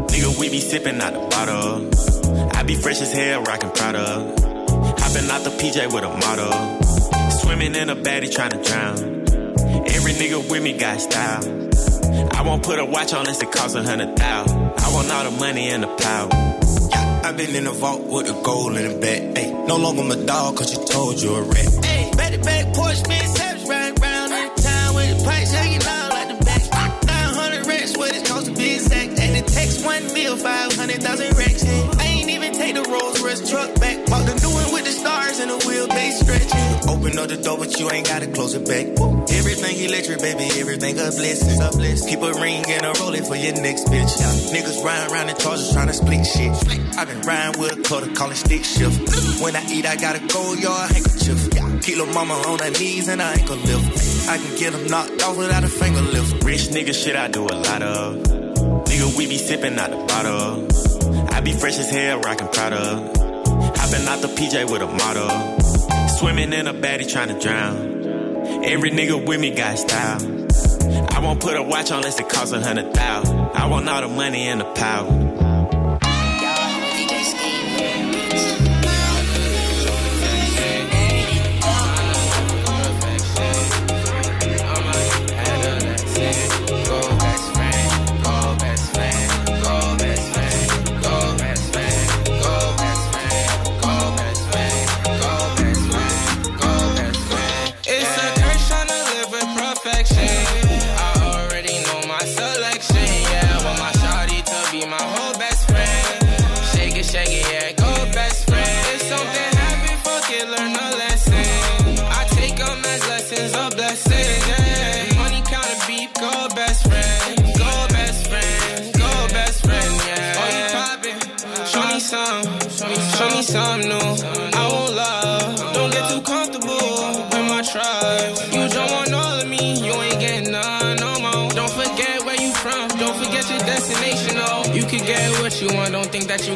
Nigga, 0.08 0.38
we 0.38 0.48
be 0.50 0.61
sipping 0.61 1.00
out 1.00 1.12
the 1.12 1.20
bottle. 1.30 2.56
I 2.56 2.62
be 2.62 2.74
fresh 2.74 3.00
as 3.00 3.12
hell, 3.12 3.42
rockin' 3.42 3.70
Prada. 3.70 4.34
Hopping 4.98 5.30
out 5.30 5.44
the 5.44 5.50
PJ 5.58 5.92
with 5.92 6.04
a 6.04 6.08
model. 6.08 7.30
Swimming 7.30 7.74
in 7.74 7.90
a 7.90 7.96
baddie 7.96 8.32
trying 8.32 8.50
to 8.50 8.62
drown. 8.62 8.98
Every 9.88 10.12
nigga 10.12 10.50
with 10.50 10.62
me 10.62 10.76
got 10.78 11.00
style. 11.00 11.70
I 12.12 12.42
won't 12.42 12.62
put 12.62 12.78
a 12.78 12.84
watch 12.84 13.12
on 13.12 13.20
unless 13.20 13.42
it 13.42 13.52
costs 13.52 13.74
a 13.74 13.82
hundred 13.82 14.16
thousand. 14.16 14.58
I 14.58 14.92
want 14.92 15.11
all 15.11 15.24
the 15.24 15.30
money 15.38 15.68
and 15.68 15.82
the 15.82 15.88
power. 15.88 16.28
Yeah, 16.90 17.22
I've 17.24 17.36
been 17.36 17.54
in 17.54 17.64
the 17.64 17.72
vault 17.72 18.02
with 18.02 18.26
the 18.26 18.34
gold 18.42 18.76
in 18.76 18.92
the 18.92 18.98
bed. 18.98 19.38
Ay, 19.38 19.50
no 19.66 19.76
longer 19.76 20.02
my 20.02 20.16
dog, 20.24 20.56
cause 20.56 20.76
you 20.76 20.84
told 20.86 21.20
you 21.20 21.34
a 21.34 21.42
rat. 21.42 21.84
Hey, 21.84 22.11
back 22.16 22.32
to 22.32 22.38
back, 22.38 22.66
Porsche, 22.74 23.06
man, 23.08 23.28
savage, 23.28 23.68
riding 23.68 24.00
round 24.02 24.32
in 24.32 24.54
the 24.54 24.62
town 24.62 24.94
with 24.94 25.18
the 25.18 25.24
pipes 25.24 25.52
hanging 25.52 25.82
out 25.82 26.11
like 26.11 26.28
the 26.38 26.44
back. 26.44 26.62
900 27.06 27.66
racks, 27.66 27.96
what 27.96 28.14
it 28.14 28.26
cost 28.26 28.46
to 28.46 28.52
be 28.52 28.74
exact. 28.74 29.18
And 29.20 29.36
it 29.36 29.46
takes 29.46 29.84
one 29.84 30.04
mil, 30.12 30.36
500,000 30.36 31.36
racks. 31.36 31.64
I 31.64 32.04
ain't 32.04 32.30
even 32.30 32.52
take 32.54 32.74
the 32.74 32.82
Rolls 32.82 33.22
Royce 33.22 33.48
truck 33.48 33.74
back. 33.78 34.06
Bought 34.06 34.26
the 34.26 34.34
new 34.42 34.52
one 34.52 34.72
with 34.72 34.84
the 34.84 34.92
stars 34.92 35.38
and 35.38 35.50
the 35.50 35.58
wheelbase 35.58 36.18
stretching. 36.22 36.70
Open 37.01 37.18
up 37.18 37.28
the 37.28 37.36
door, 37.38 37.57
but 37.57 37.80
you 37.80 37.90
ain't 37.90 38.07
gotta 38.07 38.26
close 38.26 38.53
it 38.53 38.68
back. 38.68 38.84
Everything 39.32 39.72
electric, 39.88 40.20
baby, 40.20 40.44
everything 40.61 41.01
a 41.01 41.09
blessing. 41.09 41.57
A. 41.57 41.72
Keep 42.05 42.20
a 42.20 42.32
ring 42.36 42.61
and 42.68 42.84
a 42.84 42.92
roll 43.01 43.14
it 43.14 43.24
for 43.24 43.36
your 43.36 43.57
next 43.57 43.88
bitch. 43.88 44.20
Niggas 44.53 44.84
riding 44.84 45.11
around 45.11 45.30
in 45.30 45.36
charges 45.38 45.72
trying 45.72 45.86
to 45.86 45.94
split 45.94 46.26
shit. 46.26 46.53
i 46.98 47.05
been 47.07 47.22
riding 47.22 47.59
with 47.59 47.72
a 47.72 47.82
cutter, 47.88 48.12
call 48.12 48.30
it 48.30 48.36
stick 48.36 48.64
shift. 48.64 49.01
When 49.40 49.57
I 49.57 49.64
eat, 49.72 49.86
I 49.86 49.96
gotta 49.96 50.20
go 50.28 50.53
yard 50.53 50.92
handkerchief. 50.92 51.48
Lil' 51.88 52.12
mama 52.12 52.34
on 52.34 52.59
her 52.59 52.70
knees 52.70 53.09
and 53.09 53.22
I 53.22 53.32
ankle 53.32 53.57
lift. 53.57 54.28
I 54.28 54.36
can 54.36 54.59
get 54.59 54.72
them 54.74 54.86
knocked 54.88 55.22
off 55.22 55.38
without 55.38 55.64
a 55.64 55.68
finger 55.68 56.03
lift. 56.03 56.44
Rich 56.44 56.68
nigga 56.68 56.92
shit 56.92 57.16
I 57.16 57.28
do 57.28 57.46
a 57.46 57.57
lot 57.64 57.80
of. 57.80 58.16
Nigga, 58.92 59.16
we 59.16 59.26
be 59.26 59.38
sipping 59.38 59.78
out 59.78 59.88
the 59.88 60.05
bottle. 60.05 60.68
I 61.32 61.40
be 61.40 61.53
fresh 61.53 61.78
as 61.78 61.90
hell, 61.90 62.20
rockin' 62.20 62.48
Prada. 62.48 63.11
Hopping 63.80 64.07
out 64.07 64.20
the 64.20 64.28
PJ 64.36 64.70
with 64.70 64.82
a 64.82 64.86
model. 64.86 65.99
Swimming 66.21 66.53
in 66.53 66.68
a 66.68 66.75
baddie 66.75 67.11
trying 67.11 67.29
to 67.29 67.41
drown. 67.41 68.05
Every 68.62 68.91
nigga 68.91 69.27
with 69.27 69.41
me 69.41 69.55
got 69.55 69.79
style. 69.79 70.21
I 71.14 71.18
won't 71.21 71.41
put 71.41 71.57
a 71.57 71.62
watch 71.62 71.91
on 71.91 72.01
unless 72.01 72.21
it 72.21 72.29
costs 72.29 72.53
a 72.53 72.61
hundred 72.61 72.93
thousand. 72.93 73.39
I 73.39 73.66
want 73.68 73.89
all 73.89 74.03
the 74.03 74.09
money 74.09 74.47
and 74.47 74.61
the 74.61 74.66
power. 74.66 75.30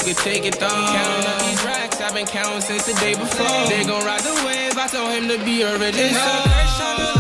Could 0.05 0.17
take 0.19 0.45
it 0.45 0.61
though. 0.61 0.69
Counting 0.69 1.27
up 1.27 1.41
these 1.41 1.65
racks, 1.65 2.01
I've 2.01 2.15
been 2.15 2.27
counting 2.27 2.61
since 2.61 2.85
the 2.85 2.93
day 2.95 3.15
before. 3.15 3.69
They 3.69 3.85
gon' 3.85 4.05
ride 4.05 4.21
the 4.21 4.35
wave, 4.47 4.77
I 4.77 4.87
told 4.87 5.11
him 5.13 5.29
to 5.29 5.43
be 5.45 5.65
original. 5.65 7.14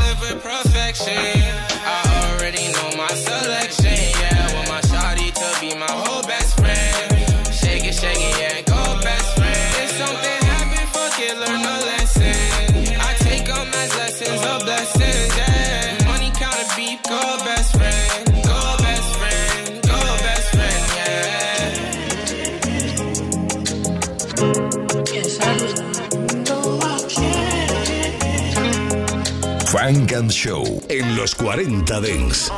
And 29.87 30.31
Show 30.31 30.83
en 30.89 31.15
los 31.15 31.35
40 31.35 32.01
Dents. 32.01 32.51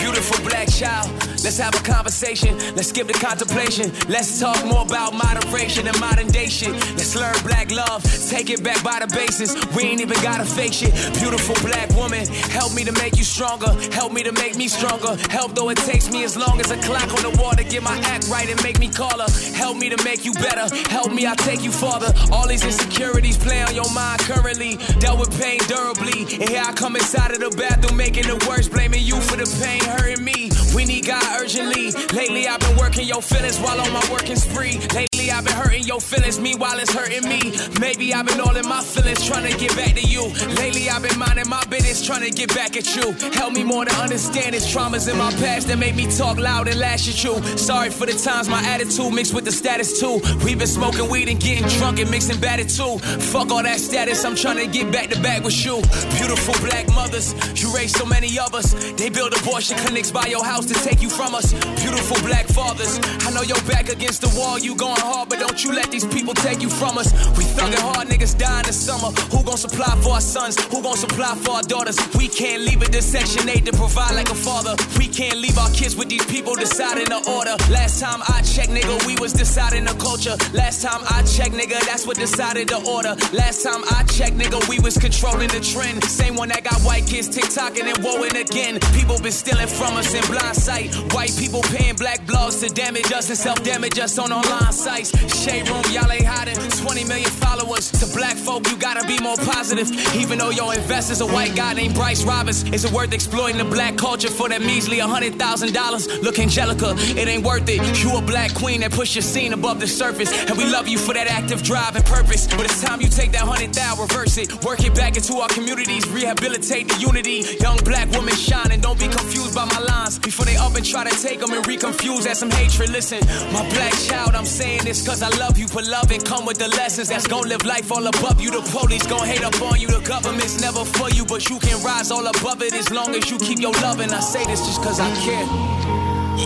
Beautiful 0.00 0.44
black 0.48 0.68
child, 0.68 1.10
let's 1.44 1.58
have 1.58 1.74
a 1.74 1.82
conversation. 1.82 2.56
Let's 2.74 2.88
skip 2.88 3.06
the 3.06 3.12
contemplation. 3.12 3.92
Let's 4.08 4.40
talk 4.40 4.56
more 4.64 4.84
about 4.84 5.12
moderation 5.12 5.86
and 5.86 5.98
modern 6.00 6.28
day 6.28 6.48
shit. 6.48 6.72
Let's 6.96 7.14
learn 7.14 7.34
black 7.44 7.70
love, 7.70 8.02
take 8.28 8.50
it 8.50 8.64
back 8.64 8.82
by 8.82 9.00
the 9.00 9.08
basis. 9.14 9.54
We 9.76 9.84
ain't 9.84 10.00
even 10.00 10.16
gotta 10.22 10.44
fake 10.44 10.72
shit. 10.72 10.92
Beautiful 11.20 11.54
black 11.68 11.90
woman, 11.90 12.26
help 12.48 12.74
me 12.74 12.84
to 12.84 12.92
make 12.92 13.16
you 13.16 13.24
stronger. 13.24 13.72
Help 13.92 14.12
me 14.12 14.22
to 14.22 14.32
make 14.32 14.56
me 14.56 14.68
stronger. 14.68 15.16
Help 15.28 15.54
though 15.54 15.68
it 15.68 15.78
takes 15.78 16.10
me 16.10 16.24
as 16.24 16.36
long 16.36 16.60
as 16.60 16.70
a 16.70 16.78
clock 16.80 17.08
on 17.16 17.22
the 17.22 17.36
wall 17.40 17.52
to 17.52 17.64
get 17.64 17.82
my 17.82 17.96
act 18.04 18.28
right 18.28 18.48
and 18.48 18.60
make 18.62 18.78
me 18.78 18.88
call 18.88 19.18
her. 19.20 19.30
Help 19.54 19.76
me 19.76 19.90
to 19.90 20.02
make 20.02 20.24
you 20.24 20.32
better. 20.34 20.66
Help 20.88 21.12
me, 21.12 21.26
I'll 21.26 21.36
take 21.36 21.62
you 21.62 21.70
farther. 21.70 22.12
All 22.32 22.48
these 22.48 22.64
insecurities 22.64 23.36
play 23.36 23.62
on 23.62 23.74
your 23.74 23.90
mind 23.92 24.20
currently. 24.20 24.78
Dealt 24.98 25.20
with 25.20 25.32
pain 25.40 25.60
durably. 25.68 26.24
And 26.40 26.48
here 26.48 26.62
I 26.64 26.72
come 26.72 26.96
inside 26.96 27.32
of 27.32 27.40
the 27.40 27.50
bathroom 27.56 27.96
making 27.96 28.24
it 28.26 28.46
worse. 28.48 28.68
Blaming 28.68 29.04
you 29.04 29.20
for 29.20 29.36
the 29.36 29.48
pain 29.60 29.80
hurting 29.90 30.24
me. 30.24 30.50
We 30.74 30.84
need 30.84 31.06
God 31.06 31.24
urgently. 31.40 31.90
Lately, 32.16 32.48
I've 32.48 32.60
been 32.60 32.76
working 32.76 33.06
your 33.06 33.22
feelings 33.22 33.58
while 33.58 33.80
on 33.80 33.92
my 33.92 34.06
working 34.10 34.36
spree. 34.36 34.78
Lately, 34.94 35.09
I've 35.28 35.44
been 35.44 35.54
hurting 35.54 35.84
your 35.84 36.00
feelings, 36.00 36.38
meanwhile, 36.38 36.78
it's 36.78 36.94
hurting 36.94 37.28
me. 37.28 37.52
Maybe 37.80 38.14
I've 38.14 38.26
been 38.26 38.40
all 38.40 38.56
in 38.56 38.66
my 38.66 38.80
feelings 38.80 39.26
trying 39.26 39.50
to 39.50 39.58
get 39.58 39.74
back 39.76 39.94
to 39.96 40.02
you. 40.02 40.22
Lately, 40.56 40.88
I've 40.88 41.02
been 41.02 41.18
minding 41.18 41.48
my 41.48 41.64
business 41.64 42.06
trying 42.06 42.22
to 42.22 42.30
get 42.30 42.54
back 42.54 42.76
at 42.76 42.94
you. 42.94 43.12
Help 43.32 43.52
me 43.52 43.64
more 43.64 43.84
to 43.84 43.94
understand 43.96 44.54
this 44.54 44.72
traumas 44.72 45.10
in 45.10 45.18
my 45.18 45.32
past 45.42 45.66
that 45.68 45.78
make 45.78 45.96
me 45.96 46.06
talk 46.16 46.38
loud 46.38 46.68
and 46.68 46.78
lash 46.78 47.08
at 47.08 47.22
you. 47.24 47.34
Sorry 47.58 47.90
for 47.90 48.06
the 48.06 48.12
times 48.12 48.48
my 48.48 48.62
attitude 48.62 49.12
mixed 49.12 49.34
with 49.34 49.44
the 49.44 49.52
status 49.52 50.00
too. 50.00 50.20
We've 50.44 50.58
been 50.58 50.68
smoking 50.68 51.10
weed 51.10 51.28
and 51.28 51.40
getting 51.40 51.66
drunk 51.78 51.98
and 51.98 52.10
mixing 52.10 52.40
batted 52.40 52.68
too. 52.68 52.98
Fuck 53.32 53.50
all 53.50 53.62
that 53.62 53.80
status, 53.80 54.24
I'm 54.24 54.36
trying 54.36 54.58
to 54.58 54.66
get 54.66 54.92
back 54.92 55.08
to 55.10 55.20
back 55.20 55.42
with 55.42 55.64
you. 55.64 55.82
Beautiful 56.16 56.54
black 56.66 56.86
mothers, 56.94 57.34
you 57.60 57.74
raised 57.74 57.96
so 57.96 58.06
many 58.06 58.38
of 58.38 58.54
us. 58.54 58.72
They 58.92 59.10
build 59.10 59.34
abortion 59.34 59.76
clinics 59.78 60.10
by 60.10 60.26
your 60.26 60.44
house 60.44 60.66
to 60.66 60.74
take 60.74 61.02
you 61.02 61.10
from 61.10 61.34
us. 61.34 61.52
Beautiful 61.80 62.20
black 62.22 62.46
fathers, 62.46 62.98
I 63.26 63.30
know 63.32 63.42
you're 63.42 63.66
back 63.66 63.88
against 63.88 64.20
the 64.22 64.32
wall, 64.38 64.58
you 64.58 64.76
going 64.76 65.00
but 65.28 65.38
don't 65.38 65.62
you 65.64 65.72
let 65.72 65.90
these 65.90 66.06
people 66.06 66.34
take 66.34 66.62
you 66.62 66.70
from 66.70 66.98
us. 66.98 67.12
We 67.36 67.44
thugging 67.44 67.80
hard, 67.80 68.08
niggas 68.08 68.38
dying 68.38 68.60
in 68.60 68.66
the 68.66 68.72
summer. 68.72 69.10
Who 69.32 69.42
gon' 69.44 69.56
supply 69.56 69.96
for 70.02 70.14
our 70.14 70.20
sons? 70.20 70.54
Who 70.70 70.82
gon' 70.82 70.96
supply 70.96 71.34
for 71.36 71.52
our 71.58 71.62
daughters? 71.62 71.98
We 72.16 72.28
can't 72.28 72.62
leave 72.62 72.82
it 72.82 72.92
to 72.92 73.02
Section 73.02 73.48
8 73.48 73.66
to 73.66 73.72
provide 73.72 74.14
like 74.14 74.30
a 74.30 74.34
father. 74.34 74.74
We 74.98 75.08
can't 75.08 75.38
leave 75.38 75.58
our 75.58 75.70
kids 75.70 75.96
with 75.96 76.08
these 76.08 76.24
people 76.26 76.54
deciding 76.54 77.08
the 77.08 77.20
order. 77.26 77.56
Last 77.72 78.00
time 78.00 78.20
I 78.28 78.42
checked, 78.42 78.70
nigga, 78.70 78.94
we 79.06 79.16
was 79.20 79.32
deciding 79.32 79.84
the 79.84 79.94
culture. 79.94 80.36
Last 80.54 80.82
time 80.82 81.02
I 81.08 81.22
checked, 81.22 81.54
nigga, 81.54 81.80
that's 81.86 82.06
what 82.06 82.16
decided 82.16 82.68
the 82.68 82.80
order. 82.86 83.16
Last 83.32 83.62
time 83.62 83.82
I 83.90 84.04
checked, 84.04 84.36
nigga, 84.36 84.62
we 84.68 84.78
was 84.78 84.96
controlling 84.96 85.48
the 85.48 85.60
trend. 85.60 86.04
Same 86.04 86.36
one 86.36 86.48
that 86.50 86.62
got 86.64 86.80
white 86.82 87.06
kids 87.06 87.28
tick-tocking 87.28 87.86
and 87.86 87.98
woeing 87.98 88.36
again. 88.38 88.78
People 88.94 89.18
been 89.18 89.32
stealing 89.32 89.68
from 89.68 89.96
us 89.96 90.14
in 90.14 90.24
blind 90.30 90.56
sight. 90.56 90.94
White 91.14 91.34
people 91.36 91.62
paying 91.74 91.96
black 91.96 92.20
blogs 92.26 92.60
to 92.62 92.72
damage 92.72 93.12
us 93.12 93.28
and 93.28 93.38
self-damage 93.38 93.98
us 93.98 94.18
on 94.18 94.30
online 94.32 94.72
sites. 94.72 94.99
Shade 95.08 95.68
room, 95.68 95.82
y'all 95.92 96.10
ain't 96.10 96.26
hiding. 96.26 96.56
20 96.56 97.04
million 97.04 97.30
followers. 97.30 97.90
To 97.92 98.06
black 98.16 98.36
folk, 98.36 98.68
you 98.68 98.76
gotta 98.76 99.06
be 99.06 99.18
more 99.20 99.36
positive. 99.36 99.90
Even 100.16 100.38
though 100.38 100.50
your 100.50 100.74
investor's 100.74 101.20
a 101.20 101.26
white 101.26 101.54
guy 101.54 101.72
named 101.74 101.94
Bryce 101.94 102.24
Roberts. 102.24 102.64
Is 102.64 102.84
it 102.84 102.92
worth 102.92 103.12
exploiting 103.12 103.58
the 103.58 103.64
black 103.64 103.96
culture 103.96 104.30
for 104.30 104.48
that 104.48 104.60
measly 104.60 104.98
$100,000? 104.98 106.22
Look, 106.22 106.38
Angelica, 106.38 106.94
it 106.98 107.28
ain't 107.28 107.44
worth 107.44 107.68
it. 107.68 107.80
You 108.02 108.16
a 108.16 108.22
black 108.22 108.54
queen 108.54 108.80
that 108.80 108.92
push 108.92 109.14
your 109.14 109.22
scene 109.22 109.52
above 109.52 109.80
the 109.80 109.86
surface. 109.86 110.30
And 110.48 110.56
we 110.56 110.64
love 110.64 110.88
you 110.88 110.98
for 110.98 111.14
that 111.14 111.28
active 111.28 111.62
drive 111.62 111.96
and 111.96 112.04
purpose. 112.04 112.46
But 112.46 112.64
it's 112.64 112.82
time 112.82 113.00
you 113.00 113.08
take 113.08 113.32
that 113.32 113.46
100,000, 113.46 114.00
reverse 114.00 114.36
it. 114.38 114.64
Work 114.64 114.84
it 114.84 114.94
back 114.94 115.16
into 115.16 115.34
our 115.36 115.48
communities, 115.48 116.08
rehabilitate 116.08 116.88
the 116.88 116.98
unity. 116.98 117.44
Young 117.60 117.78
black 117.84 118.10
women 118.10 118.34
shine 118.34 118.72
and 118.72 118.82
don't 118.82 118.98
be 118.98 119.08
confused 119.08 119.54
by 119.54 119.64
my 119.66 119.80
lines. 119.80 120.18
Before 120.18 120.44
they 120.44 120.56
up 120.56 120.74
and 120.74 120.84
try 120.84 121.04
to 121.04 121.22
take 121.22 121.40
them 121.40 121.52
and 121.52 121.64
reconfuse 121.64 122.24
that 122.24 122.36
some 122.36 122.50
hatred. 122.50 122.90
Listen, 122.90 123.20
my 123.52 123.68
black 123.70 123.92
child, 123.92 124.34
I'm 124.34 124.44
saying 124.44 124.82
this 124.84 124.89
cause 124.98 125.22
I 125.22 125.28
love 125.38 125.56
you. 125.56 125.68
But 125.72 125.86
love 125.86 126.10
and 126.10 126.24
come 126.24 126.44
with 126.44 126.58
the 126.58 126.66
lessons 126.68 127.08
that's 127.10 127.26
gonna 127.28 127.46
live 127.46 127.64
life 127.64 127.92
all 127.92 128.04
above 128.04 128.40
you. 128.40 128.50
The 128.50 128.60
police 128.76 129.06
gon' 129.06 129.24
hate 129.24 129.44
up 129.44 129.60
on 129.62 129.80
you. 129.80 129.86
The 129.86 130.00
government's 130.00 130.60
never 130.60 130.84
for 130.84 131.08
you, 131.10 131.24
but 131.24 131.48
you 131.48 131.58
can 131.60 131.80
rise 131.84 132.10
all 132.10 132.26
above 132.26 132.60
it 132.62 132.74
as 132.74 132.90
long 132.90 133.14
as 133.14 133.30
you 133.30 133.38
keep 133.38 133.60
your 133.60 133.72
love. 133.84 134.00
And 134.00 134.12
I 134.12 134.20
say 134.20 134.44
this 134.46 134.66
just 134.66 134.82
cause 134.82 134.98
I 134.98 135.08
care. 135.24 135.46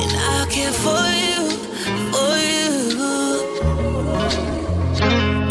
And 0.00 0.12
I 0.36 0.46
care 0.50 0.72
for 0.84 1.04
you, 1.24 1.40
for 2.12 2.36
you. 2.36 2.64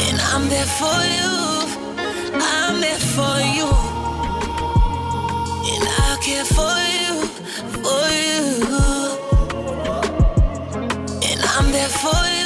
And 0.06 0.18
I'm 0.32 0.48
there 0.50 0.70
for 0.80 1.00
you, 1.18 1.34
I'm 2.36 2.80
there 2.80 3.04
for 3.16 3.36
you. 3.58 3.70
And 5.72 5.84
I 6.06 6.18
care 6.22 6.46
for 6.46 6.76
you, 6.94 7.14
for 7.82 8.06
you. 8.22 8.34
And 11.30 11.39
I'm 11.56 11.72
there 11.72 11.94
for 12.04 12.24
you, 12.38 12.43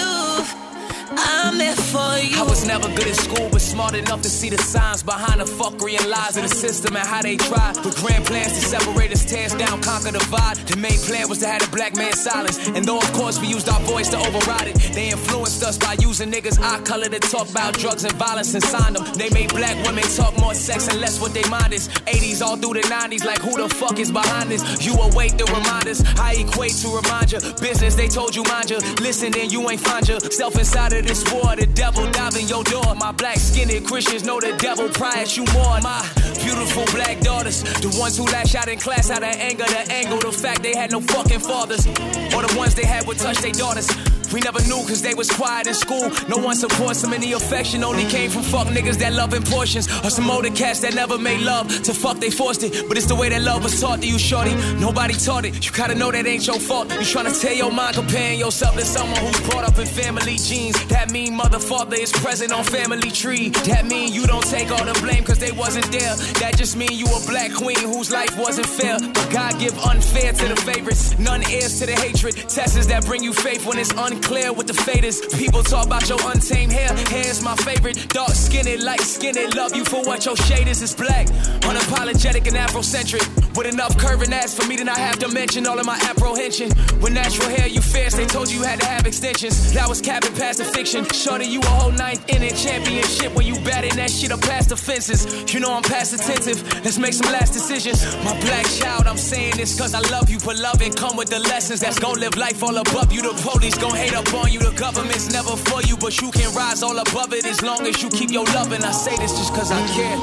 I'm 1.29 1.57
there 1.57 1.86
for 1.97 2.17
you. 2.21 2.37
I 2.37 2.43
was 2.43 2.65
never 2.65 2.87
good 2.97 3.07
at 3.07 3.15
school, 3.15 3.49
but 3.51 3.61
smart 3.61 3.95
enough 3.95 4.21
to 4.21 4.29
see 4.29 4.49
the 4.49 4.57
signs 4.57 5.01
behind 5.01 5.41
the 5.41 5.45
fuckery 5.59 5.97
and 5.99 6.07
lies 6.09 6.37
of 6.37 6.43
the 6.43 6.53
system 6.65 6.95
and 6.95 7.05
how 7.05 7.21
they 7.21 7.37
try. 7.37 7.73
With 7.83 7.97
grand 7.97 8.25
plans 8.25 8.53
to 8.53 8.61
separate 8.73 9.11
us, 9.11 9.25
tear 9.25 9.45
us 9.45 9.55
down, 9.55 9.81
conquer 9.81 10.11
the 10.11 10.19
divide. 10.19 10.57
The 10.69 10.77
main 10.77 10.99
plan 11.07 11.27
was 11.29 11.39
to 11.39 11.47
have 11.47 11.61
the 11.65 11.71
black 11.75 11.95
man 11.95 12.13
silence. 12.13 12.57
And 12.75 12.85
though, 12.85 12.99
of 12.99 13.11
course, 13.13 13.39
we 13.41 13.47
used 13.47 13.67
our 13.69 13.81
voice 13.81 14.09
to 14.09 14.17
override 14.17 14.67
it, 14.67 14.75
they 14.93 15.09
influenced 15.09 15.63
us 15.63 15.77
by 15.77 15.95
using 15.99 16.31
niggas' 16.31 16.59
eye 16.61 16.81
color 16.83 17.09
to 17.09 17.19
talk 17.19 17.49
about 17.49 17.73
drugs 17.77 18.03
and 18.03 18.13
violence 18.15 18.53
and 18.53 18.63
signed 18.63 18.95
them. 18.95 19.05
They 19.17 19.29
made 19.31 19.49
black 19.49 19.75
women 19.85 20.03
talk 20.15 20.37
more 20.39 20.53
sex 20.53 20.87
and 20.87 20.99
less 21.01 21.19
what 21.19 21.33
they 21.33 21.47
mind 21.49 21.73
is. 21.73 21.87
80s 22.05 22.41
all 22.41 22.57
through 22.57 22.75
the 22.79 22.85
90s, 22.87 23.25
like 23.25 23.41
who 23.41 23.53
the 23.57 23.69
fuck 23.69 23.97
is 23.99 24.11
behind 24.11 24.49
this? 24.51 24.63
You 24.85 24.93
await 24.93 25.37
the 25.37 25.45
reminders. 25.45 26.03
I 26.19 26.33
equate 26.43 26.75
to 26.83 26.87
remind 26.89 27.31
you. 27.31 27.39
Business, 27.61 27.95
they 27.95 28.07
told 28.07 28.35
you 28.35 28.43
mind 28.43 28.69
you. 28.69 28.79
Listen, 29.01 29.31
then 29.31 29.49
you 29.49 29.69
ain't 29.69 29.81
find 29.81 30.07
yourself 30.07 30.57
inside 30.57 30.93
of 30.93 31.07
this 31.07 31.23
war. 31.31 31.55
The 31.55 31.65
devil 31.65 31.86
diving 32.11 32.47
your 32.47 32.63
door. 32.63 32.95
My 32.95 33.11
black 33.11 33.37
skinned 33.37 33.71
Christians 33.85 34.23
know 34.23 34.39
the 34.39 34.55
devil 34.57 34.89
at 34.89 35.37
you 35.37 35.45
more. 35.53 35.79
My 35.81 36.01
beautiful 36.43 36.85
black 36.95 37.19
daughters, 37.21 37.63
the 37.63 37.95
ones 37.99 38.17
who 38.17 38.25
lash 38.25 38.55
out 38.55 38.67
in 38.67 38.79
class 38.79 39.09
out 39.09 39.23
of 39.23 39.29
anger, 39.29 39.65
the 39.65 39.91
angle, 39.91 40.19
the 40.19 40.31
fact 40.31 40.63
they 40.63 40.75
had 40.75 40.91
no 40.91 41.01
fucking 41.01 41.39
fathers, 41.39 41.87
or 41.87 42.41
the 42.45 42.53
ones 42.57 42.75
they 42.75 42.85
had 42.85 43.07
would 43.07 43.17
touch 43.17 43.37
their 43.37 43.51
daughters. 43.51 44.16
We 44.33 44.39
never 44.41 44.61
knew 44.63 44.81
cause 44.87 45.01
they 45.01 45.13
was 45.13 45.29
quiet 45.29 45.67
in 45.67 45.73
school. 45.73 46.11
No 46.27 46.37
one 46.37 46.55
supports 46.55 47.01
them, 47.01 47.13
and 47.13 47.23
the 47.23 47.33
affection 47.33 47.83
only 47.83 48.05
came 48.05 48.29
from 48.29 48.43
fuck 48.43 48.67
niggas 48.67 48.97
that 48.99 49.13
love 49.13 49.33
in 49.33 49.43
portions. 49.43 49.87
Or 50.03 50.09
some 50.09 50.29
older 50.29 50.49
cats 50.49 50.81
that 50.81 50.93
never 50.93 51.17
made 51.17 51.41
love. 51.41 51.67
To 51.83 51.93
fuck, 51.93 52.17
they 52.17 52.29
forced 52.29 52.63
it. 52.63 52.87
But 52.87 52.97
it's 52.97 53.07
the 53.07 53.15
way 53.15 53.29
that 53.29 53.41
love 53.41 53.63
was 53.63 53.79
taught 53.79 54.01
to 54.01 54.07
you, 54.07 54.19
shorty. 54.19 54.53
Nobody 54.79 55.13
taught 55.13 55.45
it. 55.45 55.65
You 55.65 55.71
gotta 55.71 55.95
know 55.95 56.11
that 56.11 56.25
ain't 56.25 56.45
your 56.45 56.59
fault. 56.59 56.91
You 56.91 56.99
tryna 56.99 57.39
tear 57.39 57.53
your 57.53 57.71
mind 57.71 57.95
comparing 57.95 58.39
yourself 58.39 58.75
to 58.75 58.85
someone 58.85 59.19
who's 59.19 59.39
brought 59.49 59.63
up 59.63 59.77
in 59.77 59.85
family 59.85 60.35
genes. 60.35 60.75
That 60.87 61.11
mean 61.11 61.35
mother 61.35 61.59
father 61.59 61.95
is 61.95 62.11
present 62.11 62.51
on 62.51 62.63
family 62.63 63.11
tree. 63.11 63.49
That 63.71 63.85
mean 63.85 64.13
you 64.13 64.27
don't 64.27 64.45
take 64.45 64.71
all 64.71 64.85
the 64.85 64.97
blame 65.01 65.23
cause 65.23 65.39
they 65.39 65.51
wasn't 65.51 65.91
there. 65.91 66.15
That 66.41 66.57
just 66.57 66.75
mean 66.75 66.91
you 66.91 67.05
a 67.05 67.19
black 67.27 67.53
queen 67.53 67.79
whose 67.79 68.11
life 68.11 68.37
wasn't 68.37 68.67
fair. 68.67 68.97
But 68.99 69.29
God 69.31 69.59
give 69.59 69.77
unfair 69.79 70.33
to 70.33 70.47
the 70.47 70.55
favorites. 70.55 71.17
None 71.17 71.43
heirs 71.49 71.79
to 71.79 71.85
the 71.85 71.93
hatred. 71.93 72.35
Tests 72.49 72.87
that 72.87 73.05
bring 73.05 73.23
you 73.23 73.33
faith 73.33 73.65
when 73.65 73.77
it's 73.79 73.93
unclear 74.17 74.51
with 74.51 74.67
the 74.67 74.73
faders. 74.73 75.17
People 75.37 75.61
talk 75.63 75.85
about 75.85 76.09
your 76.09 76.19
untamed 76.31 76.71
hair. 76.71 76.89
Hair's 77.13 77.41
my 77.43 77.55
favorite. 77.57 78.09
Dark 78.09 78.31
skinned, 78.31 78.83
light 78.83 79.01
skinned. 79.01 79.55
Love 79.55 79.75
you 79.75 79.85
for 79.85 80.01
what 80.03 80.25
your 80.25 80.35
shade 80.35 80.67
is. 80.67 80.81
It's 80.81 80.95
black. 80.95 81.27
Unapologetic 81.69 82.47
and 82.47 82.57
Afrocentric. 82.57 83.23
With 83.55 83.67
enough 83.67 83.97
curve 83.97 84.21
and 84.21 84.33
ass 84.33 84.53
for 84.53 84.67
me 84.67 84.77
to 84.77 84.83
not 84.83 84.97
have 84.97 85.19
to 85.19 85.27
mention 85.27 85.65
all 85.67 85.79
of 85.79 85.85
my 85.85 85.99
apprehension. 86.09 86.69
With 87.01 87.13
natural 87.13 87.49
hair, 87.49 87.67
you 87.67 87.81
fierce. 87.81 88.15
They 88.15 88.25
told 88.25 88.49
you 88.49 88.59
you 88.59 88.63
had 88.63 88.79
to 88.79 88.85
have 88.85 89.05
extensions. 89.05 89.73
That 89.73 89.87
was 89.87 90.01
capping 90.01 90.33
past 90.33 90.57
the 90.59 90.65
fiction. 90.65 91.05
Shorty, 91.09 91.45
you 91.45 91.59
a 91.59 91.65
whole 91.65 91.91
ninth 91.91 92.23
inning 92.29 92.55
championship 92.55 93.35
when 93.35 93.45
you 93.45 93.55
batting 93.61 93.95
that 93.97 94.09
shit 94.09 94.31
up 94.31 94.41
past 94.41 94.69
the 94.69 94.77
fences. 94.77 95.53
You 95.53 95.59
know 95.59 95.73
I'm 95.73 95.83
past 95.83 96.13
attentive. 96.13 96.61
Let's 96.83 96.97
make 96.97 97.13
some 97.13 97.31
last 97.31 97.53
decisions. 97.53 98.03
My 98.23 98.39
black 98.41 98.65
child, 98.65 99.07
I'm 99.07 99.17
saying 99.17 99.57
this 99.57 99.77
cause 99.77 99.93
I 99.93 100.01
love 100.11 100.29
you. 100.29 100.39
But 100.39 100.57
love 100.57 100.81
and 100.81 100.95
come 100.95 101.17
with 101.17 101.29
the 101.29 101.39
lessons 101.39 101.81
that's 101.81 101.99
gon' 101.99 102.19
live 102.19 102.35
life 102.35 102.63
all 102.63 102.77
above 102.77 103.11
you. 103.11 103.21
The 103.21 103.33
police 103.41 103.77
gon' 103.77 103.95
hate 103.95 104.06
up 104.13 104.33
on 104.33 104.51
you. 104.51 104.59
The 104.59 104.71
government's 104.71 105.31
never 105.31 105.55
for 105.55 105.81
you, 105.83 105.97
but 105.97 106.21
you 106.21 106.31
can 106.31 106.53
rise 106.53 106.83
all 106.83 106.97
above 106.97 107.33
it 107.33 107.45
as 107.45 107.61
long 107.61 107.85
as 107.87 108.01
you 108.01 108.09
keep 108.09 108.31
your 108.31 108.45
love. 108.45 108.71
And 108.71 108.83
I 108.83 108.91
say 108.91 109.15
this 109.17 109.31
just 109.37 109.53
cause 109.53 109.71
I 109.71 109.81
care. 109.95 110.17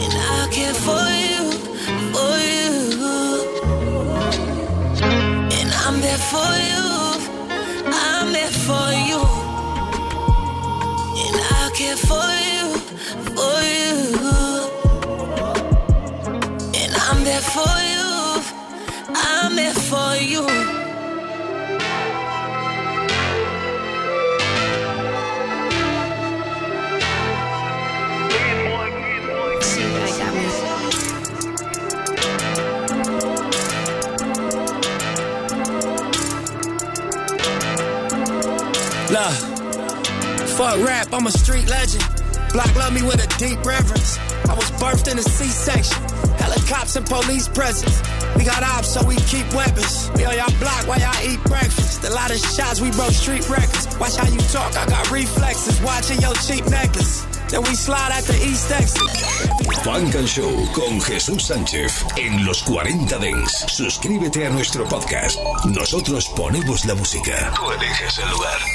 And 0.00 0.14
I 0.14 0.48
care 0.50 0.74
for 0.74 1.04
you, 1.22 1.52
for 2.14 2.36
you. 2.48 2.70
And 5.58 5.70
I'm 5.84 6.00
there 6.00 6.22
for 6.32 6.52
you, 6.70 6.86
I'm 7.86 8.32
there 8.32 8.54
for 8.66 8.88
you. 9.08 9.20
And 11.24 11.36
I 11.58 11.70
care 11.74 11.96
for 11.96 12.28
you, 12.48 12.78
for 13.36 13.60
you. 13.76 13.90
And 16.80 16.92
I'm 17.06 17.24
there 17.24 17.44
for 17.54 17.74
you, 17.92 18.08
I'm 19.14 19.56
there 19.56 19.74
for 19.74 20.16
you. 20.16 20.59
Fuck 39.10 40.86
rap, 40.86 41.08
I'm 41.12 41.26
a 41.26 41.32
street 41.32 41.68
legend. 41.68 42.04
Block 42.52 42.72
love 42.76 42.94
me 42.94 43.02
with 43.02 43.18
a 43.18 43.26
deep 43.38 43.58
reverence. 43.64 44.18
I 44.48 44.54
was 44.54 44.70
birthed 44.78 45.10
in 45.10 45.18
a 45.18 45.22
C-section. 45.22 46.00
Helicopters 46.38 46.94
and 46.94 47.06
police 47.06 47.48
presence. 47.48 48.00
We 48.36 48.44
got 48.44 48.62
ops, 48.62 48.94
so 48.94 49.04
we 49.04 49.16
keep 49.26 49.52
weapons. 49.52 50.10
We 50.14 50.24
on 50.26 50.36
y'all 50.36 50.54
block 50.60 50.86
while 50.86 51.00
y'all 51.00 51.28
eat 51.28 51.42
breakfast. 51.42 52.04
A 52.04 52.10
lot 52.14 52.30
of 52.30 52.38
shots, 52.38 52.80
we 52.80 52.92
broke 52.92 53.10
street 53.10 53.48
records. 53.50 53.88
Watch 53.98 54.14
how 54.14 54.28
you 54.28 54.38
talk, 54.54 54.76
I 54.76 54.86
got 54.86 55.10
reflexes. 55.10 55.82
Watching 55.82 56.20
your 56.20 56.34
cheap 56.46 56.64
necklace. 56.70 57.26
Then 57.50 57.62
we 57.62 57.74
slide 57.74 58.12
at 58.12 58.22
the 58.24 58.36
east 58.46 58.70
exit. 58.70 59.10
Funk 59.82 60.14
and 60.14 60.28
Show 60.28 60.68
con 60.72 61.00
Jesús 61.00 61.46
Sánchez 61.46 62.04
en 62.16 62.44
los 62.44 62.62
40 62.62 63.18
Dance. 63.18 63.66
Suscríbete 63.66 64.46
a 64.46 64.50
nuestro 64.50 64.84
podcast. 64.84 65.36
Nosotros 65.64 66.28
ponemos 66.36 66.84
la 66.84 66.94
música. 66.94 67.52
Tú 67.56 67.72
eliges 67.72 68.18
el 68.18 68.30
lugar. 68.30 68.70